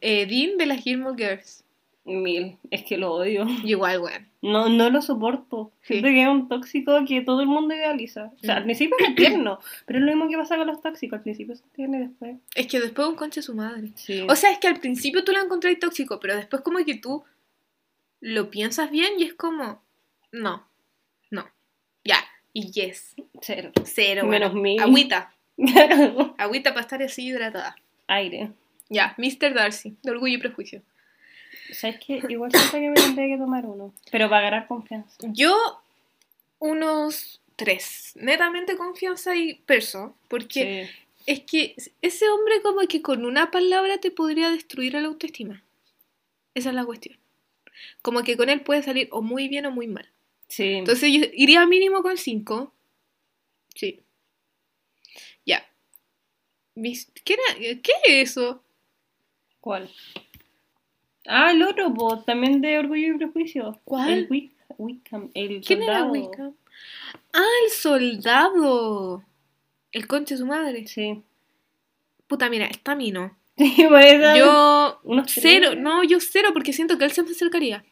[0.00, 1.62] Eh, Dean de las Gilmore Girls.
[2.04, 2.58] Mil.
[2.70, 3.46] Es que lo odio.
[3.64, 4.26] Igual, weón.
[4.42, 5.70] No, no lo soporto.
[5.82, 5.94] Sí.
[5.94, 8.32] Siento que es un tóxico que todo el mundo idealiza.
[8.34, 8.64] O sea, al Mm.
[8.64, 11.18] principio es tierno, pero es lo mismo que pasa con los tóxicos.
[11.18, 12.36] Al principio se tiene después.
[12.56, 13.92] Es que después un conche su madre.
[13.94, 14.26] Sí.
[14.28, 17.22] O sea, es que al principio tú lo encontrás tóxico, pero después como que tú
[18.20, 19.80] lo piensas bien y es como,
[20.32, 20.66] no,
[21.30, 21.44] no,
[22.04, 22.16] ya,
[22.52, 23.70] y yes, cero.
[23.84, 24.62] cero, Menos bueno.
[24.62, 24.80] mil.
[24.80, 25.34] agüita,
[26.38, 27.76] agüita para estar así hidratada.
[28.08, 28.50] Aire.
[28.88, 29.54] Ya, Mr.
[29.54, 30.82] Darcy, de Orgullo y Prejuicio.
[31.72, 32.22] ¿Sabes qué?
[32.28, 33.92] Igual siento que me tendría que tomar uno.
[34.10, 35.16] Pero para ganar confianza.
[35.32, 35.54] Yo,
[36.58, 41.22] unos tres, netamente confianza y perso, porque Sí.
[41.26, 45.62] es que ese hombre como que con una palabra te podría destruir la autoestima.
[46.54, 47.16] Esa es la cuestión.
[48.02, 50.08] Como que con él puede salir o muy bien o muy mal.
[50.48, 50.74] Sí.
[50.74, 52.72] Entonces yo iría mínimo con 5.
[53.74, 54.00] Sí.
[55.46, 55.66] Ya.
[56.74, 57.80] ¿Qué, era?
[57.82, 58.62] ¿Qué es eso?
[59.60, 59.90] ¿Cuál?
[61.26, 63.78] Ah, el otro, po, también de Orgullo y Prejuicio.
[63.84, 64.10] ¿Cuál?
[64.10, 66.12] El Wick, Wickham, el ¿Quién era soldado.
[66.12, 66.54] Wickham?
[67.32, 69.24] Ah, el soldado.
[69.92, 70.86] El conche de su madre.
[70.86, 71.22] Sí.
[72.26, 73.36] Puta, mira, está a mí no.
[73.56, 74.36] Sí, por eso.
[74.36, 77.84] Yo cero, no, yo cero, porque siento que él se me acercaría.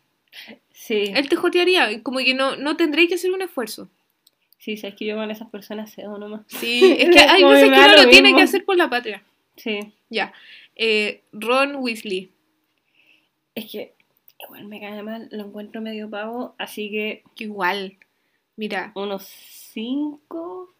[0.73, 1.13] Sí.
[1.15, 3.89] Él te jotearía, como que no, no tendré que hacer un esfuerzo.
[4.59, 6.43] Sí, sabes que yo con esas personas cedo nomás.
[6.47, 9.23] Sí, es que hay veces que uno lo lo tiene que hacer por la patria.
[9.57, 9.93] Sí.
[10.09, 10.33] Ya.
[10.77, 12.31] Eh, Ron Weasley.
[13.61, 13.95] Es que
[14.43, 17.99] igual me cae mal, lo encuentro medio pavo, así que Igual.
[18.57, 20.75] Mira, unos 5,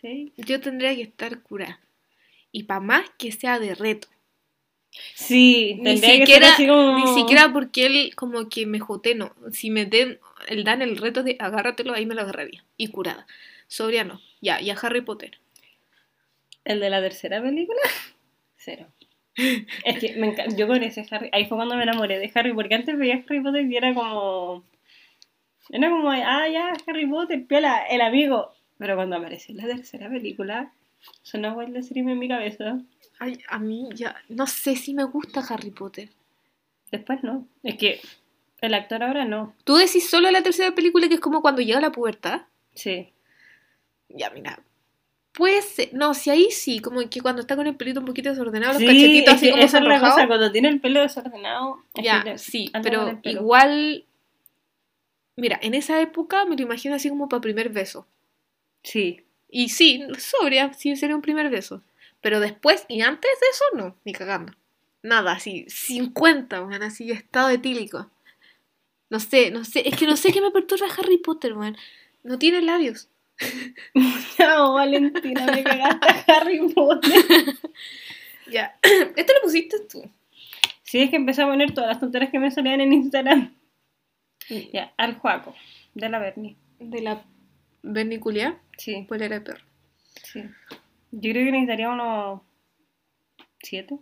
[0.00, 0.32] 6.
[0.36, 1.80] yo tendría que estar curada.
[2.50, 4.08] Y para más que sea de reto.
[5.14, 9.34] Sí, Ni que siquiera, como- ni siquiera porque él como que me jote, no.
[9.50, 10.18] Si me den,
[10.48, 12.64] el dan el reto de agárratelo, ahí me lo agarraría.
[12.76, 13.26] Y curada.
[13.68, 14.20] Sobria no.
[14.42, 15.38] Ya, y a Harry Potter.
[16.64, 17.80] ¿El de la tercera película?
[18.58, 18.86] Cero.
[19.36, 22.52] Es que me encanta, yo con ese Harry, ahí fue cuando me enamoré de Harry,
[22.52, 24.64] porque antes veía Harry Potter y era como,
[25.70, 28.52] era como, ah, ya, Harry Potter, piola, el amigo.
[28.78, 30.72] Pero cuando apareció en la tercera película,
[31.22, 32.80] sonó Wild Dream en mi cabeza.
[33.18, 36.10] Ay, a mí ya, no sé si me gusta Harry Potter.
[36.90, 38.00] Después no, es que
[38.60, 39.54] el actor ahora no.
[39.64, 42.42] Tú decís solo la tercera película que es como cuando llega la pubertad.
[42.74, 43.12] Sí.
[44.08, 44.62] Ya, mira.
[45.32, 48.74] Pues, no, si ahí sí, como que cuando está con el pelito un poquito desordenado,
[48.74, 51.78] los cachetitos así como esa es la cosa, cuando tiene el pelo desordenado.
[51.94, 54.04] es Ya, le- sí, pero igual.
[55.36, 58.06] Mira, en esa época me lo imagino así como para primer beso.
[58.82, 59.22] Sí.
[59.48, 61.82] Y sí, sobria, sí sería un primer beso.
[62.20, 64.52] Pero después y antes de eso, no, ni cagando.
[65.02, 68.10] Nada, así, 50, man, así, estado etílico.
[69.10, 71.76] No sé, no sé, es que no sé qué me perturba Harry Potter, man.
[72.22, 73.08] No tiene labios.
[74.36, 77.12] Chao, Valentina, me cagaste a Harry Potter.
[78.50, 78.76] Ya,
[79.16, 80.02] esto lo pusiste tú.
[80.82, 83.54] Sí, es que empecé a poner todas las tonterías que me salían en Instagram.
[84.72, 85.54] Ya, al Juaco,
[85.94, 86.56] de la Berni.
[86.78, 87.24] De la
[87.82, 89.64] verniculia, Sí, pues era de perro.
[90.24, 90.42] sí.
[91.12, 92.42] Yo creo que necesitaría unos
[93.62, 93.98] siete.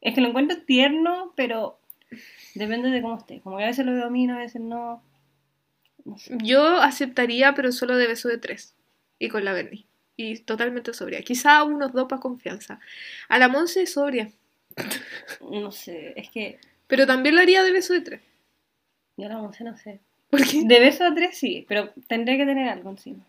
[0.00, 1.80] Es que lo encuentro tierno, pero
[2.54, 3.40] depende de cómo esté.
[3.40, 5.02] Como que a veces lo domino, a veces no.
[6.18, 6.36] Sé.
[6.42, 8.74] Yo aceptaría, pero solo de beso de tres.
[9.18, 9.86] Y con la Berni.
[10.16, 11.22] Y totalmente sobria.
[11.22, 12.80] Quizá unos dos para confianza.
[13.28, 14.30] A la Monse sobria.
[15.40, 18.20] No sé, es que Pero también lo haría de beso de tres.
[19.16, 20.00] yo la once no sé.
[20.30, 20.62] ¿Por qué?
[20.64, 23.24] De beso a tres sí, pero tendría que tener algo encima.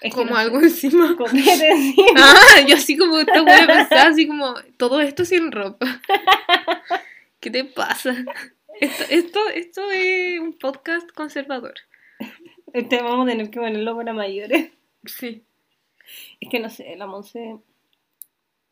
[0.00, 0.42] Es Como no sé.
[0.42, 1.16] algo encima.
[1.18, 2.06] Copete encima.
[2.16, 5.86] Ah, yo así como esta buena pensar, así como todo esto sin ropa.
[7.40, 8.14] ¿Qué te pasa?
[8.80, 11.74] Esto, esto, esto es un podcast conservador.
[12.72, 14.72] Este vamos a tener que ponerlo para mayores.
[15.04, 15.44] Sí.
[16.40, 17.58] Es que no sé, la Monse.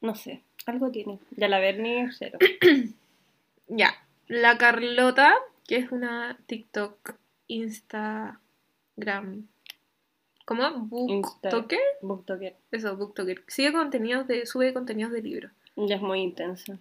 [0.01, 1.19] No sé, algo tiene.
[1.37, 2.39] Ya la Berni, cero.
[3.69, 3.95] Ya.
[4.27, 5.35] La Carlota,
[5.67, 7.15] que es una TikTok,
[7.47, 8.39] Instagram.
[10.45, 10.71] ¿Cómo?
[10.81, 11.79] ¿Booktoker?
[12.03, 12.57] Booktoker.
[12.71, 13.43] Eso, Booktoker.
[13.47, 15.53] Sigue contenidos de, sube contenidos de libros.
[15.77, 16.79] Ya es muy intensa.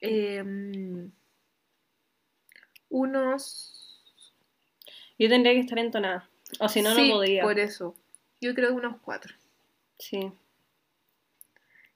[0.00, 1.10] Em,
[2.92, 4.02] unos
[5.18, 6.28] Yo tendría que estar entonada.
[6.60, 7.42] O si no, Sí, no podría.
[7.42, 7.94] Por eso.
[8.40, 9.34] Yo creo que unos cuatro.
[9.98, 10.30] Sí.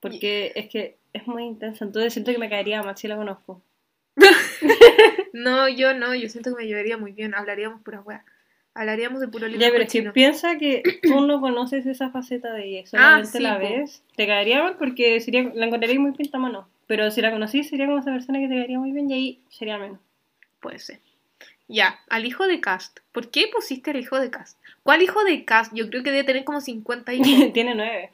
[0.00, 1.84] Porque es que es muy intensa.
[1.84, 3.62] Entonces siento que me caería mal si la conozco.
[5.32, 7.34] No, yo no, yo siento que me llevaría muy bien.
[7.34, 8.24] Hablaríamos pura wea.
[8.72, 12.64] Hablaríamos de puro libro Ya, pero si piensa que tú no conoces esa faceta de
[12.64, 13.68] ella, solamente Ah, sí, la po.
[13.68, 16.68] ves, te caería mal porque sería, la encontraría muy pintamano.
[16.86, 19.42] Pero si la conocí, sería como esa persona que te caería muy bien y ahí
[19.50, 19.98] sería menos.
[20.66, 20.98] Puede ser.
[21.68, 22.98] Ya, al hijo de Cast.
[23.12, 24.58] ¿Por qué pusiste al hijo de Cast?
[24.82, 25.72] ¿Cuál hijo de Cast?
[25.72, 27.52] Yo creo que debe tener como 50 hijos.
[27.52, 28.10] Tiene nueve.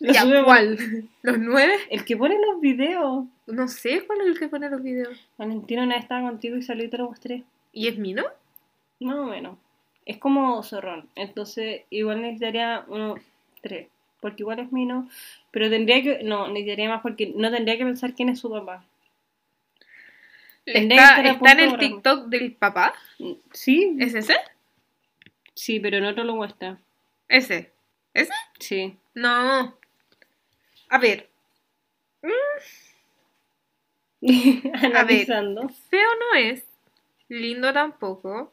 [0.00, 1.08] Lo ya, sube- ¿cuál?
[1.22, 1.72] ¿Los nueve?
[1.88, 3.24] El que pone los videos.
[3.46, 5.18] No sé cuál es el que pone los videos.
[5.38, 7.44] Valentina una vez estaba contigo y salí y te lo mostré.
[7.72, 8.24] ¿Y es Mino?
[9.00, 9.56] Más o menos.
[10.04, 11.08] Es como zorrón.
[11.14, 13.14] Entonces, igual necesitaría uno,
[13.62, 13.88] tres.
[14.20, 15.08] Porque igual es mino.
[15.50, 16.22] Pero tendría que.
[16.22, 18.84] No, necesitaría más porque no tendría que pensar quién es su papá.
[20.66, 21.78] Está, a en el.
[21.78, 22.94] TikTok del papá.
[23.52, 24.34] Sí, ¿Es ese?
[25.54, 26.78] sí, pero no te lo muestra.
[27.28, 27.72] ¿Ese?
[28.14, 28.32] ¿Ese?
[28.58, 28.96] Sí.
[29.14, 29.76] No.
[30.88, 31.28] A ver,
[34.82, 35.68] Analizando.
[35.90, 36.64] feo no es.
[37.28, 38.52] Lindo tampoco.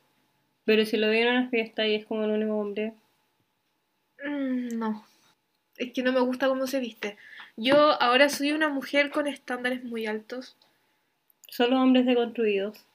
[0.65, 2.93] Pero si lo vi en una fiesta y es como el único hombre.
[4.23, 5.05] Mm, No.
[5.77, 7.17] Es que no me gusta cómo se viste.
[7.57, 10.55] Yo ahora soy una mujer con estándares muy altos.
[11.51, 12.85] Solo hombres deconstruidos.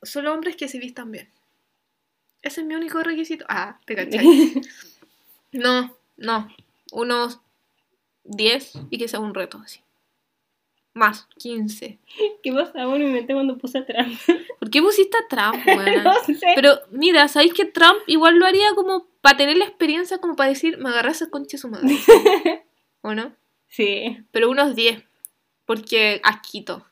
[0.00, 1.28] Solo hombres que se vistan bien.
[2.42, 3.44] Ese es mi único requisito.
[3.48, 4.62] Ah, te cachai.
[5.50, 6.48] No, no.
[6.92, 7.40] Unos
[8.22, 9.80] 10 y que sea un reto así.
[10.92, 11.98] Más, 15.
[12.40, 14.16] ¿Qué pasaba en mi mente cuando puse Trump?
[14.60, 15.66] ¿Por qué pusiste a Trump,
[16.04, 16.52] no sé.
[16.54, 20.50] Pero mira, ¿sabéis que Trump igual lo haría como para tener la experiencia, como para
[20.50, 21.96] decir, me agarré a esa concha de su madre?
[23.00, 23.34] ¿O no?
[23.66, 24.24] Sí.
[24.30, 25.02] Pero unos 10.
[25.64, 26.86] Porque asquito.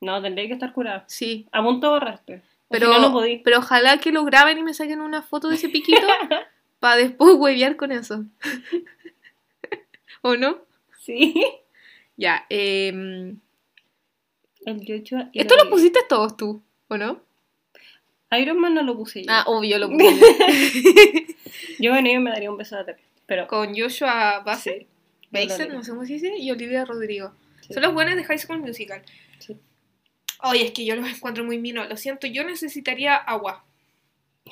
[0.00, 1.04] No, tendría que estar curado.
[1.06, 1.46] Sí.
[1.52, 2.42] A punto de borrarte.
[2.68, 3.38] Pero, no, podí.
[3.38, 6.06] pero ojalá que lo graben y me saquen una foto de ese piquito
[6.78, 8.24] para después huevear con eso.
[10.22, 10.58] ¿O no?
[11.00, 11.34] Sí.
[12.16, 12.88] Ya, eh,
[14.66, 15.30] El Joshua.
[15.32, 17.20] y esto lo pusiste todos tú, ¿o no?
[18.38, 19.32] Iron Man no lo puse yo.
[19.32, 20.06] Ah, obvio lo puse.
[21.80, 22.96] Yo bueno, yo me daría un beso de tres.
[23.26, 23.46] Pero.
[23.48, 24.86] Con Joshua Bassett,
[25.32, 25.66] yo haría.
[25.68, 27.32] no sé cómo se dice, y Olivia Rodrigo.
[27.62, 27.74] Sí.
[27.74, 29.02] Son los buenos de High School Musical.
[29.38, 29.56] Sí.
[30.42, 31.88] Oye, es que yo los encuentro muy minos.
[31.88, 33.64] Lo siento, yo necesitaría agua.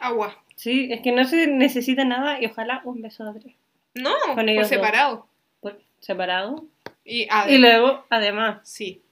[0.00, 0.42] Agua.
[0.56, 3.54] Sí, es que no se necesita nada y ojalá un beso de tres.
[3.94, 4.68] No, Con por dos.
[4.68, 5.26] separado.
[5.60, 6.64] Por separado.
[7.04, 8.60] Y, Y luego, además.
[8.68, 9.02] sí.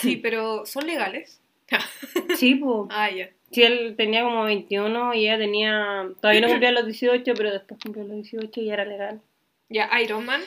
[0.00, 1.40] Sí, pero ¿son legales?
[2.36, 2.88] Sí, pues.
[2.90, 3.28] Ah, ya.
[3.50, 6.06] Sí, él tenía como 21 y ella tenía.
[6.20, 9.20] Todavía no cumplía los 18, pero después cumplió los 18 y era legal.
[9.68, 10.40] Ya, Iron Man.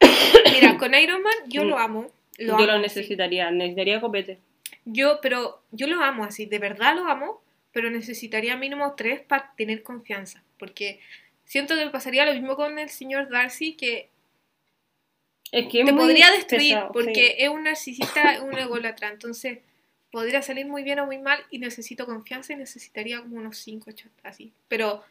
[0.52, 2.06] Mira, con Iron Man yo lo amo.
[2.38, 2.82] Lo Yo amo, lo sí.
[2.82, 4.38] necesitaría, necesitaría copete.
[4.84, 9.54] Yo, pero yo lo amo así, de verdad lo amo, pero necesitaría mínimo tres para
[9.56, 10.42] tener confianza.
[10.58, 11.00] Porque
[11.44, 14.10] siento que pasaría lo mismo con el señor Darcy, que
[15.50, 17.44] Es que te podría destruir pesado, porque sí.
[17.44, 19.08] es un narcisista, es un ególatra.
[19.08, 19.58] Entonces,
[20.10, 23.90] podría salir muy bien o muy mal y necesito confianza y necesitaría como unos 5,
[23.90, 24.52] 8, así.
[24.68, 25.02] Pero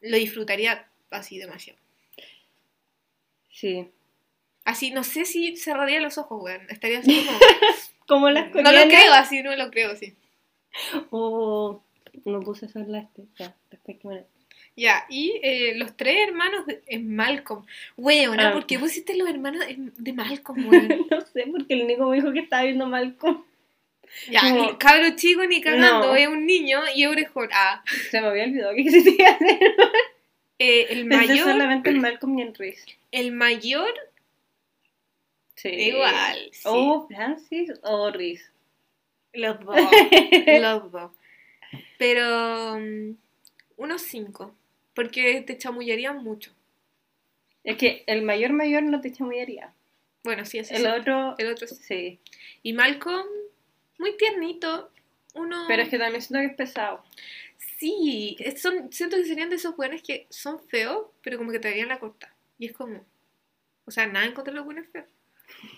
[0.00, 1.78] lo disfrutaría así demasiado.
[3.50, 3.88] Sí.
[4.70, 6.62] Así, no sé si cerraría los ojos, weón.
[6.70, 7.38] Estaría así como...
[8.06, 8.88] Como las no lo coreanas.
[8.94, 10.16] creo así, no lo creo así.
[11.10, 11.80] Oh,
[12.24, 13.22] no puse eso en la este.
[13.38, 13.54] Ya.
[14.76, 17.64] Ya, y eh, los tres hermanos de en Malcolm.
[17.96, 18.52] Weón, Ah.
[18.52, 20.88] ¿por qué pusiste los hermanos de Malcolm, weón?
[21.10, 23.44] No sé, porque el único me dijo que estaba viendo Malcolm.
[24.28, 26.16] Ya, Como- cabro chico ni cagando, No.
[26.16, 27.48] es un niño y es orejón.
[27.52, 29.38] Ah, Se me había olvidado que existía
[30.58, 32.84] eh, el Pensé mayor, solamente en Malcolm y en Reese.
[33.12, 33.92] el mayor,
[35.60, 35.68] Sí.
[35.68, 36.62] Igual, sí.
[36.64, 38.44] O Francis o Reese.
[39.32, 39.76] los dos,
[40.60, 41.12] los dos.
[41.98, 43.14] Pero mm,
[43.76, 44.54] unos cinco,
[44.94, 46.52] porque te chamullarían mucho.
[47.62, 49.74] Es que el mayor mayor no te chamullaría.
[50.24, 51.76] Bueno, sí, ese El otro, El otro sí.
[51.76, 52.20] sí.
[52.62, 53.26] Y Malcolm,
[53.98, 54.90] muy tiernito.
[55.34, 55.64] Uno...
[55.68, 57.04] Pero es que también siento que es pesado.
[57.78, 61.58] Sí, es- son, siento que serían de esos buenos que son feos, pero como que
[61.60, 62.34] te darían la corta.
[62.58, 63.04] Y es como.
[63.84, 65.06] O sea, nada en contra de los buenos feos.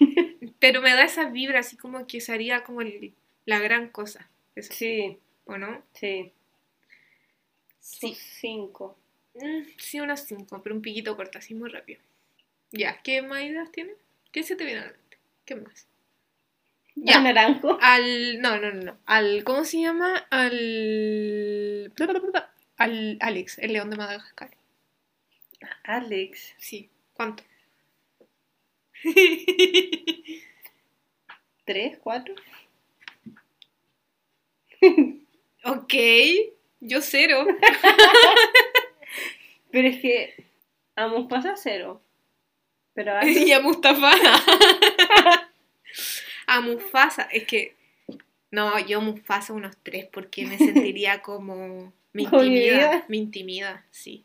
[0.61, 3.14] pero me da esa vibra así como que sería como el-
[3.47, 4.29] la gran cosa.
[4.55, 5.83] Eso, Sí, ¿O no?
[5.95, 6.33] sí.
[7.81, 8.14] Sí.
[8.14, 8.97] Cinco.
[9.35, 12.01] Mm, sí, unas cinco, pero un piquito corta, así muy rápido.
[12.73, 13.97] Ya, ¿qué más ideas tienes?
[14.33, 15.18] ¿Qué se te viene a la mente?
[15.45, 15.87] ¿Qué más?
[16.95, 17.14] Ya.
[17.14, 17.20] Ya.
[17.23, 17.79] naranjo.
[17.81, 18.41] Al.
[18.41, 18.99] No, no, no, no.
[19.07, 19.45] Al.
[19.45, 20.18] ¿Cómo se llama?
[20.31, 21.93] Al.
[22.77, 24.51] Al Alex, el león de Madagascar.
[25.85, 26.55] Alex.
[26.59, 26.91] Sí.
[27.14, 27.43] ¿Cuánto?
[31.64, 31.98] ¿Tres?
[31.98, 32.34] ¿Cuatro?
[35.64, 35.94] ok.
[36.80, 37.46] Yo cero.
[39.70, 40.34] Pero es que
[40.96, 42.03] a Mufasa cero.
[42.94, 44.12] Pero a y a Mustafa.
[46.46, 47.22] a Mufasa.
[47.32, 47.76] Es que.
[48.50, 51.92] No, yo Mufasa unos tres porque me sentiría como.
[52.12, 53.05] Me intimida.
[53.09, 54.24] Me intimida, sí.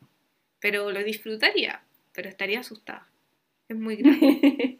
[0.59, 1.81] Pero lo disfrutaría.
[2.13, 3.07] Pero estaría asustada.
[3.69, 3.95] Es muy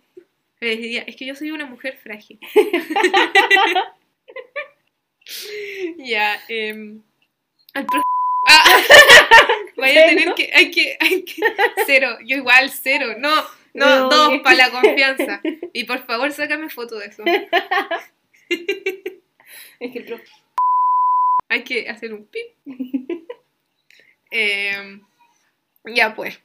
[0.62, 2.40] diría, es que yo soy una mujer frágil.
[5.98, 7.02] ya, em,
[7.74, 7.86] al.
[8.50, 8.64] Ah,
[9.76, 11.42] vaya a tener que, hay que, hay que,
[11.86, 13.30] cero, yo igual, cero, no,
[13.74, 15.42] no, No, dos para la confianza.
[15.74, 17.24] Y por favor, sácame foto de eso.
[18.48, 20.30] Es que el profe-
[21.50, 22.46] Hay que hacer un pip.
[24.32, 25.02] Em,
[25.94, 26.40] ya pues,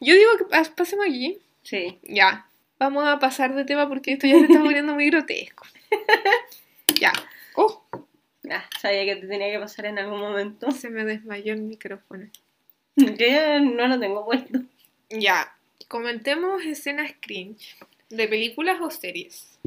[0.00, 1.40] yo digo que pas- pasemos allí.
[1.68, 1.98] Sí.
[2.02, 2.48] Ya,
[2.78, 5.64] vamos a pasar de tema porque esto ya se está poniendo muy grotesco.
[7.00, 7.12] Ya.
[7.54, 7.84] Oh,
[8.50, 10.70] Ah, sabía que te tenía que pasar en algún momento.
[10.72, 12.28] se me desmayó el micrófono.
[12.96, 14.60] Yo ya no lo tengo puesto.
[15.10, 15.54] Ya,
[15.86, 17.76] comentemos escenas cringe
[18.08, 19.58] de películas o series.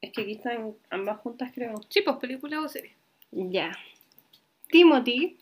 [0.00, 1.74] Es que aquí están ambas juntas, creo.
[1.88, 2.94] Sí, pues películas o series.
[3.30, 3.70] Ya.
[4.68, 5.36] Timothy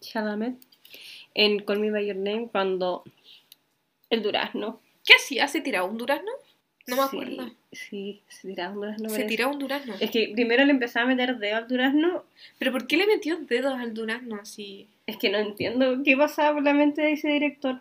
[0.00, 0.56] Chalamet
[1.34, 3.04] en Call Me By Your Name cuando
[4.10, 4.81] el durazno.
[5.04, 5.48] ¿Qué hacía?
[5.48, 6.30] ¿Se tiraba un durazno?
[6.86, 7.50] No me acuerdo.
[7.70, 9.08] Sí, se tiraba un durazno.
[9.08, 9.94] Se tiraba un durazno.
[10.00, 12.24] Es que primero le empezaba a meter dedo al durazno.
[12.58, 14.88] ¿Pero por qué le metió dedos al durazno así?
[15.06, 17.80] Es que no entiendo qué pasaba por la mente de ese director.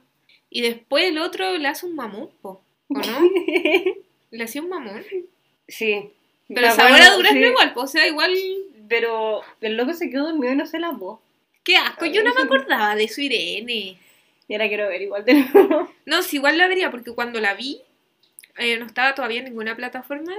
[0.49, 3.01] Y después el otro le hace un mamón, po, ¿o no?
[4.31, 5.03] Le hacía un mamón.
[5.67, 6.09] sí.
[6.47, 7.47] Pero el sabor a durazno sí.
[7.47, 8.33] igual, po, o sea, igual...
[8.89, 11.21] Pero el loco se quedó dormido y no se lavó.
[11.63, 13.97] Qué asco, yo no me acordaba de su Irene.
[14.51, 15.89] Y ahora quiero ver igual de nuevo.
[16.05, 17.79] No, sí, igual la vería porque cuando la vi
[18.57, 20.33] eh, no estaba todavía en ninguna plataforma,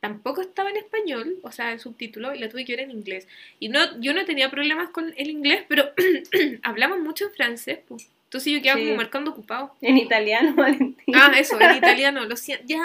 [0.00, 3.28] tampoco estaba en español, o sea, el subtítulo, y la tuve que ver en inglés.
[3.60, 5.90] Y no, yo no tenía problemas con el inglés, pero
[6.62, 8.08] hablamos mucho en francés, pues.
[8.24, 8.86] Entonces yo quedaba Sí.
[8.86, 9.76] como marcando ocupado.
[9.82, 11.14] En italiano, Valentín.
[11.14, 12.64] Ah, eso, en italiano, lo siento.
[12.66, 12.82] Ya,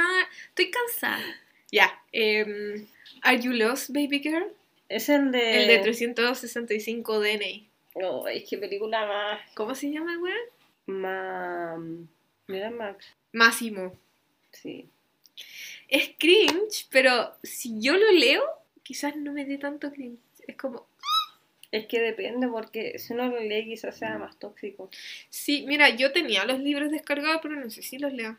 [0.50, 1.24] estoy cansada.
[1.72, 1.98] Ya.
[2.12, 2.86] em,
[3.22, 4.48] Are You Lost, Baby Girl?
[4.90, 5.62] Es el de.
[5.62, 7.64] El de 365 DNA.
[8.04, 9.40] Oh, es que película más.
[9.56, 10.38] ¿Cómo se llama el weón?
[10.88, 13.06] Mira, Max.
[13.34, 13.94] Máximo.
[14.52, 14.90] Sí.
[15.90, 18.44] Es cringe, pero si yo lo leo,
[18.84, 20.20] quizás no me dé tanto cringe.
[20.48, 20.88] Es como,
[21.72, 24.90] Es que depende, porque si uno lo lee, quizás sea más tóxico.
[25.30, 28.38] sí, mira, yo tenía los libros descargados, pero no sé si los leo.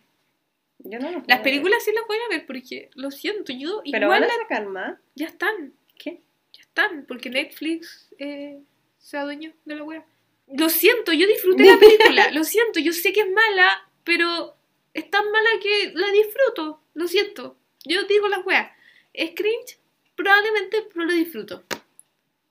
[0.78, 3.82] Yo no lo Las películas sí las voy a ver porque, lo siento, yo.
[3.90, 4.99] Pero igual van a sacar más.
[5.14, 6.20] ya están, ¿Qué?
[6.53, 8.59] ya están, porque Netflix eh,
[8.99, 10.05] se adueñó de la wea.
[10.57, 14.55] Lo siento, yo disfruté la película, lo siento, yo sé que es mala, pero
[14.94, 17.57] es tan mala que la disfruto, lo siento.
[17.84, 18.70] Yo digo las weas,
[19.12, 19.78] es cringe,
[20.14, 21.64] probablemente, pero lo disfruto.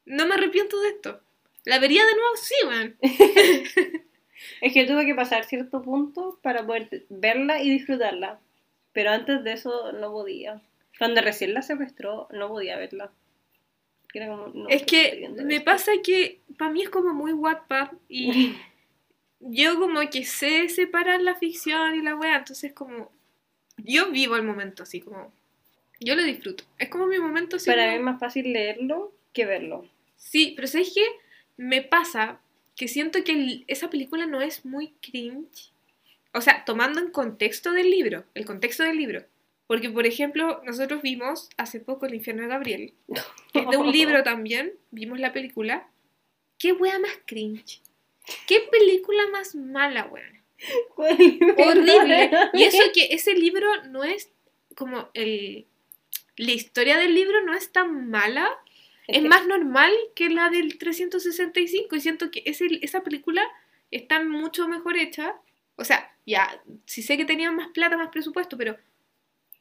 [0.05, 1.21] No me arrepiento de esto.
[1.65, 2.97] La vería de nuevo, sí, man.
[4.61, 8.39] Es que tuve que pasar cierto punto para poder verla y disfrutarla.
[8.93, 10.61] Pero antes de eso no podía.
[10.97, 13.11] Cuando recién la secuestró, no podía verla.
[14.17, 15.65] Era como, no, Es que me esto.
[15.65, 18.55] pasa que para mí es como muy Wattpad y
[19.39, 23.11] yo como que sé separar la ficción y la wea, entonces como
[23.77, 25.31] yo vivo el momento así como
[25.99, 26.63] yo lo disfruto.
[26.77, 27.57] Es como mi momento.
[27.65, 29.85] Para mí es más fácil leerlo que verlo.
[30.15, 31.03] Sí, pero ¿sabes qué?
[31.57, 32.39] Me pasa
[32.75, 35.71] que siento que el- esa película no es muy cringe.
[36.33, 39.25] O sea, tomando en contexto del libro, el contexto del libro.
[39.67, 42.93] Porque, por ejemplo, nosotros vimos hace poco El infierno de Gabriel,
[43.53, 45.87] que es de un libro también, vimos la película.
[46.57, 47.81] ¿Qué wea más cringe?
[48.47, 50.41] ¿Qué película más mala, weón?
[50.97, 52.31] Horrible.
[52.53, 54.31] Y eso que ese libro no es
[54.75, 55.65] como el...
[56.35, 58.47] La historia del libro no es tan mala,
[59.07, 63.41] es más normal que la del 365 y siento que ese, esa película
[63.89, 65.35] está mucho mejor hecha.
[65.77, 68.77] O sea, ya, sí sé que tenían más plata, más presupuesto, pero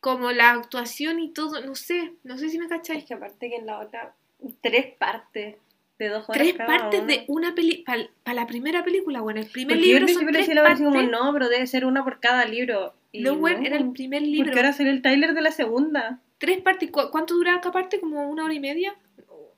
[0.01, 3.05] como la actuación y todo, no sé, no sé si me Es cacháis.
[3.05, 4.15] que aparte que en la otra,
[4.61, 5.57] tres partes
[5.99, 6.43] de dos horas.
[6.43, 7.13] Tres cada partes una.
[7.13, 10.45] de una peli para la primera película, bueno, el primer Porque yo libro son principio
[10.55, 10.85] tres partes.
[10.87, 12.95] como, no, pero debe ser una por cada libro.
[13.13, 14.45] Y No, bueno, era el primer libro.
[14.47, 16.21] Porque ahora salió el trailer de la segunda.
[16.39, 17.99] Tres partes, ¿cu- ¿cuánto duraba cada parte?
[17.99, 18.95] ¿Como una hora y media?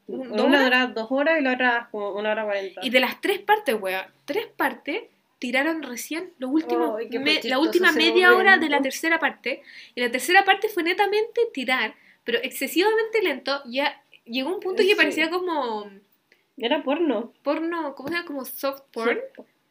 [0.07, 0.65] Un- ¿Dos Una horas?
[0.65, 2.81] dura dos horas y la otra como una hora cuarenta.
[2.85, 5.03] Y de las tres partes, wea, tres partes
[5.39, 9.63] tiraron recién los últimos me- la última media hora de la tercera parte.
[9.95, 13.63] Y la tercera parte fue netamente tirar, pero excesivamente lento.
[13.67, 15.91] Ya llegó un punto que parecía como
[16.57, 17.33] Era porno.
[17.43, 18.27] porno, ¿cómo se llama?
[18.27, 19.19] Como soft porn,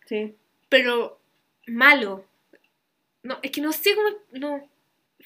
[0.05, 0.35] Sí.
[0.69, 1.19] pero
[1.67, 2.23] malo.
[3.23, 4.07] No, es que no sé cómo.
[4.31, 4.69] No.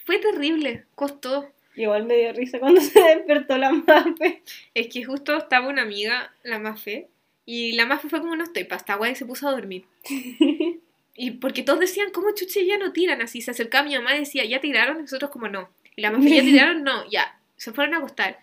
[0.06, 1.52] Fue terrible, costó.
[1.76, 4.42] Igual me dio risa cuando se despertó la mape.
[4.74, 7.10] Es que justo estaba una amiga, la Mafe,
[7.46, 9.86] y la Mafe fue como no estoy pasta guay y se puso a dormir.
[11.14, 13.22] Y porque todos decían, ¿cómo chuche ya no tiran?
[13.22, 14.98] Así se acercaba mi mamá y decía, ¿ya tiraron?
[14.98, 15.70] Y nosotros como no.
[15.98, 16.84] Y la Mafe, ¿ya tiraron?
[16.84, 17.38] No, ya.
[17.58, 18.40] Se fueron a acostar.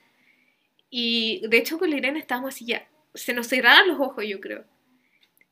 [0.91, 2.87] Y de hecho con la Irene estábamos así ya.
[3.15, 4.65] Se nos cerraron los ojos, yo creo.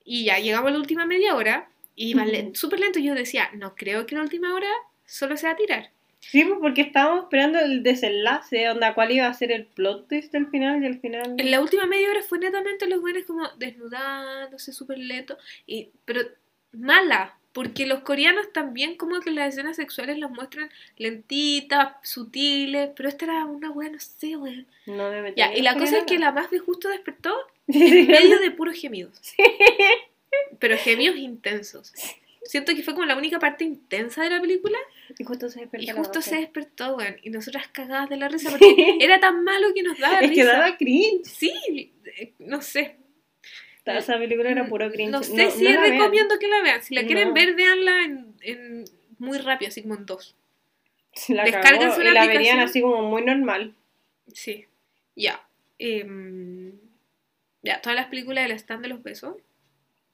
[0.04, 2.30] Y ya llegamos a la última media hora y iba Ujú.
[2.32, 2.98] len- súper lento.
[2.98, 4.70] Y yo decía, no creo que la última hora
[5.06, 5.90] solo sea tirar.
[6.30, 10.32] Sí, pues porque estábamos esperando el desenlace, onda, cuál iba a ser el plot twist
[10.32, 11.34] del final y al final...
[11.38, 15.38] En la última media hora fue netamente los buenos como desnudándose súper lento.
[15.66, 16.22] Y, pero
[16.72, 23.08] mala, porque los coreanos también como que las escenas sexuales las muestran lentitas, sutiles, pero
[23.08, 24.66] esta era una wea, no sé, weón.
[24.86, 27.34] No me metí Ya, y la cosa es que la Mafi justo despertó
[27.68, 29.34] en medio de puros gemidos.
[30.58, 31.92] Pero gemidos intensos.
[32.48, 34.78] Siento que fue como la única parte intensa de la película
[35.18, 37.16] Y justo se despertó y la justo se despertó, weón.
[37.22, 40.36] Y nosotras cagadas de la risa porque era tan malo que nos daba Es que
[40.42, 40.52] risa.
[40.52, 41.24] daba cringe.
[41.24, 41.92] Sí,
[42.38, 42.96] no sé.
[43.84, 45.10] Toda Esa película era puro cringe.
[45.10, 45.92] No sé si la vean.
[45.92, 46.82] recomiendo que la vean.
[46.82, 47.34] Si la quieren No.
[47.34, 48.84] ver, véanla en, en
[49.18, 50.34] muy rápido, así como en dos.
[51.28, 53.74] La Descárguense cagó una y la verían así como muy normal.
[54.32, 54.66] Sí.
[55.14, 55.40] Ya.
[55.78, 56.72] Em,
[57.62, 59.36] ya, todas las películas del stand de los besos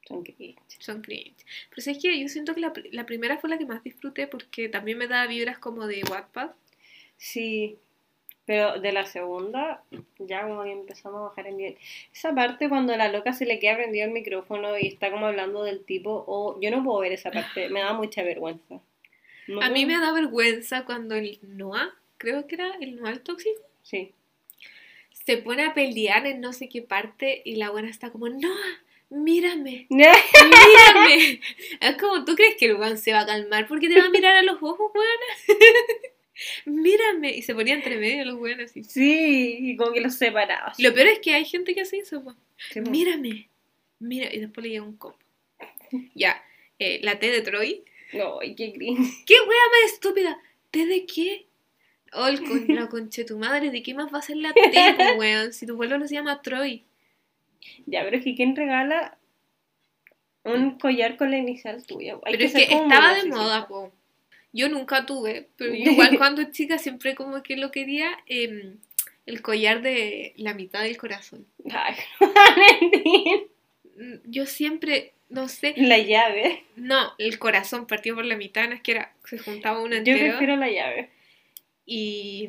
[0.07, 0.57] Son cringe.
[0.79, 1.45] son cringe.
[1.71, 4.27] Pero es que yo siento que la, pr- la primera fue la que más disfruté
[4.27, 6.51] porque también me da vibras como de Wattpad.
[7.17, 7.79] Sí,
[8.45, 9.85] pero de la segunda
[10.19, 11.79] ya como que empezamos a bajar el nivel.
[12.13, 15.63] Esa parte cuando la loca se le queda prendido el micrófono y está como hablando
[15.63, 18.81] del tipo, o yo no puedo ver esa parte, me da mucha vergüenza.
[19.47, 23.21] No A mí me da vergüenza cuando el Noah, creo que era el Noah el
[23.21, 24.13] tóxico, Sí.
[25.13, 28.83] se pone a pelear en no sé qué parte y la buena está como, Noah,
[29.13, 29.87] mírame.
[29.91, 29.99] ¡No!
[30.05, 31.41] Mírame.
[31.81, 34.11] Es como, ¿tú crees que el weón se va a calmar porque te va a
[34.11, 35.59] mirar a los ojos, weón?
[36.83, 37.37] Mírame.
[37.37, 38.85] Y se ponía entre medio los weones así.
[38.85, 40.73] Sí, y como que los separaba.
[40.79, 42.35] Lo peor es que hay gente que hace eso, po.
[42.91, 43.49] Mírame.
[43.99, 45.19] Mira, y después le llega un combo.
[46.15, 46.43] Ya,
[46.79, 47.85] eh, la T de Troy.
[48.13, 49.25] Ay, qué cringe.
[49.27, 50.41] ¿Qué wea más estúpida?
[50.71, 51.47] ¿T de qué?
[52.13, 55.17] Oh, el con, la conche tu madre, ¿de qué más va a ser la T,
[55.19, 55.53] weón?
[55.53, 56.85] Si tu pueblo no se llama Troy.
[57.87, 59.17] Ya, pero es que ¿quién regala
[60.45, 62.15] un collar con la inicial tuya?
[62.25, 63.93] Hay Pero es que estaba de moda, po.
[64.53, 68.77] Yo nunca tuve, pero yo igual cuando chica siempre como que lo quería em,
[69.25, 71.47] el collar de la mitad del corazón.
[71.71, 71.95] Ay.
[73.95, 76.65] Mm, Yo siempre, no sé, La llave.
[76.77, 79.99] no, el corazón partido por la mitad, no es que era, se juntaba uno Yo
[79.99, 80.31] entero.
[80.31, 81.11] prefiero la llave.
[81.85, 82.49] Y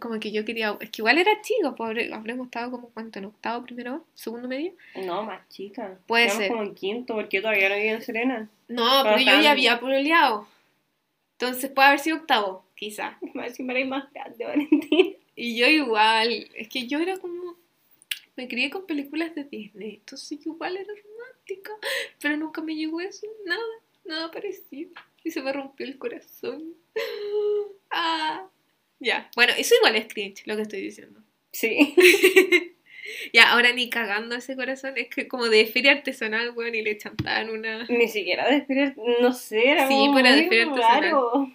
[0.00, 3.26] como que yo quería, es que igual era chico, habré- habremos estado como cuánto, en
[3.26, 4.72] octavo primero, segundo medio.
[5.06, 5.98] No, más chica.
[6.06, 6.50] Puede Estamos ser.
[6.52, 8.50] como en quinto, porque yo todavía no vivo en Serena.
[8.68, 10.46] No, Pero yo ya había pololeado.
[11.32, 13.18] Entonces puede haber sido octavo, quizá.
[13.34, 15.16] Más encima eres más grande, Valentín.
[15.36, 17.54] Y yo igual, es que yo era como...
[18.36, 21.70] me crié con películas de Disney, entonces yo igual era romántica,
[22.20, 23.62] pero nunca me llegó eso, nada,
[24.04, 24.90] nada parecido.
[25.22, 26.74] Y se me rompió el corazón.
[27.90, 28.46] Ah,
[29.00, 31.20] ya, bueno, eso igual es cringe, lo que estoy diciendo.
[31.52, 31.94] Sí.
[33.32, 36.98] Ya, ahora ni cagando ese corazón, es que como de feria artesanal, weón, y le
[36.98, 37.84] chantaban una...
[37.88, 41.02] Ni siquiera de esperar, no sé, era Sí, pero de esperar artesanal.
[41.02, 41.52] raro.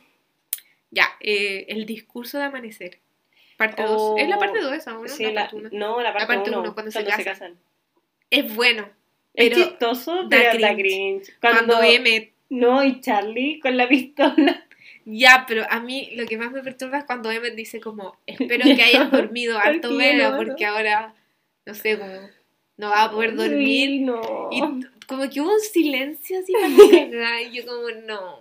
[0.90, 3.00] Ya, eh, el discurso de amanecer.
[3.58, 3.92] Parte 2.
[3.96, 5.08] Oh, es la parte 2 esa, ¿no?
[5.08, 5.70] Sí, la parte uno.
[5.72, 7.24] no, la parte parte 1, uno, cuando se casan.
[7.24, 7.60] casan.
[8.32, 8.90] Es bueno.
[9.36, 10.82] Es chistoso, da pero da cringe.
[10.82, 11.40] cringe.
[11.40, 12.34] Cuando, Cuando, M...
[12.50, 14.66] No, y Charlie con la pistola.
[15.06, 18.64] Ya, pero a mí lo que más me perturba es cuando Emmet dice como, espero
[18.64, 21.14] que hayas dormido harto, no, porque ahora,
[21.66, 22.30] no sé, como,
[22.78, 23.90] no va a poder dormir.
[23.90, 24.50] Sí, no.
[24.52, 24.62] Y
[25.08, 28.40] como que hubo un silencio así para y yo como, no.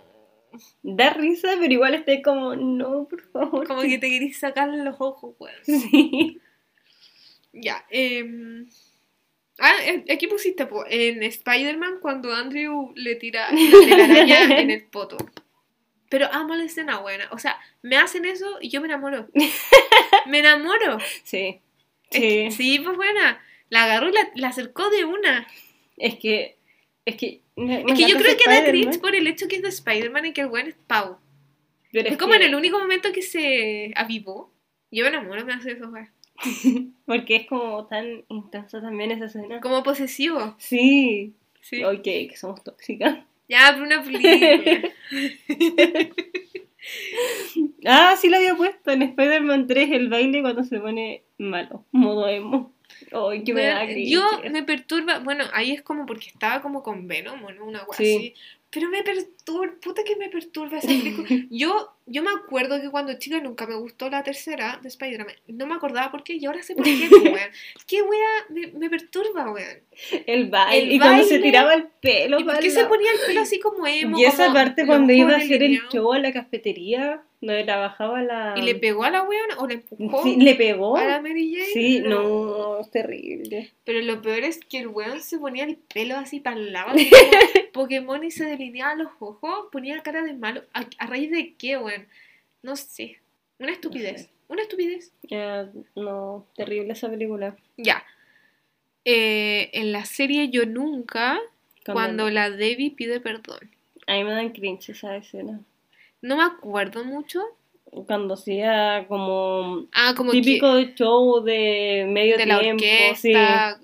[0.83, 3.67] Da risa, pero igual estoy como, no, por favor.
[3.67, 5.55] Como que te querís sacar los ojos, weón.
[5.65, 6.39] Sí.
[7.51, 8.65] Ya, eh...
[9.59, 14.85] Ah, eh, aquí pusiste po, en Spider-Man cuando Andrew le tira la telaraña en el
[14.85, 15.17] poto.
[16.13, 17.27] Pero amo la escena buena.
[17.31, 19.27] O sea, me hacen eso y yo me enamoro.
[20.27, 20.99] Me enamoro.
[21.23, 21.59] Sí.
[22.11, 23.41] Es que- sí, pues buena.
[23.69, 25.47] La agarró y la, la acercó de una.
[25.97, 26.55] Es que.
[27.03, 27.41] Es que.
[27.55, 29.69] me- me Es que yo creo que da cringe por el hecho que es de
[29.69, 31.17] Spider-Man y que el buen es Pau.
[31.91, 34.53] pero Es como en que- el único momento que se avivó.
[34.91, 36.11] Yo me enamoro, me hace eso, weón.
[37.07, 39.59] Porque es como tan intensa también esa escena.
[39.61, 40.53] Como posesivo.
[40.59, 41.33] Sí.
[41.61, 41.83] Sí.
[41.83, 43.17] Ok, que somos tóxicas.
[43.49, 44.89] Ya, pero una película.
[47.85, 52.27] Ah, sí lo había puesto en Spider-Man 3 el baile cuando se pone malo, modo
[52.27, 52.73] emo.
[53.11, 54.11] Ay, que me da Bueno, cringe.
[54.11, 57.65] yo me perturba, bueno, ahí es como porque estaba como con Venom, ¿o ¿no?
[57.65, 58.15] Una wea Sí.
[58.15, 58.33] así.
[58.69, 60.87] Pero me perturba, puta que me perturba esa
[61.27, 61.27] película.
[61.49, 65.35] Yo, yo me acuerdo que cuando chica nunca me gustó la tercera de Spider-Man.
[65.47, 67.37] No me acordaba por qué y ahora sé por qué, weón.
[67.87, 69.79] Qué wea me, me perturba, weón.
[70.25, 70.83] El baile.
[70.83, 72.39] El y cuando se tiraba el pelo.
[72.39, 74.17] ¿Y por qué se ponía el pelo así como emo?
[74.17, 78.55] Y esa parte cuando iba a hacer el show a la cafetería, donde trabajaba la.
[78.57, 80.97] ¿Y le pegó a la weona o le empujó Sí, ¿Le pegó?
[80.97, 81.65] a la Mary Jane?
[81.73, 83.71] Sí, no, es terrible.
[83.83, 86.93] Pero lo peor es que el weón se ponía el pelo así para el lado,
[87.73, 90.63] Pokémon y se delineaba los ojos, ponía cara de malo.
[90.73, 91.92] ¿A, a raíz de qué, weón?
[92.61, 93.19] No sé.
[93.59, 94.23] Una estupidez.
[94.23, 94.29] sé.
[94.47, 95.11] Una estupidez.
[95.23, 97.55] Ya, no, terrible esa película.
[97.77, 98.03] Ya.
[99.05, 101.39] Eh, en la serie Yo Nunca,
[101.85, 103.71] cuando la Debbie pide perdón.
[104.07, 105.59] A mí me dan cringe esa escena.
[106.21, 107.41] No me acuerdo mucho.
[108.07, 113.79] Cuando hacía como Ah, como típico show de que medio de la tiempo, orquesta.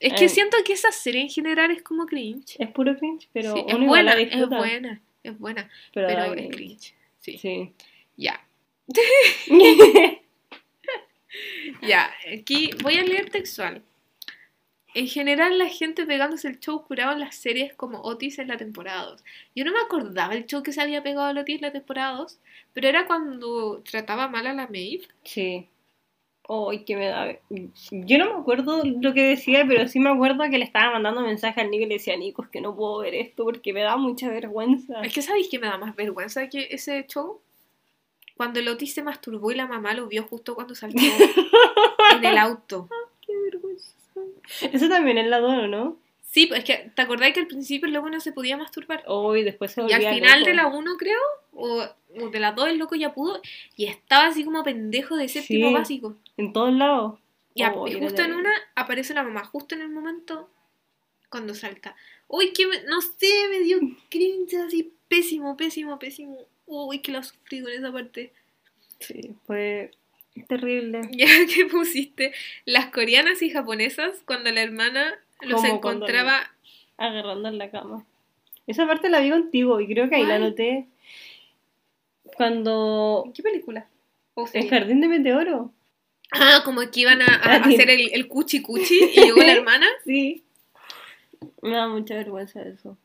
[0.00, 0.28] Es que Eh.
[0.28, 2.46] siento que esa serie en general es como cringe.
[2.48, 2.56] sí.
[2.58, 6.48] Es puro cringe, pero Sí, es buena, la es buena, es buena, pero, pero es
[6.54, 6.94] cringe.
[7.20, 7.38] Sí.
[7.38, 7.72] Sí.
[8.16, 8.40] Ya.
[11.82, 13.82] Ya, aquí voy a leer textual.
[14.94, 18.56] En general, la gente pegándose el show curado en las series como Otis en la
[18.56, 19.24] temporada 2.
[19.56, 22.16] Yo no me acordaba el show que se había pegado a Otis en la temporada
[22.18, 22.38] 2,
[22.72, 25.08] pero era cuando trataba mal a la Maeve.
[25.24, 25.68] Sí.
[26.48, 27.38] Ay, que me da.
[27.90, 31.22] Yo no me acuerdo lo que decía, pero sí me acuerdo que le estaba mandando
[31.22, 33.80] mensaje al Nico y le decía, Nico, es que no puedo ver esto porque me
[33.80, 35.00] da mucha vergüenza.
[35.00, 37.40] Es que sabéis que me da más vergüenza que ese show.
[38.36, 40.98] Cuando el Otis se masturbó y la mamá lo vio justo cuando saltó
[42.16, 42.88] en el auto.
[43.24, 43.94] Qué vergüenza.
[44.72, 45.96] Eso también es la 2, ¿no?
[46.34, 49.04] Sí, pues es que te acordáis que al principio el loco no se podía masturbar.
[49.06, 50.50] Hoy después se Y al final loco.
[50.50, 51.20] de la 1, creo,
[51.52, 51.86] o,
[52.20, 53.40] o de la 2, el loco ya pudo.
[53.76, 55.74] Y estaba así como pendejo de séptimo Sí.
[55.74, 56.16] básico.
[56.36, 57.20] En todos lados.
[57.54, 60.50] Y, a- Oh, y justo en una aparece la mamá, justo en el momento
[61.30, 61.94] cuando salta.
[62.26, 63.78] Uy, que me- no sé, me dio
[64.10, 66.36] cringe así pésimo, pésimo, pésimo.
[66.66, 68.32] Uy, que la sufrí con esa parte.
[68.98, 69.92] Sí, fue
[70.48, 71.00] terrible.
[71.12, 72.32] Ya que pusiste
[72.64, 75.14] las coreanas y japonesas cuando la hermana
[75.46, 76.50] los encontraba.
[76.96, 78.04] Agarrando en la cama.
[78.66, 80.86] Esa parte la vi contigo y creo que ahí la noté.
[82.36, 83.22] Cuando.
[83.26, 83.86] ¿En qué película?
[84.34, 85.72] O El jardín de meteoro.
[86.32, 89.52] Ah, como que iban a, a Ah, hacer el, el cuchi cuchi y llegó la
[89.58, 89.86] hermana.
[90.04, 90.42] Sí.
[91.62, 92.96] Me da mucha vergüenza eso.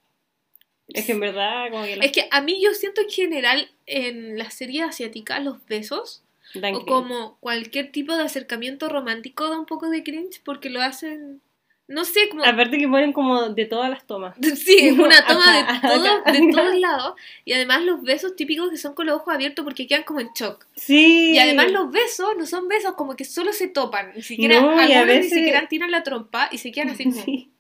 [0.88, 3.70] Es que en verdad, como que la Es que a mí yo siento en general
[3.86, 6.24] en las series asiáticas los besos
[6.56, 6.88] dan o cringe.
[6.88, 11.42] como cualquier tipo de acercamiento romántico da un poco de cringe porque lo hacen,
[11.90, 12.46] no sé, como...
[12.46, 14.36] Aparte que ponen como de todas las tomas.
[14.56, 16.32] Sí, una toma de, todo, acá.
[16.32, 17.14] de todos lados
[17.44, 20.30] y además los besos típicos que son con los ojos abiertos porque quedan como en
[20.34, 20.66] shock.
[20.76, 21.32] Sí.
[21.34, 24.70] Y además los besos no son besos como que solo se topan, ni siquiera, No,
[24.80, 27.52] algunos veces- ni siquiera tiran la trompa y se quedan así como, Sí.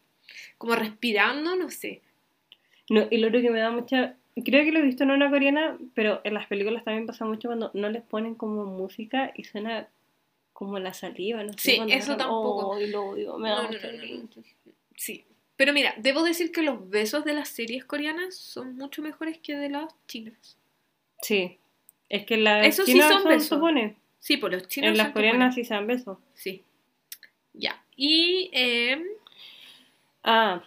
[0.57, 2.01] como respirando, no sé.
[2.89, 4.15] No, y lo otro que me da mucha.
[4.45, 7.49] Creo que lo he visto en una coreana, pero en las películas también pasa mucho
[7.49, 9.87] cuando no les ponen como música y suena
[10.59, 11.77] Como la saliva, no sé.
[11.77, 12.75] Sí, eso tampoco.
[12.75, 14.43] Ay, lo odio, me da No, no.
[14.97, 15.23] Sí.
[15.55, 19.55] Pero mira, debo decir que los besos de las series coreanas son mucho mejores que
[19.55, 20.57] de las chinas.
[21.21, 21.59] Sí.
[22.09, 23.47] Es que las Eso sí chinas son son, besos.
[23.47, 23.95] supone.
[24.19, 26.17] Sí, por los chinos En las coreanas sí se dan besos.
[26.33, 26.61] Sí.
[27.53, 27.81] Ya.
[27.95, 29.05] Y em,
[30.25, 30.61] Ah,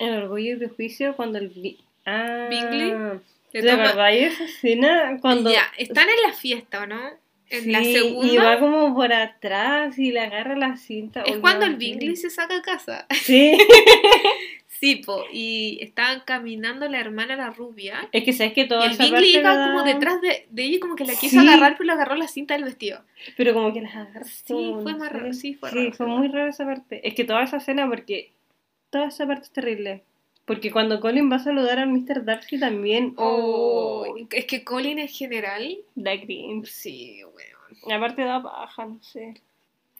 [0.00, 1.78] en Orgullo y Prejuicio cuando el...
[2.04, 3.20] Ah, Bingley
[3.52, 5.18] ¿Te acordás de esa escena?
[5.20, 5.52] Cuando...
[5.52, 7.25] Ya, están en la fiesta, ¿o no?
[7.50, 8.32] En la Sí, segunda.
[8.32, 11.22] Y va como por atrás y le agarra la cinta.
[11.22, 13.06] Es cuando el Bingley se saca a casa.
[13.14, 13.56] Sí.
[14.78, 18.08] Sí, po, y estaban caminando la hermana la rubia.
[18.12, 20.80] Es que sabes que Y toda el Bingley iba da- como detrás de, de ella,
[20.80, 21.48] como que la quiso Sí.
[21.48, 23.00] agarrar, pero le agarró la cinta del vestido.
[23.38, 24.24] Pero como que las agarra.
[24.24, 27.00] Sí, fue más raro, sí, fue Sí, raro, fue muy raro esa parte.
[27.08, 28.32] Es que toda esa escena, porque
[28.90, 30.02] toda esa parte es terrible.
[30.46, 32.24] Porque cuando Colin va a saludar a Mr.
[32.24, 33.14] Darcy también.
[33.16, 35.76] Oh, Oh, es que Colin en general.
[35.94, 36.66] da cringe.
[36.68, 37.92] Sí, weón.
[37.92, 39.34] Aparte da paja, no sé.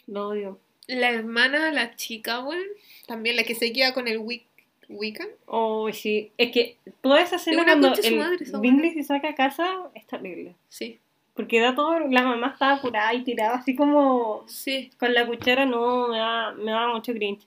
[0.07, 0.59] Lo odio.
[0.87, 2.63] La hermana, la chica, weón.
[3.07, 4.45] También la que se queda con el Wick,
[4.89, 5.27] Wiccan.
[5.47, 6.31] Oh, sí.
[6.39, 10.55] Es que toda esa escena cuando el madre Bingley se saca a casa es terrible.
[10.69, 11.01] Sí,
[11.35, 14.91] Porque da todo, la mamá estaba apurada y tirada así como sí.
[14.99, 17.43] con la cuchara, no, me da, me da mucho cringe.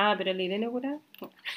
[0.00, 1.00] Ah, pero la Irene curada.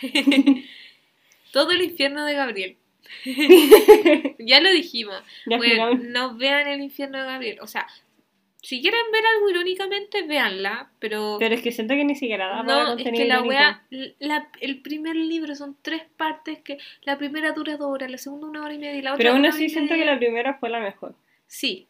[1.54, 2.78] Todo el infierno de Gabriel.
[4.40, 5.22] ya lo dijimos.
[5.46, 7.58] Ya Bueno, no vean el infierno de Gabriel.
[7.62, 7.86] O sea,
[8.64, 10.90] si quieren ver algo irónicamente, véanla.
[10.98, 13.84] Pero, Pero es que siento que ni siquiera da para no, es que la wea.
[14.18, 16.60] la- el primer libro son tres partes.
[16.60, 19.18] que La primera dura dos horas, la segunda una hora y media y la otra
[19.20, 21.14] Pero aún así siento que la primera fue la mejor.
[21.46, 21.88] Sí,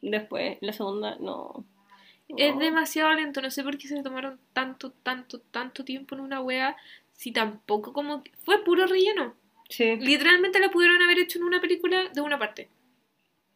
[0.00, 1.64] Después, la segunda, no.
[2.36, 3.40] Es demasiado lento.
[3.40, 6.76] No sé por qué se tomaron tanto, tanto, tanto tiempo en una wea.
[7.12, 8.22] Si tampoco como.
[8.44, 9.34] Fue puro relleno.
[9.68, 9.96] Sí.
[9.96, 12.68] Literalmente la pudieron haber hecho en una película de una parte.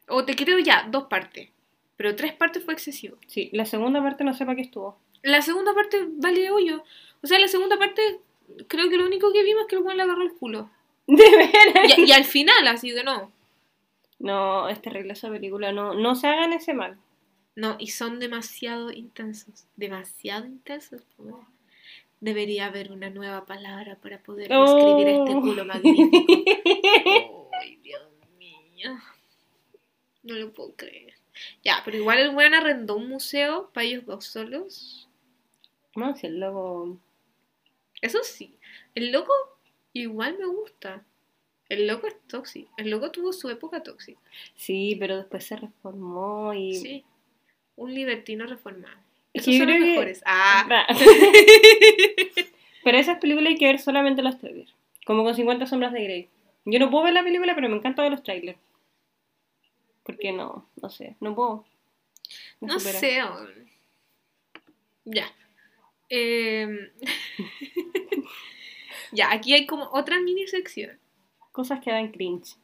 [0.09, 1.51] O te creo ya, dos partes.
[1.97, 3.16] Pero tres partes fue excesivo.
[3.27, 4.99] Sí, la segunda parte no sé para qué estuvo.
[5.23, 6.83] La segunda parte vale hoyo.
[7.23, 8.20] O sea, la segunda parte,
[8.66, 10.68] creo que lo único que vimos es que el weón le agarró el culo.
[11.07, 11.99] De veras.
[11.99, 13.31] Y, y al final, así de no.
[14.18, 15.73] No, es terrible esa película.
[15.73, 16.97] No, no se hagan ese mal.
[17.55, 19.66] No, y son demasiado intensos.
[19.76, 21.03] Demasiado intensos.
[22.20, 25.40] Debería haber una nueva palabra para poder describir este Oh.
[25.40, 27.48] culo magnífico.
[27.61, 28.03] Ay, Dios
[28.38, 28.96] mío.
[30.22, 31.14] No lo puedo creer.
[31.64, 35.09] Ya, pero igual el weón arrendó un museo para ellos dos solos.
[35.96, 36.96] No, si el loco.
[38.00, 38.55] Eso sí,
[38.94, 39.32] el loco
[39.92, 41.05] igual me gusta.
[41.68, 42.70] El loco es tóxico.
[42.76, 44.20] El loco tuvo su época tóxica.
[44.57, 46.74] Sí, pero después se reformó y.
[46.76, 47.05] Sí.
[47.77, 48.97] Un libertino reformado.
[49.33, 50.23] Es Esos son los que- mejores.
[50.27, 50.87] Ah,
[52.85, 54.75] pero esas películas hay que ver solamente los trailers.
[55.07, 56.29] Como con 50 sombras de Grey.
[56.64, 58.59] Yo no puedo ver la película, pero me encanta ver los trailers.
[60.05, 61.64] Porque no, no sé, no puedo.
[62.61, 62.99] Me no supera.
[62.99, 63.23] sé.
[63.25, 63.68] weón.
[65.05, 65.33] Ya.
[66.09, 66.91] Em,
[69.12, 70.99] ya, aquí hay como otra mini sección.
[71.53, 72.57] Cosas que dan cringe.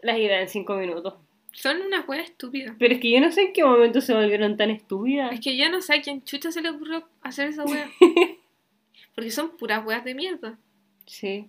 [0.00, 1.14] Las ideas en 5 minutos.
[1.54, 2.76] Son unas weas estúpidas.
[2.78, 5.32] Pero es que yo no sé en qué momento se volvieron tan estúpidas.
[5.32, 7.90] Es que yo no sé a quién chucha se le ocurrió hacer esa wea.
[9.14, 10.58] Porque son puras weas de mierda.
[11.06, 11.48] Sí.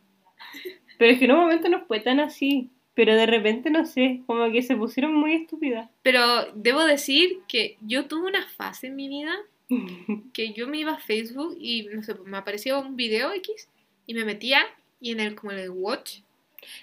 [0.98, 2.70] Pero es que en un momento no fue tan así.
[2.94, 5.90] Pero de repente, no sé, como que se pusieron muy estúpidas.
[6.02, 9.36] Pero debo decir que yo tuve una fase en mi vida
[10.34, 13.70] que yo me iba a Facebook y no sé, me aparecía un video X
[14.06, 14.62] y me metía
[15.02, 16.20] y en el como en el watch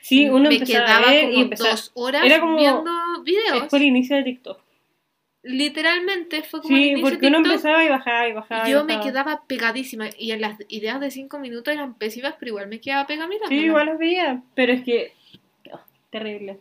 [0.00, 2.90] Sí, uno me empezaba quedaba a ver como y dos horas era como- viendo
[3.24, 3.66] videos.
[3.68, 4.60] por inicio de TikTok.
[5.44, 8.64] Literalmente fue como el Sí, inicio de porque uno TikTok, empezaba y bajaba y bajaba.
[8.66, 12.34] y y yo me quedaba pegadísima y en las ideas de cinco minutos eran pésimas,
[12.38, 13.28] pero igual me quedaba pegada.
[13.48, 14.42] Sí, igual los veía.
[14.54, 15.12] Pero es que.
[15.72, 15.80] oh,
[16.10, 16.60] terrible.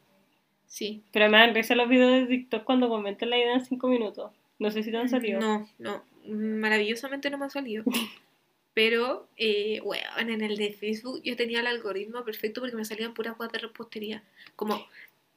[0.66, 1.04] Sí.
[1.12, 4.32] Pero me dan risa los videos de TikTok cuando comentan la idea en 5 minutos.
[4.58, 5.40] No sé si te han salido.
[5.40, 7.84] No, no, maravillosamente no me ha salido.
[8.74, 13.14] Pero, eh, bueno, en el de Facebook yo tenía el algoritmo perfecto porque me salían
[13.14, 14.24] puras guas de repostería.
[14.56, 14.88] Como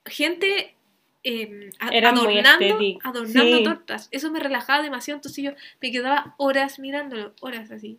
[0.07, 0.75] gente
[1.25, 3.65] eh, muy adornando, adornando sí.
[3.65, 4.09] tortas.
[4.13, 7.99] Eso me relajaba demasiado, entonces yo me quedaba horas mirándolo, horas así.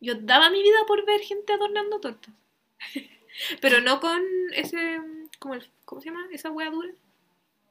[0.00, 2.34] Yo daba mi vida por ver gente adornando tortas.
[3.60, 4.22] Pero no con
[4.54, 5.00] ese,
[5.38, 6.28] como el, ¿cómo se llama?
[6.30, 6.90] Esa hueá dura.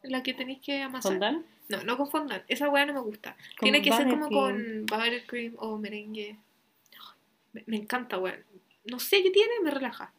[0.04, 1.14] La que tenéis que amasar.
[1.14, 1.46] ¿Fondant?
[1.70, 2.44] No, no con fondant.
[2.48, 3.36] Esa hueá no me gusta.
[3.58, 6.38] Con Tiene que ser como con buttercream o merengue.
[7.54, 8.44] Me, me encanta, weón.
[8.86, 10.14] No sé qué tiene, me relaja.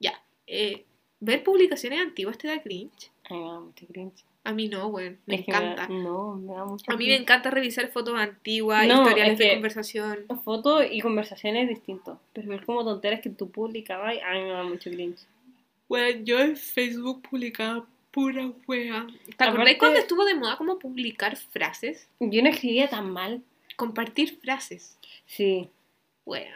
[0.00, 0.22] Ya.
[0.46, 0.84] eh,
[1.20, 3.10] ver publicaciones antiguas te da cringe.
[3.30, 4.24] Da mucho cringe.
[4.44, 5.20] A mí no, weón.
[5.26, 5.88] Me Es que me da- encanta.
[5.94, 9.52] no, me da mucho A mí me encanta revisar fotos antiguas, No, historiales es de
[9.52, 10.18] conversación.
[10.44, 12.18] Fotos y conversaciones distintos.
[12.32, 15.20] Pero ver como tonteras que tú publicabas, a mí me da mucho cringe.
[15.88, 19.06] Weón, yo en Facebook publicaba Pura wea.
[19.38, 22.08] ¿Te acordás cuando estuvo de moda como publicar frases?
[22.20, 23.42] Yo no escribía tan mal.
[23.76, 24.98] Compartir frases.
[25.24, 25.70] Sí.
[26.24, 26.54] Wea.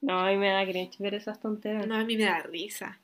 [0.00, 1.86] No, a mí me da cringe ver esas tonteras.
[1.86, 3.00] No, a mí me da risa.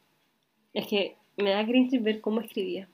[0.73, 2.89] Es que me da cringe ver cómo escribía.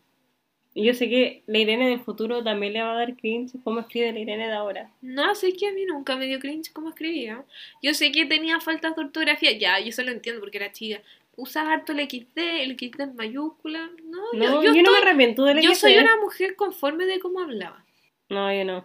[0.75, 3.81] Y yo sé que la Irene del futuro también le va a dar cringe cómo
[3.81, 4.93] escribe la Irene de ahora.
[5.03, 7.45] No, sé que a mí nunca me dio cringe cómo escribía.
[7.83, 9.53] Yo sé que tenía faltas de ortografía.
[9.59, 11.03] Ya, yo eso lo entiendo porque era chica.
[11.37, 13.91] Usaba harto el XD, el XD en mayúscula.
[14.05, 17.07] No, No, yo, yo, yo, no me arrepiento de la yo soy una mujer conforme
[17.07, 17.85] de cómo hablaba.
[18.29, 18.85] No, yo no.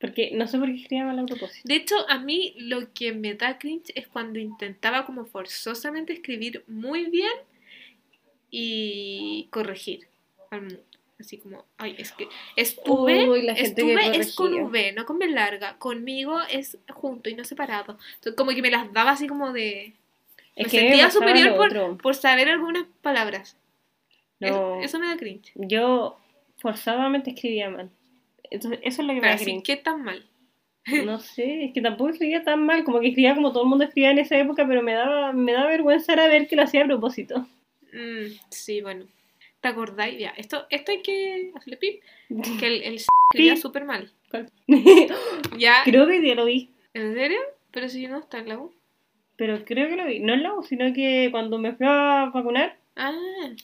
[0.00, 1.60] Porque no sé por qué escribía mal a propósito.
[1.68, 6.64] De hecho, a mí lo que me da cringe es cuando intentaba como forzosamente escribir
[6.66, 7.30] muy bien
[8.50, 10.08] y corregir
[10.50, 10.80] al mundo.
[11.18, 14.54] Así como, ay, es que estuve, Uy, la gente que estuve es con.
[14.54, 15.76] V, no con B larga.
[15.78, 17.98] Conmigo es junto y no separado.
[18.14, 19.92] Entonces, como que me las daba así como de...
[20.56, 23.58] Es me que sentía superior por, por saber algunas palabras.
[24.40, 24.80] Es- No.
[24.80, 25.52] eso me da cringe.
[25.56, 26.18] Yo
[26.56, 27.90] forzadamente escribía mal.
[28.50, 29.62] Entonces, eso es lo que me Pero da así.
[29.64, 30.24] ¿qué tan mal?
[31.04, 33.84] No sé, es que tampoco escribía tan mal, como que escribía como todo el mundo
[33.84, 36.82] escribía en esa época, pero me daba, me daba vergüenza era ver que lo hacía
[36.82, 37.46] a propósito.
[37.92, 39.06] Mm, sí, bueno.
[39.60, 40.18] ¿Te acordáis?
[40.18, 42.02] Ya, esto, esto hay que hacerle pip.
[42.58, 42.94] Que el, el
[43.30, 44.10] escribía súper mal.
[44.30, 44.50] ¿Cuál?
[45.58, 47.40] Ya, creo que ya lo vi, ¿en serio?
[47.70, 48.72] Pero si no está en la U.
[49.36, 50.18] pero creo que lo vi.
[50.20, 53.12] No en la U, sino que cuando me fui a vacunar, Ah,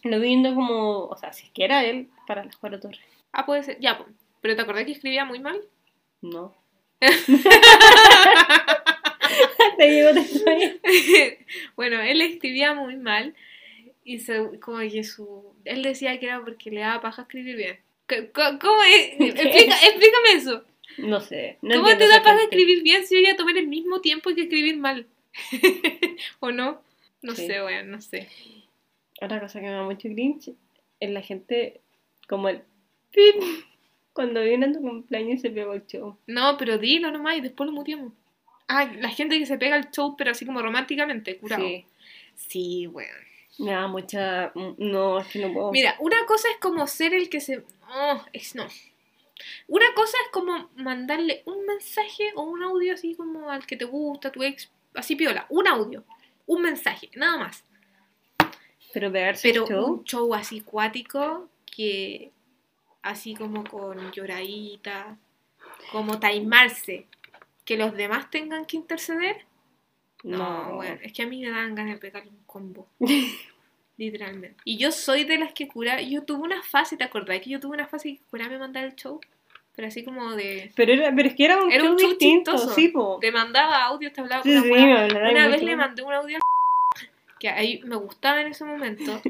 [0.04, 3.00] lo vi viendo como, o sea, si es que era él, para las cuatro torres.
[3.32, 3.78] ah, puede ser.
[3.80, 4.10] Ya, pues.
[4.46, 5.60] ¿Pero te acordás que escribía muy mal?
[6.22, 6.54] No.
[9.76, 11.38] Te digo, te estoy-
[11.74, 13.34] bueno, él escribía muy mal.
[14.04, 15.52] Y se, como que su...
[15.64, 17.80] Él decía que era porque le daba paja escribir bien.
[18.32, 19.08] ¿Cómo, cómo es?
[19.18, 20.62] Explica- explícame eso.
[20.98, 21.58] No sé.
[21.60, 24.42] No ¿Cómo te da paja escribir bien si voy a tomar el mismo tiempo que
[24.42, 25.08] escribir mal?
[26.38, 26.80] ¿O no?
[27.20, 27.48] No Sí.
[27.48, 28.28] sé, weón, no sé.
[29.20, 30.52] Otra cosa que me da mucho cringe
[31.00, 31.80] es la gente
[32.28, 32.62] como el
[34.16, 36.16] cuando viene tu cumpleaños se pegó el show.
[36.26, 38.12] No, pero dilo nomás y después lo muteamos.
[38.66, 41.62] Ah, la gente que se pega el show, pero así como románticamente, curado.
[41.62, 41.84] Sí.
[42.34, 43.10] Sí, weón.
[43.58, 44.52] Me da mucha.
[44.78, 45.70] No, es que no puedo.
[45.70, 47.62] Mira, una cosa es como ser el que se...
[47.88, 48.66] Oh, es no.
[49.68, 53.84] Una cosa es como mandarle un mensaje o un audio así como al que te
[53.84, 56.04] gusta, tu ex, así piola, un audio,
[56.46, 57.64] un mensaje, nada más.
[58.94, 59.84] Pero pegarse Pero show.
[59.84, 62.30] un show así cuático que
[63.08, 65.16] así como con lloradita,
[65.92, 67.06] como taimarse,
[67.64, 69.44] que los demás tengan que interceder.
[70.22, 72.86] No, No, bueno, es que a mí me dan ganas de pegarle un combo.
[73.98, 74.56] Literalmente.
[74.64, 76.00] Y yo soy de las que cura.
[76.02, 78.84] Yo tuve una fase, ¿te acordás que yo tuve una fase que cura me mandaba
[78.86, 79.20] el show?
[79.74, 80.70] Pero así como de.
[80.74, 82.74] Pero, era, pero es que era un Era show un show distinto, chistoso.
[82.74, 83.18] sí, po.
[83.20, 86.42] Te mandaba audio, te hablaba Sí, con sí, Una vez le mandé un audio al
[87.40, 89.20] que ahí me gustaba en ese momento.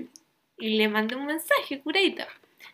[0.59, 2.27] Y le mandé un mensaje, curadita.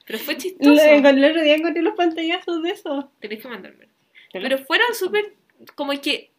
[0.07, 0.71] Pero fue chistoso.
[0.71, 3.11] Lo- El otro día encontré los pantallazos de eso.
[3.21, 3.93] Tenés que mandármelo.
[4.33, 5.35] Pero- fueron súper.
[5.75, 6.31] Como que.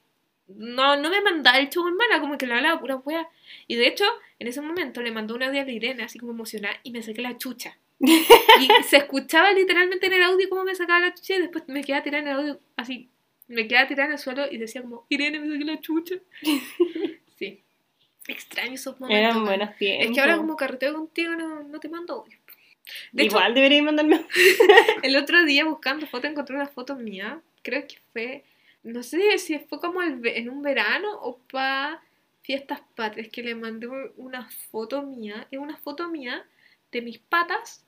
[0.48, 3.28] No, no me mandaba el show en mala, como que le hablaba pura wea.
[3.68, 4.04] Y de hecho,
[4.40, 7.02] en ese momento le mandó un audio a la Irene, así como emocionada, y me
[7.02, 7.78] saqué la chucha.
[8.00, 8.10] y
[8.90, 12.04] se escuchaba literalmente en el audio cómo me sacaba la chucha, y después me quedaba
[12.04, 13.10] tirada en el audio, así.
[13.48, 16.16] Me quedaba tirada en el suelo y decía como, Irene, me saqué la chucha.
[17.40, 17.62] sí.
[18.28, 19.32] Extraño esos momentos.
[19.34, 20.08] Eran buenos tiempos.
[20.08, 22.38] Es que ahora como carreteo contigo no, no te mando audio.
[23.12, 24.26] De hecho, Igual debería mandarme.
[25.04, 27.42] el otro día buscando fotos encontré una foto mía.
[27.62, 28.44] Creo que fue,
[28.84, 32.02] no sé si fue como el en un verano o para
[32.42, 35.48] fiestas patrias que le mandé un- una foto mía.
[35.52, 36.46] Es una foto mía
[36.92, 37.86] de mis patas.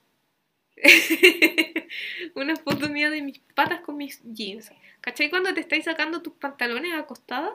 [2.34, 4.70] una foto mía de mis patas con mis jeans.
[5.00, 5.30] ¿Cachai?
[5.30, 7.52] Cuando te estáis sacando tus pantalones acostadas.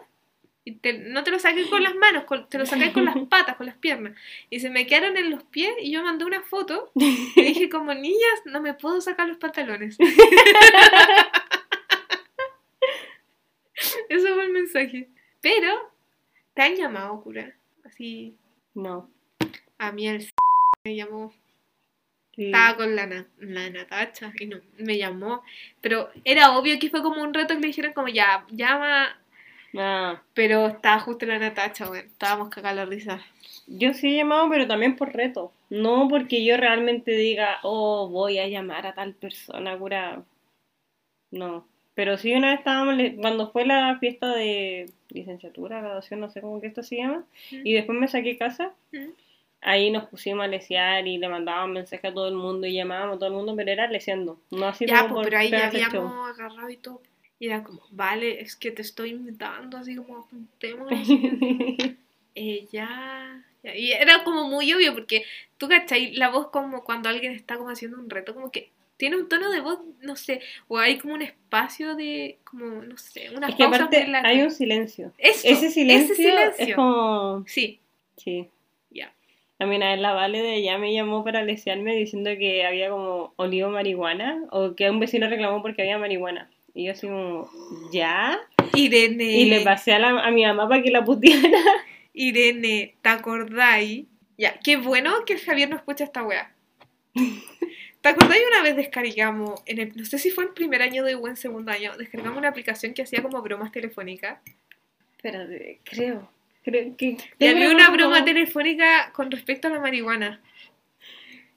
[0.63, 3.15] Y te- no te lo saques con las manos, con- te lo sacáis con las
[3.29, 4.15] patas, con las piernas.
[4.49, 7.93] Y se me quedaron en los pies y yo mandé una foto y dije como
[7.95, 9.97] niñas, no me puedo sacar los pantalones.
[14.09, 15.09] Eso fue el mensaje.
[15.41, 15.91] Pero,
[16.53, 17.55] ¿te han llamado, cura?
[17.85, 18.35] Así,
[18.73, 19.09] No.
[19.77, 20.29] a mí el
[20.85, 21.33] me llamó.
[22.35, 22.45] Sí.
[22.45, 25.43] Estaba con la, Na- la Natacha y no, me llamó.
[25.81, 29.17] Pero era obvio que fue como un rato que le dijeron como ya, llama.
[29.77, 33.21] Ah, Pero estaba justo la Natacha, bueno, estábamos cagando la risa.
[33.67, 35.51] yo sí he llamado, pero también por reto.
[35.69, 40.23] No porque yo realmente diga, oh, voy a llamar a tal persona, cura.
[41.31, 41.65] No.
[41.93, 46.59] Pero sí, una vez estábamos, cuando fue la fiesta de licenciatura, graduación, no sé cómo
[46.61, 49.09] que esto se llama, y después me saqué casa, ¿Mm?
[49.61, 53.15] ahí nos pusimos a lesear y le mandábamos mensajes a todo el mundo y llamábamos
[53.15, 55.51] a todo el mundo, pero era leseando, no así Ya, como pues, por pero ahí
[55.51, 57.01] ya habíamos agarrado y todo.
[57.41, 60.93] Y era como, vale, es que te estoy invitando, así como juntémonos.
[62.35, 65.25] eh, ya, Ya, Y era como muy obvio porque
[65.57, 69.15] tú cachai la voz como cuando alguien está como haciendo un reto, como que tiene
[69.17, 73.31] un tono de voz, no sé, o hay como un espacio de, como, no sé,
[73.35, 75.11] unas Es que pausas aparte hay un silencio.
[75.17, 76.65] Eso, Ese silencio, ese silencio.
[76.67, 77.43] es como...
[77.47, 77.79] Sí,
[78.17, 78.47] Sí.
[78.91, 79.11] ya.
[79.57, 82.91] A mí una vez la Vale de ella me llamó para lesearme diciendo que había
[82.91, 86.50] como olido marihuana o que un vecino reclamó porque había marihuana.
[86.73, 87.49] Y yo así como,
[87.91, 88.39] ¿ya?
[88.75, 89.23] Irene.
[89.39, 91.59] Y le pasé a, la- a mi mamá para que la puteara.
[92.13, 94.05] Irene, ¿te acordáis?
[94.37, 96.53] Ya, qué bueno que el Javier no escucha esta wea.
[98.01, 101.13] ¿Te acordáis una vez descargamos, en el, no sé si fue el primer año de
[101.15, 104.39] o en segundo año, descargamos una aplicación que hacía como bromas telefónicas?
[105.17, 106.27] Espérate, creo.
[106.63, 107.17] Creo que...
[107.37, 110.41] Y había una broma telefónica con respecto a la marihuana.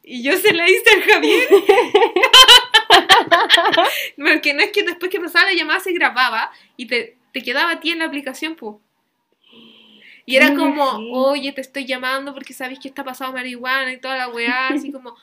[0.02, 1.48] Y yo se la hice al Javier.
[4.16, 7.72] Porque no es que después que pasaba la llamada se grababa y te, te quedaba
[7.72, 8.76] a ti en la aplicación, pues.
[10.26, 14.16] Y era como, oye, te estoy llamando porque sabes que está pasado marihuana y toda
[14.16, 15.14] la weá, así como...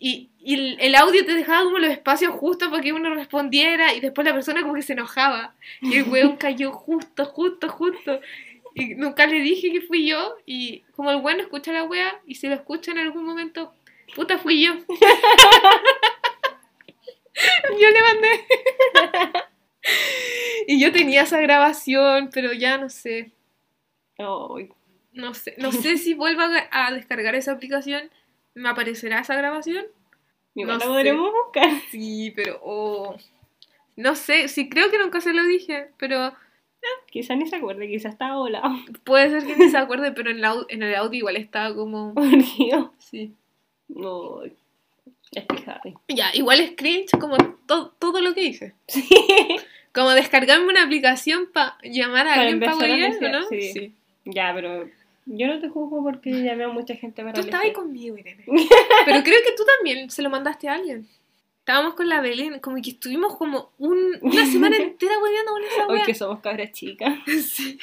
[0.00, 4.00] Y, y el, audio te dejaba como los espacios justos para que uno respondiera y
[4.00, 5.54] después la persona como que se enojaba.
[5.80, 8.20] Y el weón cayó justo, justo, justo.
[8.74, 12.20] Y nunca le dije que fui yo y como el weón no escucha la weá
[12.28, 13.74] y si lo escucha en algún momento,
[14.14, 14.74] puta fui yo.
[17.80, 19.44] yo le mandé.
[20.66, 23.32] y yo tenía esa grabación, pero ya no sé.
[24.18, 28.10] No sé, no sé si vuelvo a, descargar esa aplicación,
[28.54, 29.86] ¿me aparecerá esa grabación?
[30.54, 31.70] igual No la podremos buscar.
[31.90, 33.16] Sí, pero oh,
[33.96, 36.32] no sé, sí creo que nunca se lo dije, pero
[37.10, 38.68] Quizás ni se acuerde, quizás estaba volado.
[39.04, 42.12] puede ser que ni se acuerde, pero en, la en el audio igual estaba como
[42.12, 42.92] Urgido.
[42.98, 43.34] sí.
[43.96, 44.56] Ay,
[45.38, 45.94] es.
[46.08, 47.36] Ya, igual es cringe como
[47.66, 48.74] to- todo lo que hice.
[48.86, 49.08] Sí.
[49.94, 53.48] Como descargarme una aplicación para llamar a Para alguien para lesear, ¿no?
[53.48, 53.94] sí.
[54.24, 54.88] Ya, pero
[55.26, 58.44] yo no te juzgo porque llamé a mucha gente para Tú estabas ahí conmigo, Irene.
[59.06, 61.08] Pero creo que tú también se lo mandaste a alguien.
[61.60, 65.86] Estábamos con la Belén, como que estuvimos como un- una semana entera hueveando con esa
[65.86, 66.04] Hoy wea.
[66.06, 67.14] que somos cabras chicas.
[67.42, 67.78] Sí,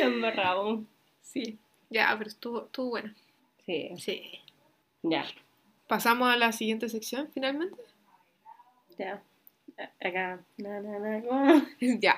[0.00, 0.82] Embarrado.
[1.22, 1.58] sí.
[1.90, 3.12] Ya, pero estuvo, estuvo bueno.
[3.68, 4.22] Sí, Sí.
[5.02, 5.26] ya,
[5.88, 7.76] Pasamos a la siguiente sección, finalmente.
[8.98, 9.22] ya.
[10.00, 10.40] Acá.
[10.56, 11.62] Na, na, na, ¿cómo?
[12.00, 12.16] ya.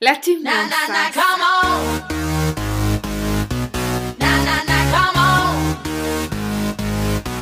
[0.00, 0.70] Las chismosas.
[0.70, 2.06] Na na na, come on.
[4.18, 5.56] Na na na, come on.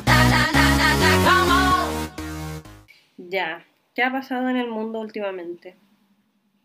[0.07, 3.31] Na na na na na, come on.
[3.31, 3.65] Ya.
[3.95, 5.77] ¿Qué ha pasado en el mundo últimamente?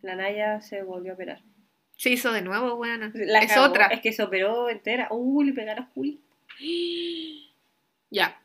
[0.02, 1.42] La Naya se volvió a operar.
[1.96, 3.12] Se hizo de nuevo, buena.
[3.14, 3.86] La es otra.
[3.88, 5.08] Es que se operó entera.
[5.12, 6.20] Uh, le pegaron a Juli.
[8.12, 8.42] Ya.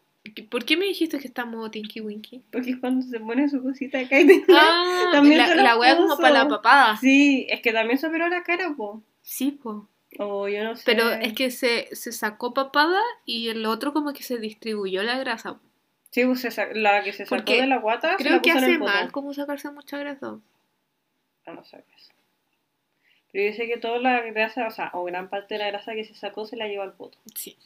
[0.51, 2.43] ¿Por qué me dijiste que está modo Tinky Winky?
[2.51, 5.97] Porque cuando se pone su cosita acá y te- Ah, También la, se la wea
[5.97, 6.97] como para la papada.
[6.99, 9.03] Sí, es que también se operó la cara, po.
[9.23, 9.89] Sí, po.
[10.19, 10.83] O yo no sé.
[10.87, 15.19] Pero es que se, se sacó papada y el otro como que se distribuyó la
[15.19, 15.59] grasa.
[16.11, 18.13] Sí, pues se la que se sacó Porque de la guata.
[18.17, 20.39] se Creo la que hace mal como sacarse mucha grasa.
[21.47, 21.87] Ah, no sabes.
[23.33, 25.93] Pero yo sé que toda la grasa, o sea, o gran parte de la grasa
[25.95, 27.19] que se sacó se la llevó al poto.
[27.35, 27.57] Sí.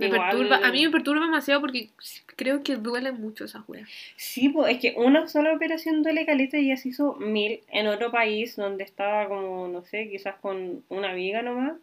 [0.00, 1.90] Me Igual- perturba, a mí me perturba demasiado porque
[2.36, 3.86] creo que duele mucho esa wea.
[4.16, 7.86] Sí, pues es que una sola operación duele caleta y ya se hizo mil en
[7.86, 11.74] otro país donde estaba como, no sé, quizás con una viga nomás.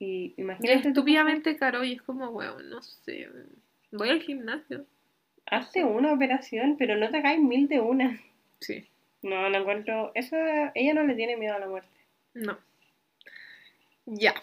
[0.00, 0.72] Y Y imagínate.
[0.74, 3.28] es tú, estúpidamente caro y es como, weón, no sé.
[3.92, 4.84] Voy al gimnasio.
[5.46, 8.20] Hazte una operación, pero no te hagáis mil de una.
[8.60, 8.86] Sí.
[9.22, 10.12] No, no encuentro.
[10.14, 10.36] Eso,
[10.74, 11.88] ella no le tiene miedo a la muerte.
[12.34, 12.56] No.
[14.06, 14.34] Ya.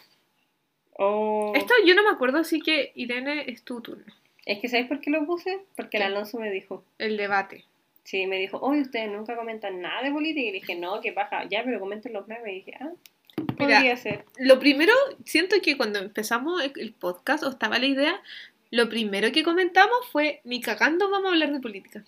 [0.97, 1.53] O.
[1.55, 4.05] Esto yo no me acuerdo, así que Irene es tu turno.
[4.45, 5.59] Es que ¿sabes por qué lo puse?
[5.75, 6.03] Porque el.
[6.03, 6.83] Alonso me dijo.
[6.99, 7.65] El debate.
[8.03, 10.47] Sí, me dijo, oye, ustedes nunca comentan nada de política.
[10.47, 12.47] Y dije, no, que paja, ya, pero comenten los memes.
[12.51, 12.91] Y dije, ah,
[13.37, 14.25] Mira, podría ser.
[14.37, 14.93] Lo primero,
[15.25, 18.21] siento que cuando empezamos el- podcast o estaba la idea,
[18.69, 22.03] lo primero que comentamos fue, ni cagando vamos a hablar de política.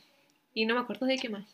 [0.54, 1.46] Y no me acuerdo de qué más.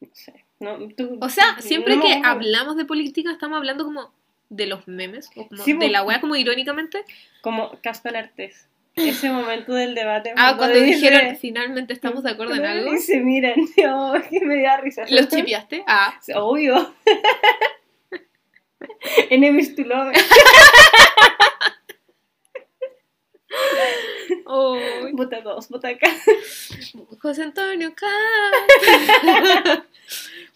[0.00, 0.44] No sé.
[0.58, 4.12] No, tú- O sea, siempre no que hablamos de política estamos hablando como
[4.50, 7.04] de los memes, o como Sí, de la wea como irónicamente.
[7.40, 8.66] Como Casper Artés.
[8.96, 10.34] Ese momento del debate.
[10.36, 12.92] Ah, cuando dijeron, finalmente estamos de acuerdo en algo.
[12.92, 13.54] Y se miran.
[13.88, 15.04] Oh, que me da risa.
[15.08, 15.84] ¿Los chipeaste?
[15.86, 16.92] Ah, Obvio.
[19.30, 20.12] Enemies to love.
[24.52, 24.78] oh,
[25.12, 26.08] Vota dos, vota acá.
[27.20, 29.84] José Antonio Cast.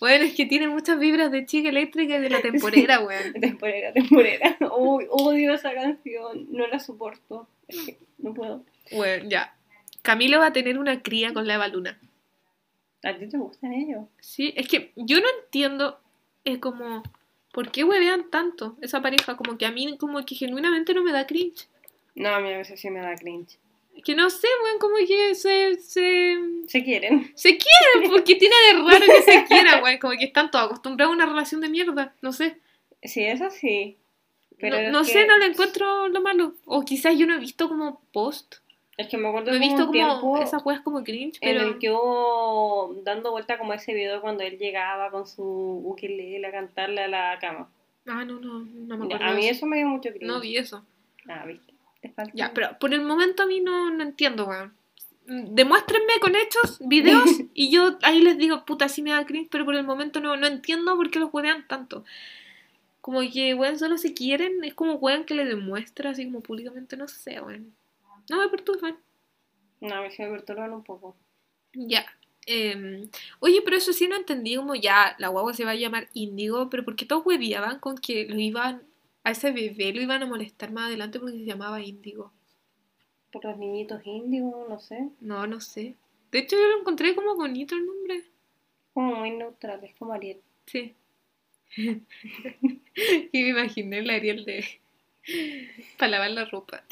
[0.01, 3.33] bueno, es que tiene muchas vibras de chica eléctrica y de la temporera, weón.
[3.41, 4.57] Temporera, temporera.
[4.77, 6.47] Uy, odio esa canción.
[6.51, 7.49] No la soporto.
[7.69, 8.65] Es que no puedo.
[8.93, 9.55] Bueno, ya.
[10.03, 11.99] Camilo va a tener una cría con la Eva Luna.
[13.03, 14.05] ¿A ti te gustan ellos?
[14.21, 16.01] Sí, es que yo no entiendo,
[16.45, 17.03] es como,
[17.55, 19.37] ¿Por qué huevean tanto esa pareja?
[19.37, 21.69] Como que a mí, como que genuinamente no me da cringe.
[22.17, 23.61] No, a mí a veces sí me da cringe.
[24.03, 27.31] Que no sé, weón, como que se, se, Se quieren.
[27.35, 29.99] se quieren, porque tiene de raro que se quieran, weón.
[29.99, 32.15] Como que están todos acostumbrados a una relación de mierda.
[32.23, 32.59] No sé.
[33.03, 33.97] Sí, eso sí.
[34.59, 36.55] Pero no es no que- sé, no le encuentro lo malo.
[36.65, 38.57] O quizás yo no he visto como post.
[38.97, 41.69] Es que me acuerdo No he visto como esas weas como cringe, en pero.
[41.69, 46.53] el que hubo dando vuelta como ese video cuando él llegaba con su ukelele a
[46.53, 47.69] cantarle a la cama.
[48.07, 49.25] Ah, no, no, no me acuerdo.
[49.25, 49.57] a mí eso.
[49.57, 50.27] eso me dio mucho cringe.
[50.27, 50.85] No vi eso.
[51.29, 51.74] Ah, viste.
[52.05, 52.33] Te falta.
[52.35, 54.75] Ya, pero por el momento a mí no, no entiendo, weón.
[55.27, 57.25] Demuéstrenme con hechos, videos,
[57.55, 60.37] y yo ahí les digo, puta, sí me da cringe, pero por el momento no,
[60.37, 62.05] no entiendo por qué los juegan tanto.
[63.01, 66.99] Como que, weón, solo se quieren, es como weón que le demuestra así como públicamente,
[66.99, 67.73] no sé, weón.
[68.29, 68.99] No me perturban.
[69.81, 71.17] No, mí se me perturban un poco.
[71.73, 72.05] Ya.
[72.45, 73.09] em,
[73.41, 76.69] oye, pero eso sí no entendí como ya la guagua se va a llamar Índigo,
[76.69, 78.83] pero ¿por qué todos hueviaban con que lo iban,
[79.25, 82.33] a ese bebé lo iban a molestar más adelante porque se llamaba Índigo?
[83.33, 85.09] Por los niñitos índigos, no sé.
[85.21, 85.97] No, no sé.
[86.31, 88.23] De hecho, yo lo encontré como bonito el nombre.
[88.93, 90.41] Como muy neutral, es como Ariel.
[90.67, 90.95] Sí.
[91.77, 94.65] y me imaginé el Ariel de...
[95.99, 96.85] para lavar la ropa.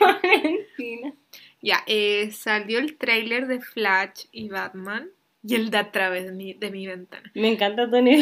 [0.00, 1.14] Valentina.
[1.62, 5.10] Ya, eh, salió el tráiler de Flash y Batman.
[5.42, 7.32] Y el de a través de mi, de mi ventana.
[7.34, 8.14] Me encanta odio.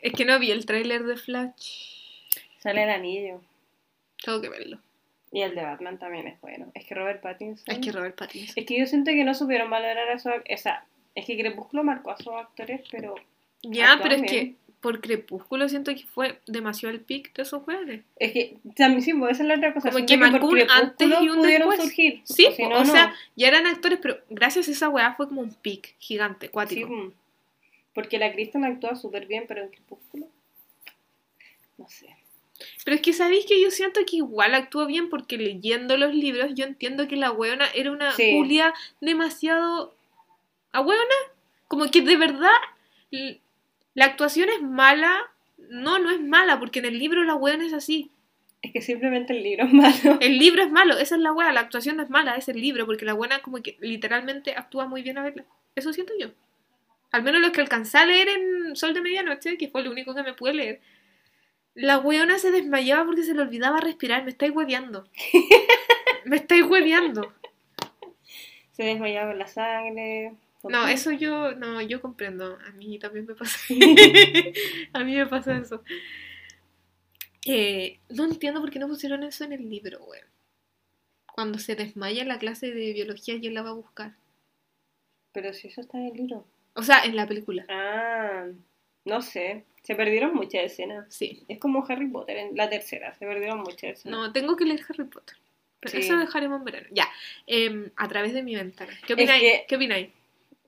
[0.00, 1.97] Es que no vi el tráiler de Flash.
[2.58, 3.40] Sale el anillo.
[4.24, 4.78] Tengo que verlo.
[5.30, 6.70] Y el de Batman también es bueno.
[6.74, 7.64] Es que Robert Pattinson.
[7.68, 8.54] Es que Robert Pattinson.
[8.56, 12.10] Es que yo siento que no supieron valorar a esos esa Es que Crepúsculo marcó
[12.10, 13.14] a esos actores, pero.
[13.62, 14.32] Ya, pero es bien.
[14.32, 18.02] que por Crepúsculo siento que fue demasiado el pick de esos jueves.
[18.16, 19.90] Es que también sí, esa es la otra cosa.
[19.90, 21.80] Como que marcó un antes y un pudieron después.
[21.88, 22.20] surgir.
[22.24, 22.86] Sí, si no, o no.
[22.86, 26.52] sea, ya eran actores, pero gracias a esa weá fue como un pick gigante, Sí,
[26.52, 26.88] cuático.
[26.88, 27.12] mm.
[27.92, 30.28] Porque la Kristen actúa súper bien, pero en Crepúsculo.
[31.76, 32.06] No sé.
[32.84, 36.52] Pero es que sabéis que yo siento que igual actuó bien porque leyendo los libros
[36.54, 38.32] yo entiendo que la weona era una Sí.
[38.32, 39.94] Julia demasiado...
[40.72, 41.14] ¿A weona?
[41.68, 42.50] Como que de verdad
[43.94, 45.30] la actuación es mala.
[45.70, 48.10] No, no es mala porque en el libro la weona es así.
[48.62, 50.18] Es que simplemente el libro es malo.
[50.20, 52.60] El libro es malo, esa es la wea, la actuación no es mala, es el
[52.60, 55.44] libro porque la buena como que literalmente actúa muy bien a verla.
[55.76, 56.30] Eso siento yo.
[57.12, 60.14] Al menos los que alcancé a leer en Sol de Medianoche, que fue lo único
[60.14, 60.80] que me pude leer.
[61.80, 64.24] La weona se desmayaba porque se le olvidaba respirar.
[64.24, 65.08] Me estáis hueveando.
[66.24, 67.32] Me estáis hueveando.
[68.72, 70.34] Se desmayaba con la sangre.
[70.60, 70.92] ¿Por No, qué?
[70.92, 72.58] eso yo, no, yo comprendo.
[72.66, 73.56] A mí también me pasa.
[74.92, 75.84] a mí me pasa eso.
[77.46, 80.26] Eh, no entiendo por qué no pusieron eso en el libro, weón.
[81.32, 84.16] Cuando se desmaya en la clase de biología, ¿quién la va a buscar?
[85.32, 86.44] Pero si eso está en el libro.
[86.74, 87.64] O sea, en la película.
[87.68, 88.46] Ah,
[89.04, 89.64] no sé.
[89.88, 91.06] Se perdieron muchas escenas.
[91.08, 91.44] Sí.
[91.48, 93.14] Es como Harry Potter en la tercera.
[93.14, 94.18] Se perdieron muchas escenas.
[94.18, 95.36] No, tengo que leer Harry Potter.
[95.80, 95.98] Pero Sí.
[96.00, 96.86] eso lo dejaremos en verano.
[96.90, 97.08] Ya.
[97.46, 98.92] Em, a través de mi ventana.
[99.06, 99.40] ¿Qué opináis?
[99.40, 100.08] que- ¿Qué opináis?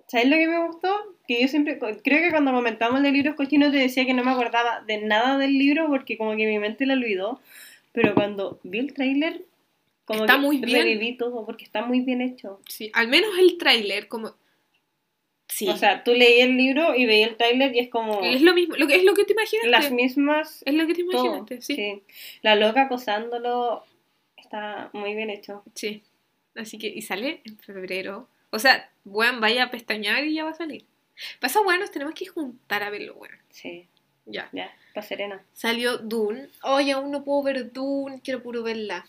[0.06, 1.16] ¿Sabes lo que me gustó?
[1.28, 4.30] Que yo siempre, creo que cuando comentamos de libros cochinos te decía que no me
[4.30, 7.40] acordaba de nada del libro porque como que mi mente lo olvidó.
[7.92, 9.42] Pero cuando vi el tráiler,
[10.06, 10.78] como Está que muy bien.
[10.82, 12.58] reviví todo porque está muy bien hecho.
[12.68, 14.34] Sí, al menos el tráiler, como...
[15.60, 15.68] Sí.
[15.68, 18.54] O sea, tú leí el libro y veí el tráiler y es como es lo
[18.54, 18.76] mismo.
[18.76, 19.68] Lo que, es lo que te imaginaste.
[19.68, 20.62] las mismas...
[20.64, 21.22] Es lo que te todo.
[21.22, 21.74] imaginaste, sí.
[21.74, 22.02] sí.
[22.40, 23.84] La loca acosándolo
[24.38, 25.62] está muy bien hecho.
[25.74, 26.02] Sí.
[26.54, 28.26] Así que, y sale en febrero.
[28.48, 30.86] O sea, bueno, vaya a pestañear y ya va a salir.
[31.40, 33.36] Pasa, bueno, nos tenemos que juntar a verlo, bueno.
[33.50, 33.86] Sí,
[34.24, 34.48] Ya.
[34.52, 35.44] ya, está serena.
[35.52, 36.48] Salió Dune.
[36.62, 39.04] Oye, aún no puedo ver Dune, quiero puro verla.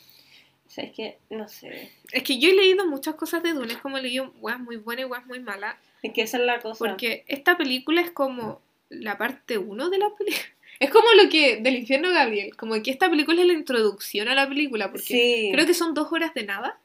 [0.67, 1.91] O sea, es que, no sé.
[2.11, 4.75] Es que yo he leído muchas cosas de Dune, es como he leído weas muy
[4.75, 5.75] buenas y weas muy malas.
[6.03, 6.79] Es que esa es la cosa.
[6.79, 10.45] Porque esta película es como la parte 1 de la película.
[10.79, 14.33] Es como lo que del infierno Gabriel, como que esta película es la introducción a
[14.33, 15.49] la película, porque sí.
[15.53, 16.79] creo que son dos horas de nada.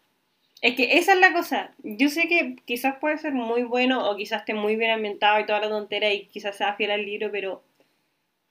[0.60, 1.72] Es que esa es la cosa.
[1.82, 5.46] Yo sé que quizás puede ser muy bueno o quizás esté muy bien ambientado y
[5.46, 7.62] toda la tontera y quizás sea fiel al libro, pero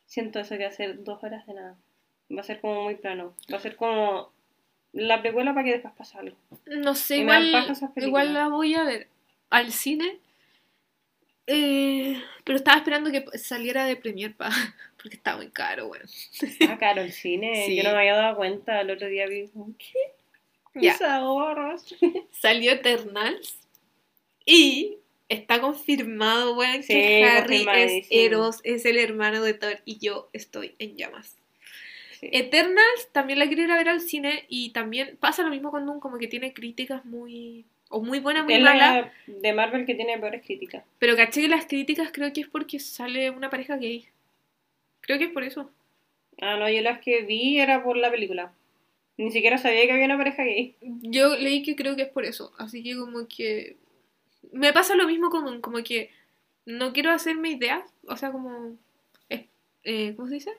[0.06, 1.78] siento eso que ser dos horas de nada.
[2.36, 3.36] Va a ser como muy plano.
[3.54, 4.32] Va a ser como
[4.94, 6.38] la precuela para que después pase algo.
[6.66, 9.10] No sé, Y igual, igual la voy a ver
[9.50, 10.20] al cine.
[11.48, 14.50] Eh, pero estaba esperando que saliera de Premiere pa,
[15.02, 16.06] porque está muy caro, bueno.
[16.68, 17.54] Ah, caro, el cine.
[17.66, 17.76] Sí.
[17.76, 18.82] Yo no me había dado cuenta.
[18.82, 20.16] El otro día vi como, ¿qué?
[20.74, 21.96] Mis ahorros.
[22.32, 23.58] Salió Eternals
[24.46, 24.98] y
[25.30, 28.08] está confirmado, weón, Sí, que Harry es.
[28.10, 31.38] Eros, es el hermano de Thor y yo estoy en llamas.
[32.20, 32.30] Sí.
[32.32, 35.86] Eternals también la quiero ir a ver al cine y también pasa lo mismo con
[35.86, 37.66] Dune, como que tiene críticas muy...
[37.90, 39.06] o muy buenas, muy Es malas.
[39.28, 40.84] la de Marvel que tiene peores críticas.
[41.00, 44.06] Pero caché que las críticas creo que es porque sale una pareja gay.
[45.02, 45.70] Creo que es por eso.
[46.42, 48.52] Ah, no, yo las que vi era por la película.
[49.18, 50.76] Ni siquiera sabía que había una pareja gay.
[50.82, 52.52] Yo leí que creo que es por eso.
[52.58, 53.78] Así que como que...
[54.52, 56.10] Me pasa lo mismo con como que
[56.66, 57.84] no quiero hacerme ideas.
[58.08, 58.76] O sea, como...
[59.30, 60.52] eh, ¿Cómo se dice?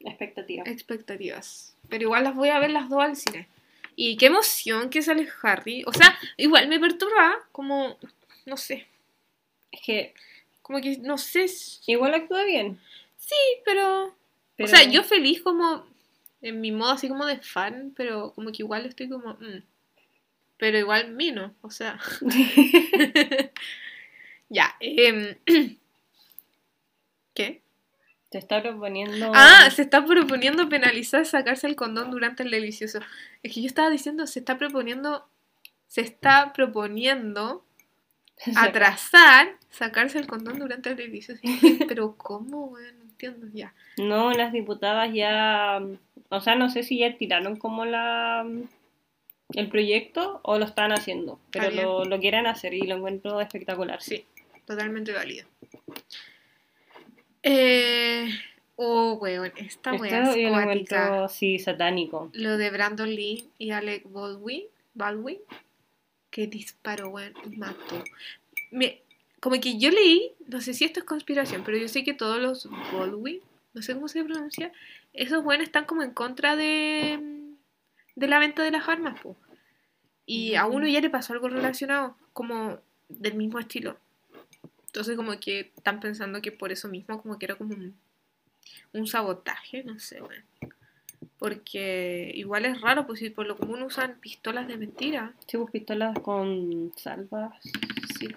[0.00, 0.64] Expectativa.
[0.66, 1.76] expectativas.
[1.88, 3.48] Pero igual las voy a ver las dos al cine.
[4.00, 5.82] Y qué emoción que sale Harry.
[5.84, 7.98] O sea, igual me perturba como,
[8.46, 8.86] no sé,
[9.72, 10.14] Es que
[10.62, 11.46] como que, no sé,
[11.88, 12.78] igual actúa bien.
[13.16, 13.34] sí,
[13.64, 14.14] pero...
[14.56, 15.84] pero- O sea, yo feliz como,
[16.42, 19.34] en mi modo así como de fan, pero como que igual estoy como...
[19.34, 19.62] mm.
[20.58, 21.98] Pero igual mino, o sea...
[24.48, 25.34] ya, em,
[27.34, 27.62] ¿Qué?
[28.30, 29.32] Te está proponiendo.
[29.34, 33.00] Ah, se está proponiendo penalizar sacarse el condón durante el delicioso.
[33.42, 35.26] Es que yo estaba diciendo, se está proponiendo,
[35.86, 37.64] se está proponiendo
[38.56, 41.40] atrasar sacarse el condón durante el delicioso.
[41.88, 42.84] Pero ¿cómo, güey?
[42.92, 43.72] No entiendo ya.
[43.96, 45.80] No, las diputadas ya.
[46.28, 48.46] O sea, no sé si ya tiraron como la.
[49.54, 51.40] El proyecto o lo están haciendo.
[51.50, 54.02] Pero lo, lo quieren hacer y lo encuentro espectacular.
[54.02, 54.26] Sí,
[54.66, 55.48] totalmente válido.
[57.42, 58.30] Eh,
[58.76, 62.30] oh, weón, esta weá es encuentro, sí, satánico.
[62.32, 65.38] Lo de Brandon Lee y Alec Baldwin, Baldwin
[66.30, 68.02] que disparó, weón, y mató.
[68.70, 69.00] Me,
[69.40, 72.40] como que yo leí, no sé si esto es conspiración, pero yo sé que todos
[72.40, 73.40] los Baldwin,
[73.74, 74.72] no sé cómo se pronuncia,
[75.12, 77.18] esos weones están como en contra de,
[78.14, 79.36] de la venta de las armas, po.
[80.26, 82.78] Y a uno ya le pasó algo relacionado, como
[83.08, 83.96] del mismo estilo.
[84.88, 87.94] Entonces como que están pensando que por eso mismo como que era como un,
[88.92, 90.44] un sabotaje, no sé, weón.
[91.38, 95.34] Porque igual es raro, pues si por lo común usan pistolas de mentira.
[95.46, 97.54] Sí, pues pistolas con salvas.
[98.18, 98.28] Sí.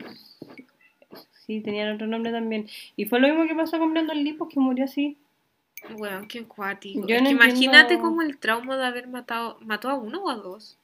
[1.46, 2.68] Sí, tenían otro nombre también.
[2.96, 5.18] Y fue lo mismo que pasó con Brandon Lee, pues que murió así.
[5.98, 7.00] Weón, qué cuático.
[7.08, 9.58] No imagínate entiendo- como el trauma de haber matado.
[9.62, 10.78] ¿Mató a uno o a dos?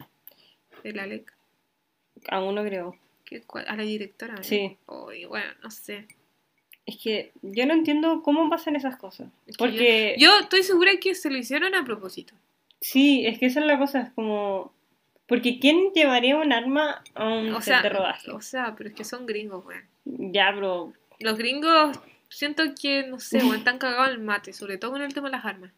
[0.83, 1.31] El Alec.
[2.29, 2.95] A uno creo.
[3.27, 4.35] Qué a la directora.
[4.35, 4.43] ¿no?
[4.43, 4.77] Sí.
[4.87, 6.07] Ay, bueno, no sé.
[6.85, 9.27] Es que yo no entiendo cómo pasan esas cosas.
[9.45, 12.33] Es Porque Yo estoy segura que se lo hicieron a propósito.
[12.79, 14.73] sí, es que esa es la cosa, es como...
[15.27, 18.31] Porque ¿quién llevaría un arma a un O set sea, de rodaje?
[18.31, 19.83] o sea, pero es que son gringos, weón.
[20.05, 20.93] Ya, pero...
[21.19, 21.99] Los gringos
[22.29, 25.35] siento que, no sé, weón, están cagados el mate, sobre todo con el tema de
[25.35, 25.73] las armas.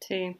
[0.00, 0.36] Sí.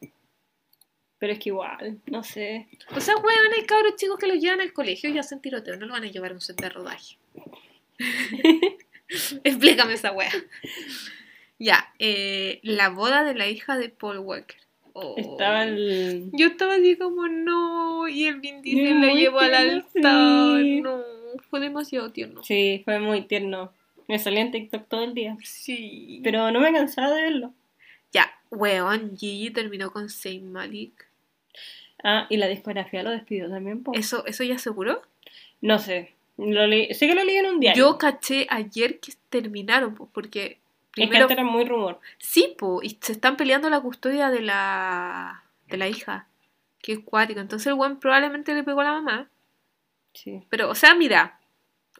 [1.17, 2.67] Pero es que igual, no sé.
[2.95, 5.85] O sea, weón, hay cabros chicos que los llevan al colegio y hacen tiroteo, no
[5.85, 7.17] lo van a llevar a un set de rodaje.
[9.43, 10.31] Explícame esa wea.
[11.57, 14.57] Ya, eh, la boda de la hija de Paul Walker.
[14.93, 15.15] Oh.
[15.17, 16.29] Estaba el...
[16.33, 20.61] Yo estaba así como, no, y el Vin Diesel Es lo llevó al altar.
[20.61, 20.81] sí.
[20.81, 21.01] No,
[21.49, 22.43] fue demasiado tierno.
[22.43, 23.71] Sí, fue muy tierno.
[24.07, 25.37] Me salía en TikTok todo el día.
[25.43, 26.21] Sí.
[26.23, 27.53] Pero no me cansaba de verlo.
[28.15, 31.05] Ya, weón, Gigi terminó con Saint Malik.
[32.01, 33.91] Ah, y la discografía lo despidió también, po.
[33.93, 35.01] ¿Eso, eso ya seguro?
[35.59, 36.13] No sé.
[36.37, 36.61] Lo
[36.93, 37.91] Sé que lo leí en un diario.
[37.91, 40.51] Yo caché ayer que terminaron, pues, porque Es
[40.93, 41.99] que primero antes era muy rumor.
[42.17, 46.29] Sí, po, y se están peleando la custodia de la de la hija,
[46.81, 47.41] que es cuático.
[47.41, 49.29] Entonces el weón probablemente le pegó a la mamá.
[50.13, 50.41] Sí.
[50.49, 51.41] Pero, o sea, mira,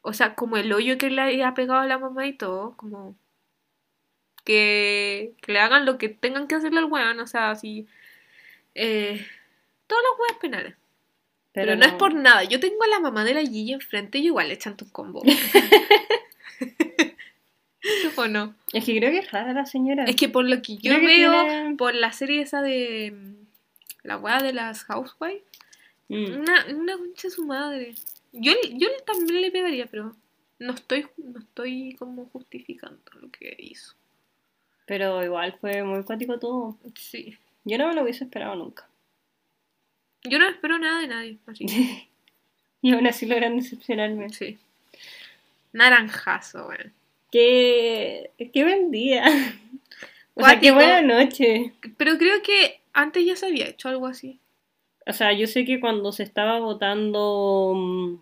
[0.02, 3.16] o sea, como el hoyo que le había pegado a la mamá y todo, como
[4.46, 7.88] que, que le hagan lo que tengan que hacerle al weón, o sea, así,
[8.76, 9.26] eh,
[9.88, 10.76] todas las weas penales.
[11.52, 11.86] Pero, no.
[11.86, 14.56] es por nada, yo tengo a la mamá de la Gigi enfrente y igual le
[14.56, 15.24] echan un combo.
[18.18, 18.56] ¿O no?
[18.74, 20.06] Es que creo que es rara la señora.
[20.06, 23.14] Es que por lo que yo Creo que veo, tiene- por la serie esa de
[23.16, 25.44] mm, la weá de las housewives,
[26.08, 26.40] Mm.
[26.40, 27.96] una, una concha de su madre.
[28.32, 30.16] Yo, yo también le pegaría, pero
[30.60, 33.96] no estoy, no estoy como justificando lo que hizo.
[34.86, 36.78] Pero igual fue muy cuático todo.
[36.96, 37.38] Sí.
[37.64, 38.88] Yo no me lo hubiese esperado nunca.
[40.24, 41.66] Yo no espero nada de nadie, así.
[42.82, 44.30] Y aún así logran decepcionarme.
[44.30, 44.60] sí.
[45.74, 46.94] Naranjazo, weón.
[47.32, 49.26] Qué, qué buen día.
[50.38, 51.72] O sea, qué buena noche.
[51.96, 54.38] Pero creo que antes ya se había hecho algo así.
[55.08, 58.16] O sea, yo sé que cuando se estaba votando, mm,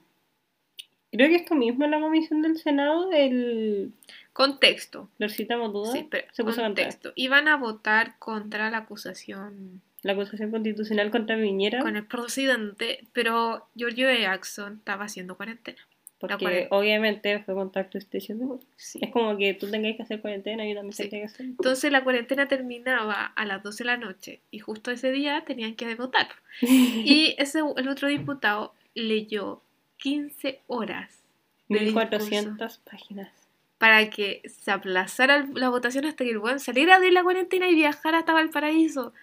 [1.11, 3.93] creo que esto mismo en la comisión del Senado, el
[4.33, 5.09] Contexto.
[5.17, 7.13] Florcita Motuda Sí, pero se puso a contexto.
[7.15, 13.67] Iban a votar contra la acusación La acusación constitucional contra Piñera, con el presidente, pero
[13.75, 15.77] Giorgio Jackson estaba haciendo cuarentena.
[16.19, 16.69] porque cuarentena.
[16.77, 18.45] obviamente fue contacto estrecho de
[18.77, 18.99] Sí.
[19.01, 21.03] Es como que tú tengáis que hacer cuarentena, yo también Sí.
[21.03, 21.45] tendría que hacer.
[21.45, 25.75] Entonces la cuarentena terminaba a las 12 de la noche y justo ese día tenían
[25.75, 26.27] que votar.
[26.61, 29.61] Y ese, el otro diputado leyó
[29.97, 31.19] 15 horas
[31.69, 33.29] de 1400 páginas.
[33.83, 37.75] Para que se aplazara la votación hasta que el weón saliera de la cuarentena y
[37.75, 39.13] viajara hasta Valparaíso.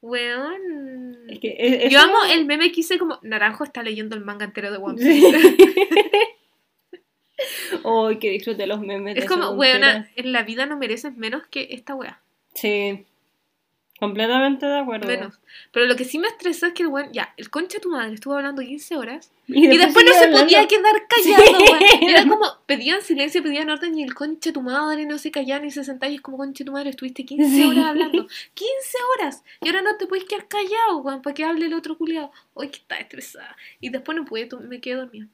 [0.00, 1.18] Weón.
[1.28, 4.46] Es que e- Yo amo el meme que hice como Naranjo está leyendo el manga
[4.46, 5.36] entero de One Piece.
[7.84, 9.16] Ay, que disfrute los memes.
[9.16, 12.22] de es como, weona, en la vida no mereces menos que esta wea.
[12.54, 13.04] Sí.
[14.06, 15.06] Completamente de acuerdo.
[15.08, 15.40] Menos.
[15.72, 17.90] Pero lo que sí me estresó es que el weón, ya, el concha de tu
[17.90, 20.40] madre estuvo hablando 15 horas Y y después no se hablando.
[20.44, 21.64] podía quedar callado, Sí.
[21.72, 21.82] weón.
[22.10, 25.64] Era como, pedían silencio, pedían orden y el concha de tu madre no se callaba
[25.64, 27.62] ni se sentaba y es como, concha de tu madre, estuviste 15 Sí.
[27.64, 28.26] horas hablando.
[28.54, 29.42] 15 horas.
[29.62, 32.30] Y ahora no te puedes quedar callado, weón, para que hable el otro culiado.
[32.54, 33.56] Hoy que está estresada.
[33.80, 35.26] Y después no pude, me quedé dormida.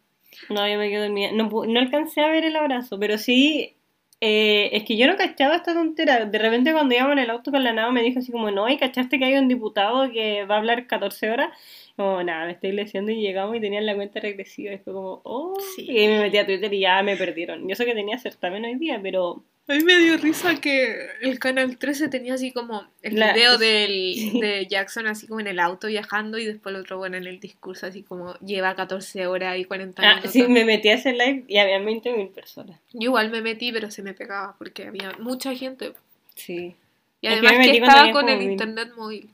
[0.48, 1.32] No, yo me quedo dormida.
[1.32, 3.74] No, no alcancé a ver el abrazo, pero sí.
[4.20, 6.26] Eh, es que yo no cachaba esta tontera.
[6.26, 8.68] De repente, cuando íbamos en el auto con la nave, me dijo así como: No,
[8.68, 11.50] y cachaste que hay un diputado que va a hablar 14 horas.
[11.96, 14.72] Como, nada, me estoy leseando y llegamos y tenían la cuenta regresiva.
[14.74, 15.54] Y fue como, oh.
[15.76, 15.86] Sí.
[15.88, 17.68] Y me metí a Twitter y ya me perdieron.
[17.68, 19.44] Yo sé que tenía certamen hoy día, pero.
[19.70, 23.56] A mí me dio risa que el canal 13 tenía así como el La- video
[23.58, 27.26] del, de Jackson así como en el auto viajando y después el otro bueno en
[27.26, 30.32] el discurso así como lleva 14 horas y 40 Ah, minutos.
[30.32, 32.80] sí, me metí a ese live y había 20.000 personas.
[32.92, 35.92] Yo igual me metí pero se me pegaba porque había mucha gente.
[36.34, 36.74] Sí.
[37.22, 38.50] Y Es que además que, estaba con el mil.
[38.52, 39.28] internet móvil.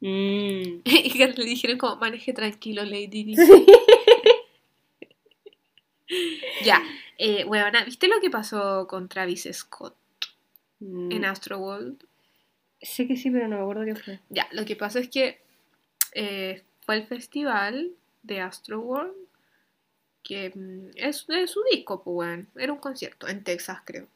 [0.00, 0.80] Mm.
[0.84, 3.36] Y que le dijeron como maneje tranquilo Lady Di.
[6.64, 6.82] Ya,
[7.18, 9.96] eh, bueno, ¿viste lo que pasó con Travis Scott
[10.78, 11.10] Mm.
[11.10, 12.04] en Astroworld?
[12.82, 14.20] Sé que sí, pero no me acuerdo qué fue.
[14.28, 15.40] Ya, lo que pasa es que
[16.12, 17.92] eh, fue el festival
[18.22, 19.14] de Astroworld,
[20.22, 22.48] que mm, es, es su disco, pues, weón.
[22.56, 24.06] Era un concierto en Texas, creo.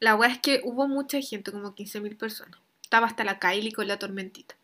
[0.00, 2.58] La weá es que hubo mucha gente, como 15.000 personas.
[2.82, 4.54] Estaba hasta la Kylie con la tormentita.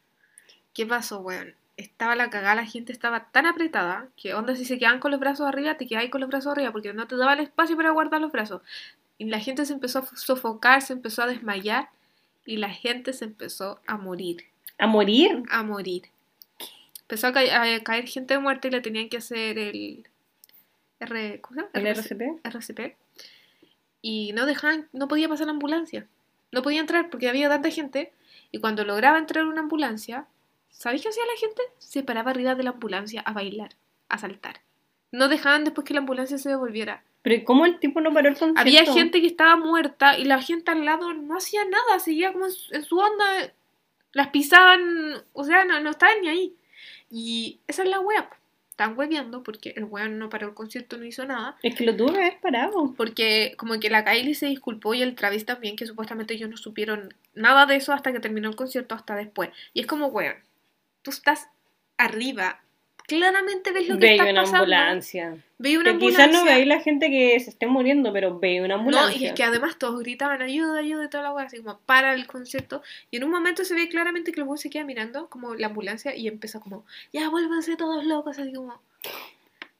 [0.72, 1.54] ¿Qué pasó, weón?
[1.76, 5.18] Estaba la cagada, la gente estaba tan apretada que onda si se quedaban con los
[5.20, 7.90] brazos arriba, te quedabas con los brazos arriba porque no te daba el espacio para
[7.90, 8.62] guardar los brazos.
[9.18, 11.88] Y la gente se empezó a sofocar, se empezó a desmayar
[12.46, 14.44] y la gente se empezó a morir
[14.78, 15.42] ¿A morir?
[15.50, 16.02] a morir.
[17.02, 20.06] Empezó a, ca- a caer gente muerta y le tenían que hacer el
[21.00, 21.70] R, ¿cómo se llama?
[21.74, 22.46] ¿El RC RCP?
[22.46, 22.96] RCP.
[24.02, 26.06] Y no dejaban, no podía pasar la ambulancia.
[26.52, 28.12] No podía entrar porque había tanta gente.
[28.52, 30.26] Y cuando lograba entrar una ambulancia,
[30.76, 31.62] ¿sabéis qué hacía la gente?
[31.78, 33.70] Se paraba arriba de la ambulancia a bailar,
[34.08, 34.60] a saltar.
[35.10, 37.02] No dejaban después que la ambulancia se devolviera.
[37.22, 38.60] Pero ¿y ¿cómo el tipo no paró el concierto?
[38.60, 42.46] Había gente que estaba muerta y la gente al lado no hacía nada, seguía como
[42.46, 43.52] en su, onda,
[44.12, 46.56] las pisaban, o sea, no, no estaban ni ahí.
[47.10, 48.28] Y esa es la wea,
[48.74, 51.56] están hueveando porque el weón no paró el concierto, no hizo nada.
[51.62, 52.92] Es que lo tuve que haber parado.
[52.96, 56.56] Porque como que la Kylie se disculpó y el Travis también, que supuestamente ellos no
[56.56, 59.50] supieron nada de eso hasta que terminó el concierto, hasta después.
[59.74, 60.34] Y es como, weón,
[61.04, 61.46] tú estás
[61.96, 62.60] arriba,
[63.06, 64.58] claramente ves lo que Veía está una pasando.
[64.64, 65.36] ambulancia.
[65.58, 68.74] Veía una Que quizás no veis la gente que se esté muriendo, pero veía una
[68.74, 69.20] No, ambulancia.
[69.20, 72.14] y es que además todos gritaban ayuda, ayuda y toda la weá, así como para
[72.14, 72.82] el concierto.
[73.10, 75.66] Y en un momento se ve claramente que el weón se queda mirando como la
[75.68, 78.80] ambulancia y empieza como, ya vuélvanse todos locos, así como.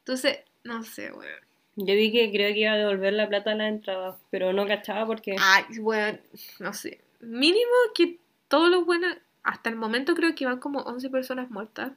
[0.01, 1.41] Entonces, no sé, weón.
[1.77, 4.65] Yo vi que creo que iba a devolver la plata a la entrada, pero no
[4.67, 5.35] cachaba porque...
[5.41, 6.21] Ay, weón,
[6.61, 7.01] no sé.
[7.21, 8.19] Mínimo que
[8.49, 11.93] todos los buenos, hasta el momento creo que van como 11 personas muertas.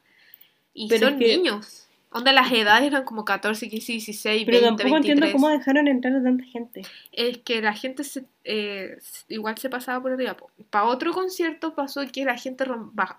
[0.74, 1.88] Y Pero son niños.
[2.10, 5.16] Onda, las edades eran como 14, 15, 16, pero 20, tampoco 23.
[5.16, 6.82] entiendo cómo dejaron entrar a tanta gente.
[7.12, 8.98] es que la gente se, eh,
[9.28, 10.36] igual se pasaba por arriba.
[10.70, 12.64] Para otro concierto pasó que la gente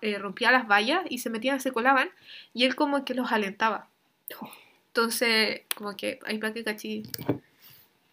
[0.00, 2.08] eh, rompía las vallas y se metían, se colaban
[2.52, 3.88] y él como que los alentaba.
[4.88, 7.04] Entonces, como que ahí para que cachí.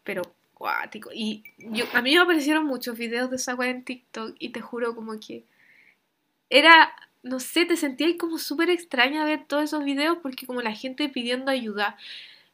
[0.03, 0.21] Pero
[0.53, 1.09] cuático.
[1.11, 4.61] Y yo, a mí me aparecieron muchos videos de esa weá en TikTok y te
[4.61, 5.43] juro como que
[6.49, 6.93] era,
[7.23, 11.09] no sé, te sentías como súper extraña ver todos esos videos porque como la gente
[11.09, 11.97] pidiendo ayuda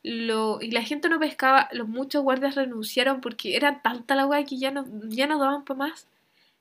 [0.04, 4.44] lo, y la gente no pescaba, los muchos guardias renunciaron porque era tanta la weá
[4.44, 6.08] que ya no, ya no daban para más.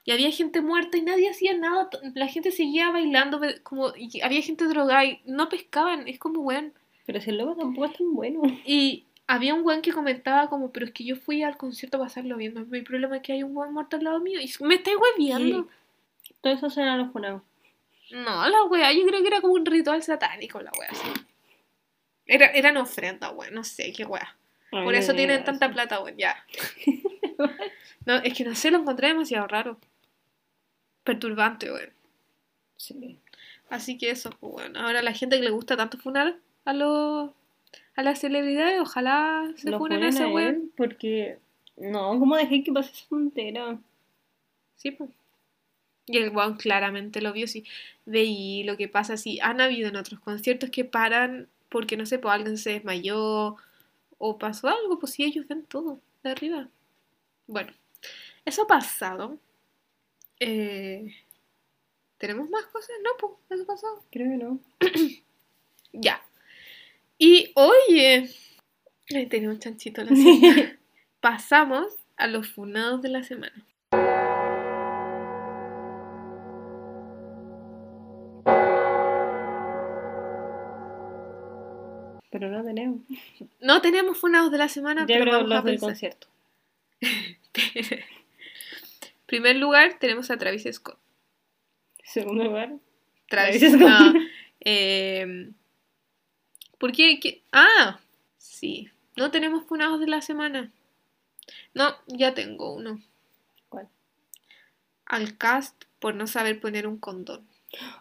[0.04, 4.42] Y había gente muerta y nadie hacía nada, la gente seguía bailando, como, y había
[4.42, 6.72] gente drogada y no pescaban, es como weón.
[7.06, 8.42] Pero si el loco tampoco es tan bueno.
[8.64, 12.00] Y había un weón que comentaba como, pero es que yo fui al concierto a
[12.00, 14.74] pasarlo bien, mi problema es que hay un weón muerto al lado mío y me
[14.76, 15.68] estáis hueviando.
[16.42, 17.40] Todo eso será los funados.
[18.10, 20.90] No, la wea, yo creo que era como un ritual satánico la wea.
[20.90, 21.08] así.
[22.26, 24.36] Era, eran ofrendas, weón, no sé qué wea.
[24.70, 25.74] Ay, Por eso tienen digas tanta eso.
[25.74, 26.44] plata, weón, ya.
[28.04, 29.78] No, es que no sé, lo encontré demasiado raro.
[31.04, 31.90] Perturbante, weón.
[32.76, 33.18] Sí.
[33.70, 34.80] Así que eso, pues bueno.
[34.80, 37.30] Ahora la gente que le gusta tanto funar a los
[37.94, 40.48] a las celebridades, ojalá se Lo funen a ese a weón.
[40.54, 41.38] él porque...
[41.76, 43.78] No, ¿cómo dejé que pase esa tontera?
[44.76, 45.10] Sí, pues.
[46.06, 47.64] Y el weón claramente lo vio, sí.
[48.06, 49.38] Veí lo que pasa, sí.
[49.40, 53.56] Han habido en otros conciertos que paran porque, no sé, pues alguien se desmayó
[54.18, 56.00] o pasó algo, pues sí, ellos ven todo.
[56.22, 56.68] de arriba.
[57.46, 57.72] Bueno,
[58.44, 59.38] eso ha pasado.
[60.40, 61.14] Eh,
[62.18, 62.90] ¿Tenemos más cosas?
[63.02, 64.04] No, pues, eso pasado.
[64.10, 64.60] Creo que no.
[65.94, 66.22] Ya.
[67.18, 68.30] Y oye,
[69.14, 70.78] ahí tenemos chanchito la semana.
[71.20, 73.66] Pasamos a los funados de la semana.
[82.32, 83.00] Pero no tenemos.
[83.60, 85.88] No tenemos funados de la semana, Ya pero vamos a los del pensar.
[85.90, 86.26] concierto.
[89.26, 90.98] primer lugar tenemos a Travis Scott.
[92.02, 92.72] Segundo lugar.
[93.28, 94.14] Travis, Travis Scott.
[94.14, 94.20] no,
[94.60, 95.50] eh,
[96.78, 97.20] ¿Por qué?
[97.20, 97.42] ¿Qué?
[97.52, 98.00] Ah,
[98.38, 98.90] sí.
[99.16, 100.72] No tenemos funados de la semana.
[101.74, 103.00] No, ya tengo uno.
[103.68, 103.88] ¿Cuál?
[105.04, 107.46] Al cast por no saber poner un condón.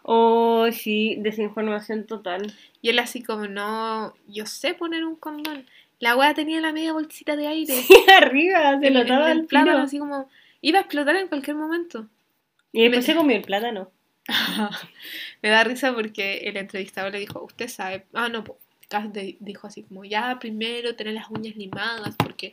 [0.02, 2.52] Oh, sí, desinformación total.
[2.80, 5.66] Y él así como, no, yo sé poner un condón.
[5.98, 7.74] La wea tenía la media bolsita de aire.
[8.16, 10.28] Arriba, se lo daba el plátano, así como,
[10.60, 12.06] iba a explotar en cualquier momento.
[12.72, 13.90] Y después Me- se comió el plátano.
[15.42, 18.58] Me da risa porque el entrevistador le dijo, usted sabe, ah, no, po,
[18.92, 22.52] Cass de- dijo así como, ya primero tener las uñas limadas porque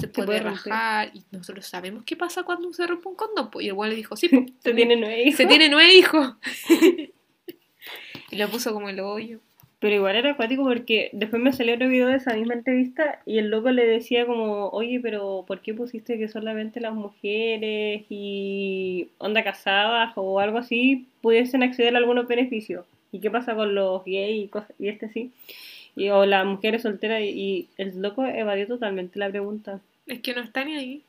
[0.00, 3.50] se puede, puede rajar y nosotros sabemos qué pasa cuando se rompe un condón.
[3.50, 3.60] po".
[3.60, 5.36] Y el güey le dijo, sí, po, Se tiene nueve hijos.
[5.36, 6.34] se tiene nueve hijos.
[8.30, 9.38] y lo puso como el hoyo.
[9.78, 13.38] Pero igual era acuático porque después me salió otro video de esa misma entrevista y
[13.38, 19.08] el loco le decía como, oye, pero ¿por qué pusiste que solamente las mujeres y
[19.18, 22.86] onda casadas o algo así pudiesen acceder a algunos beneficios?
[23.12, 25.30] ¿Y qué pasa con los gays y, cosas, y este sí?
[25.96, 29.80] Y, o las mujeres solteras y, y el loco evadió totalmente la pregunta.
[30.06, 31.02] Es que no está ni ahí.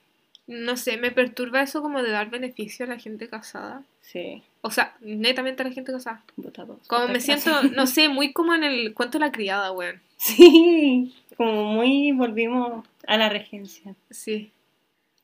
[0.48, 3.84] No sé, me perturba eso como de dar beneficio a la gente casada.
[4.02, 6.24] Sí, O sea, netamente a la gente casada.
[6.38, 6.80] votados.
[6.88, 10.02] Como me siento, no sé, muy como en el cuento de la criada, weón.
[10.18, 13.94] Sí, como muy volvimos a la regencia.
[14.10, 14.52] Sí.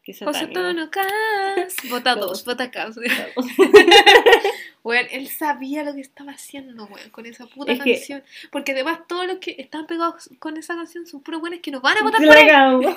[0.06, 0.48] José.
[0.48, 1.76] Tono Cas.
[1.90, 2.96] Vota dos, vota Cas.
[4.84, 8.24] Weón, él sabía lo que estaba haciendo, weón, con esa puta Es que- canción.
[8.52, 11.82] Porque además todos los que están pegados con esa canción son puros buenos que nos
[11.82, 12.94] van a votar por él.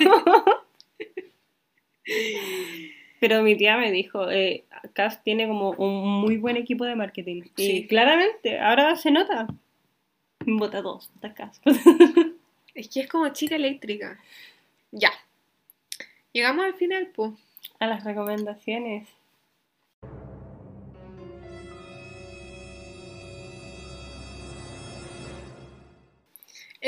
[3.19, 7.43] Pero mi tía me dijo, eh, Cass tiene como un muy buen equipo de marketing.
[7.57, 7.87] Y Sí.
[7.87, 9.47] claramente, ahora se nota.
[10.45, 11.59] Vota dos, vota Cass.
[12.75, 14.19] Es que es como chica eléctrica.
[14.91, 15.11] Ya.
[16.31, 17.31] Llegamos al final, pues.
[17.79, 19.07] A las recomendaciones.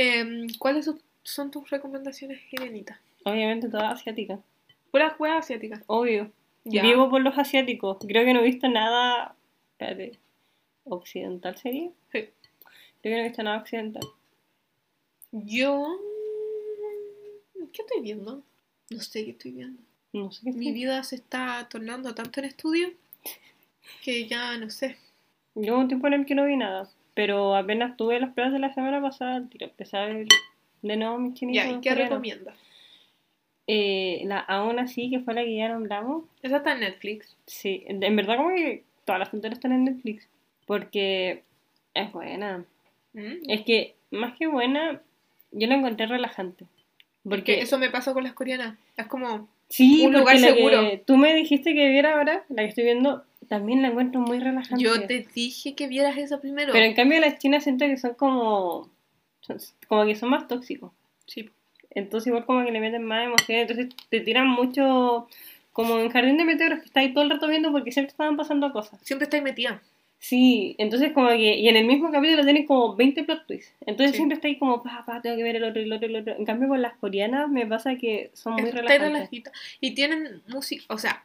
[0.02, 0.86] Em, ¿Cuáles
[1.24, 2.98] son- tus recomendaciones, Irenitas?
[3.26, 4.40] Obviamente todas asiáticas.
[4.92, 5.84] Puras juegas asiáticas.
[5.88, 6.32] Obvio.
[6.64, 6.82] Ya.
[6.84, 7.98] Vivo por los asiáticos.
[8.08, 9.36] Creo que no he visto nada...
[9.74, 10.18] Espérate.
[10.86, 11.90] ¿Occidental sería?
[12.12, 12.20] Sí.
[12.22, 12.30] Creo
[13.02, 14.04] que no he visto nada occidental.
[15.32, 15.86] Yo.
[17.74, 18.42] ¿Qué estoy viendo?
[18.90, 19.82] No sé qué estoy viendo.
[20.14, 22.90] No sé qué Mi estoy- vida se está tornando tanto en estudio
[24.04, 24.98] que ya no sé.
[25.56, 26.90] Yo un tiempo en el que no vi nada.
[27.20, 30.26] Pero apenas tuve las pruebas de la semana pasada, al tiro, empecé a ver
[30.82, 31.66] de nuevo mis chinitos.
[31.66, 32.12] Ya, ¿y qué coreanos.
[32.12, 32.56] recomiendas?
[33.68, 36.24] Eh, la Aún así, que fue la que ya nombramos.
[36.44, 37.36] Esa está en Netflix.
[37.46, 40.30] Sí, en verdad como que todas las fronteras están en Netflix.
[40.66, 41.44] Porque
[41.94, 42.64] es buena.
[43.12, 43.50] ¿Mm?
[43.50, 45.02] Es que, más que buena,
[45.52, 46.68] yo la encontré relajante.
[47.24, 48.78] Porque Que eso me pasó con las coreanas.
[48.96, 49.50] Es como.
[49.68, 51.02] sí, un lugar seguro.
[51.06, 54.84] tú me dijiste que viera ahora, la que estoy viendo, también la encuentro muy relajante.
[54.84, 56.72] Yo te dije que vieras eso primero.
[56.72, 58.90] Pero en cambio las chinas siento que son como...
[59.88, 60.92] como que son más tóxicos.
[61.26, 61.50] Sí.
[61.90, 65.28] Entonces igual como que le meten más emoción, entonces te tiran mucho
[65.74, 68.38] como en Jardín de Meteoros que está ahí todo el rato viendo porque siempre estaban
[68.38, 69.00] pasando cosas.
[69.04, 69.82] Siempre estáis metida.
[70.22, 74.12] Sí, entonces como que, y en el mismo capítulo tienen como 20 plot twists, entonces
[74.12, 74.18] Sí.
[74.18, 76.36] siempre está ahí como, pa, pa, tengo que ver el otro, el otro, el otro.
[76.38, 79.14] En cambio con las coreanas me pasa que son muy Estáis relajantes.
[79.14, 79.52] relajita.
[79.80, 80.84] Y tienen música.
[80.94, 81.24] O sea,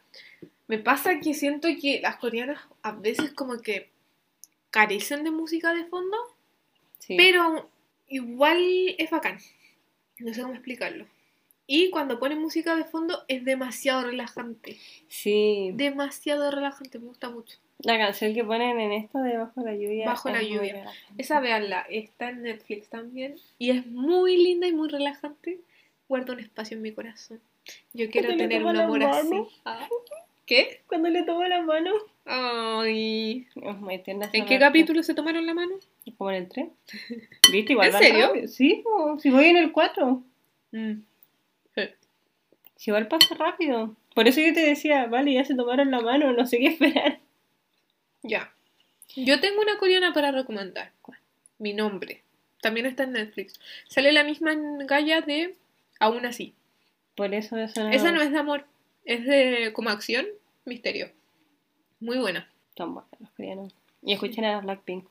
[0.67, 3.91] me pasa que siento que las coreanas a veces como que
[4.71, 6.17] carecen de música de fondo.
[6.99, 7.17] Sí.
[7.17, 7.69] Pero
[8.09, 8.59] igual
[8.99, 9.39] es bacán.
[10.19, 11.07] No sé cómo explicarlo.
[11.67, 14.77] Y cuando ponen música de fondo es demasiado relajante.
[15.09, 17.59] Sí, Demasiado relajante, me gusta mucho.
[17.79, 20.07] la canción que ponen en esto de Bajo la lluvia.
[20.07, 20.91] Bajo la lluvia.
[21.17, 23.37] Esa veanla, está en Netflix también.
[23.59, 25.59] Y es muy linda y muy relajante.
[26.07, 27.41] Guarda un espacio en mi corazón.
[27.95, 29.41] Yo quiero tener un amor así.
[29.65, 29.89] Ah.
[30.47, 30.83] ¿Qué?
[30.87, 31.93] Cuando le tomo la mano.
[32.25, 33.47] Ay.
[33.55, 34.67] Es muy tierna esa ¿En qué parte.
[34.67, 35.75] capítulo se tomaron la mano?
[36.17, 36.69] Como en el 3.
[37.53, 37.73] ¿Viste?
[37.73, 38.27] Igual ¿En van serio?
[38.29, 38.49] rápido.
[38.49, 40.23] Sí, po, si voy en el 4.
[40.73, 40.93] Mm.
[42.77, 43.97] Si igual pasa rápido.
[44.15, 47.19] Por eso yo te decía, vale, ya se tomaron la mano, no sé qué esperar.
[48.23, 48.53] Ya.
[49.17, 50.93] Yo tengo una coreana para recomendar.
[51.59, 52.23] Mi nombre.
[52.61, 53.59] También está en Netflix.
[53.89, 54.55] Sale la misma
[54.87, 55.55] galla de
[56.01, 56.55] Aún así.
[57.15, 57.91] Por eso eso no...
[57.91, 58.67] Esa no es de amor,
[59.05, 60.27] es de como acción,
[60.65, 61.11] misterio.
[62.01, 62.49] Muy buena.
[62.77, 63.75] Son buenos los coreanos.
[64.03, 65.05] Y escuchen a Blackpink,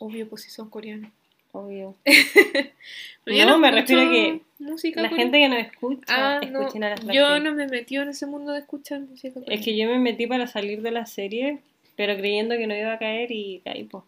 [0.00, 1.10] Obvio, pues si son coreanos.
[1.52, 1.94] obvio.
[3.26, 5.30] Yo No, me refiero a que música La coreana.
[5.30, 6.04] gente que nos escucha,
[6.38, 7.44] Ah, no, escuchen a las yo Blackpink.
[7.44, 9.54] no me metí en ese mundo de escuchar música coreana.
[9.54, 11.58] Es que yo me metí para salir de la serie,
[11.96, 14.04] pero creyendo que no iba a caer y caí, pues.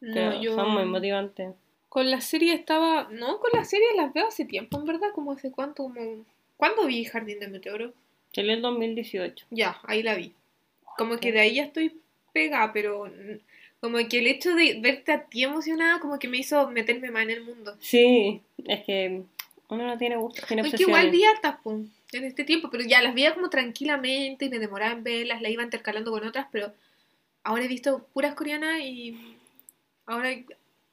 [0.00, 1.54] Pero no, yo son muy motivantes.
[1.88, 5.32] con la serie estaba, no, con la serie las veo hace tiempo, en verdad, como
[5.32, 6.24] hace cuánto, como
[6.56, 7.92] ¿cuándo vi Jardín de Meteoro?
[8.32, 9.46] Salió el 2018.
[9.50, 10.32] Ya, ahí la vi.
[10.98, 12.00] Como que de ahí ya estoy
[12.32, 13.10] pegada, pero
[13.80, 17.22] como que el hecho de verte a ti emocionada como que me hizo meterme más
[17.24, 17.76] en el mundo.
[17.80, 19.22] Sí, es que
[19.68, 21.12] uno no tiene gusto, tiene Porque igual obsesiones.
[21.12, 21.80] vi hartas, po,
[22.12, 25.50] en este tiempo, pero ya las veía como tranquilamente y me demoraba en verlas, las
[25.50, 26.72] iba intercalando con otras, pero
[27.42, 29.36] ahora he visto puras coreanas y
[30.06, 30.30] ahora,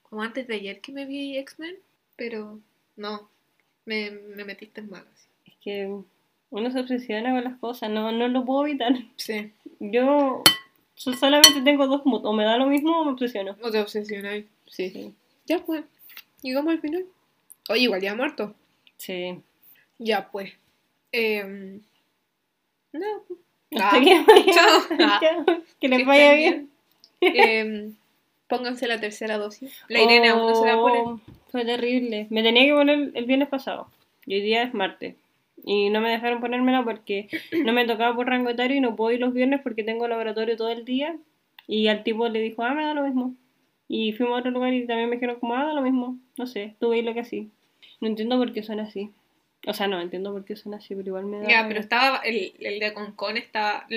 [0.01, 1.77] como antes de ayer que me vi X-Men,
[2.15, 2.59] pero
[2.95, 3.29] no,
[3.85, 5.12] me, me metiste en malas.
[5.63, 5.89] Que
[6.49, 8.93] uno se obsesiona con las cosas, no, no lo puedo evitar.
[9.15, 10.43] Sí, Yo
[10.95, 13.55] so- solamente tengo dos moods, o me da lo mismo o me obsesiono.
[13.61, 14.45] o te obsesionáis.
[14.67, 14.89] Sí.
[14.89, 15.13] Sí.
[15.45, 15.83] Ya pues,
[16.41, 17.05] llegamos al final.
[17.69, 18.53] Oye, igual ya muerto.
[18.97, 19.39] Sí.
[19.99, 20.51] Ya pues.
[21.11, 21.81] Em,
[22.91, 23.07] no.
[23.79, 24.81] Ah, que vaya- chao.
[24.99, 25.19] Ah.
[25.79, 26.69] que les Que vaya bien.
[27.21, 27.95] Em,
[28.47, 29.73] pónganse la tercera dosis.
[29.87, 30.99] La Irene aún no se la pone.
[30.99, 31.19] Oh,
[31.51, 32.27] Fue terrible.
[32.29, 33.87] Me tenía que poner el viernes pasado.
[34.25, 35.15] Y hoy día es martes.
[35.65, 37.29] Y no me dejaron ponérmela porque
[37.63, 40.57] no me tocaba por rango etario y no puedo ir los viernes porque tengo laboratorio
[40.57, 41.15] todo el día.
[41.67, 43.35] Y al tipo le dijo, ah, me da lo mismo.
[43.87, 46.17] Y fuimos a otro lugar y también me dijeron, como, ah, da lo mismo.
[46.37, 47.49] No sé, tuve lo que así.
[48.01, 49.11] No entiendo por qué son así.
[49.65, 51.47] O sea, no entiendo por qué son así, pero igual me da.
[51.47, 52.17] Ya, pero estaba.
[52.17, 53.87] El, el de Concon estaba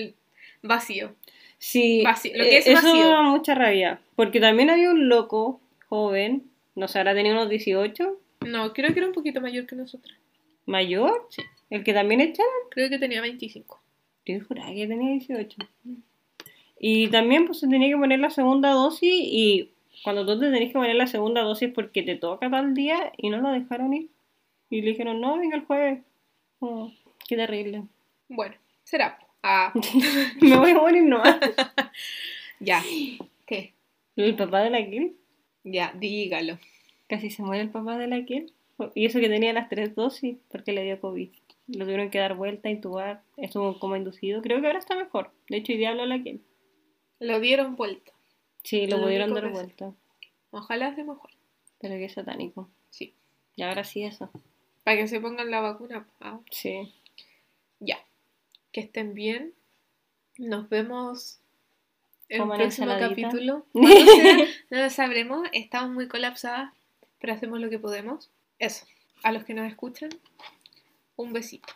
[0.63, 1.15] vacío.
[1.59, 2.93] Sí, Vacío, lo que eh, es eso vacío.
[2.93, 3.99] me da mucha rabia.
[4.15, 6.45] Porque también había un loco joven,
[6.75, 8.17] no sé, ahora tenía unos 18,
[8.47, 10.17] No, creo que era un poquito mayor que nosotras.
[10.67, 11.43] mayor, Sí.
[11.71, 12.53] El que también echaron.
[12.71, 13.81] Creo que tenía 25.
[14.27, 15.57] Yo juraba que tenía 18.
[16.79, 19.71] Y también pues se tenía que poner la segunda dosis y
[20.05, 23.31] cuando tú te tenés que poner la segunda dosis porque te toca tal día y
[23.31, 24.09] no lo dejaron ir.
[24.69, 26.01] Y le dijeron, no, venga el jueves.
[26.59, 26.93] Oh,
[27.29, 27.85] qué terrible.
[28.29, 29.19] Bueno, será.
[29.43, 29.73] Ah,
[30.41, 31.39] Me voy a morir nomás.
[32.61, 32.83] ya.
[33.47, 33.73] ¿Qué?
[34.17, 35.15] El papá de la Kill,
[35.63, 36.59] Ya, dígalo.
[37.09, 38.53] casi se muere el papá de la Kill.
[38.95, 41.31] Y eso que tenía las tres dosis porque le dio COVID.
[41.69, 44.41] Lo tuvieron que dar vuelta, intubar, estuvo como inducido.
[44.43, 45.33] Creo que ahora está mejor.
[45.49, 46.43] De hecho, día habló la Kill.
[47.19, 48.13] Lo dieron vuelta.
[48.63, 49.93] Sí, lo Lo pudieron dar que vuelta.
[50.51, 51.31] Ojalá sea mejor.
[51.81, 52.69] Pero qué satánico.
[52.91, 53.15] Sí.
[53.57, 54.31] Y ahora sí eso.
[54.85, 56.07] Para que se pongan la vacuna.
[56.21, 56.93] Ah, Sí.
[57.81, 57.99] ya.
[58.73, 59.53] Que estén bien.
[60.39, 61.41] Nos vemos
[62.29, 63.09] en el próximo ensaladita.
[63.09, 63.67] capítulo.
[63.75, 64.37] Sea,
[64.71, 65.49] no lo sabremos.
[65.53, 66.73] Estamos muy colapsadas.
[67.19, 68.31] Pero hacemos lo que podemos.
[68.59, 68.87] Eso.
[69.23, 70.11] A los que nos escuchan,
[71.17, 71.73] un besito.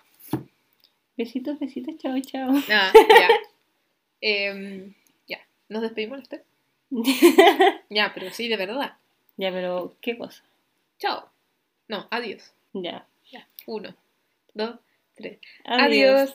[1.16, 2.50] Besitos, besitos, chao, chao.
[2.70, 3.28] Ah, ya.
[4.22, 4.94] Em,
[5.26, 5.38] ya.
[5.68, 6.42] ¿Nos despedimos los tres?
[7.88, 8.96] Ya, pero sí, de verdad.
[9.36, 10.42] ya, pero ¿qué cosa?
[10.98, 11.30] Chao.
[11.88, 12.52] No, adiós.
[12.74, 13.06] Ya.
[13.30, 13.46] Ya.
[13.66, 13.94] Uno,
[14.54, 14.78] dos,
[15.14, 15.38] tres.
[15.64, 15.86] Adiós.
[15.86, 16.28] adiós.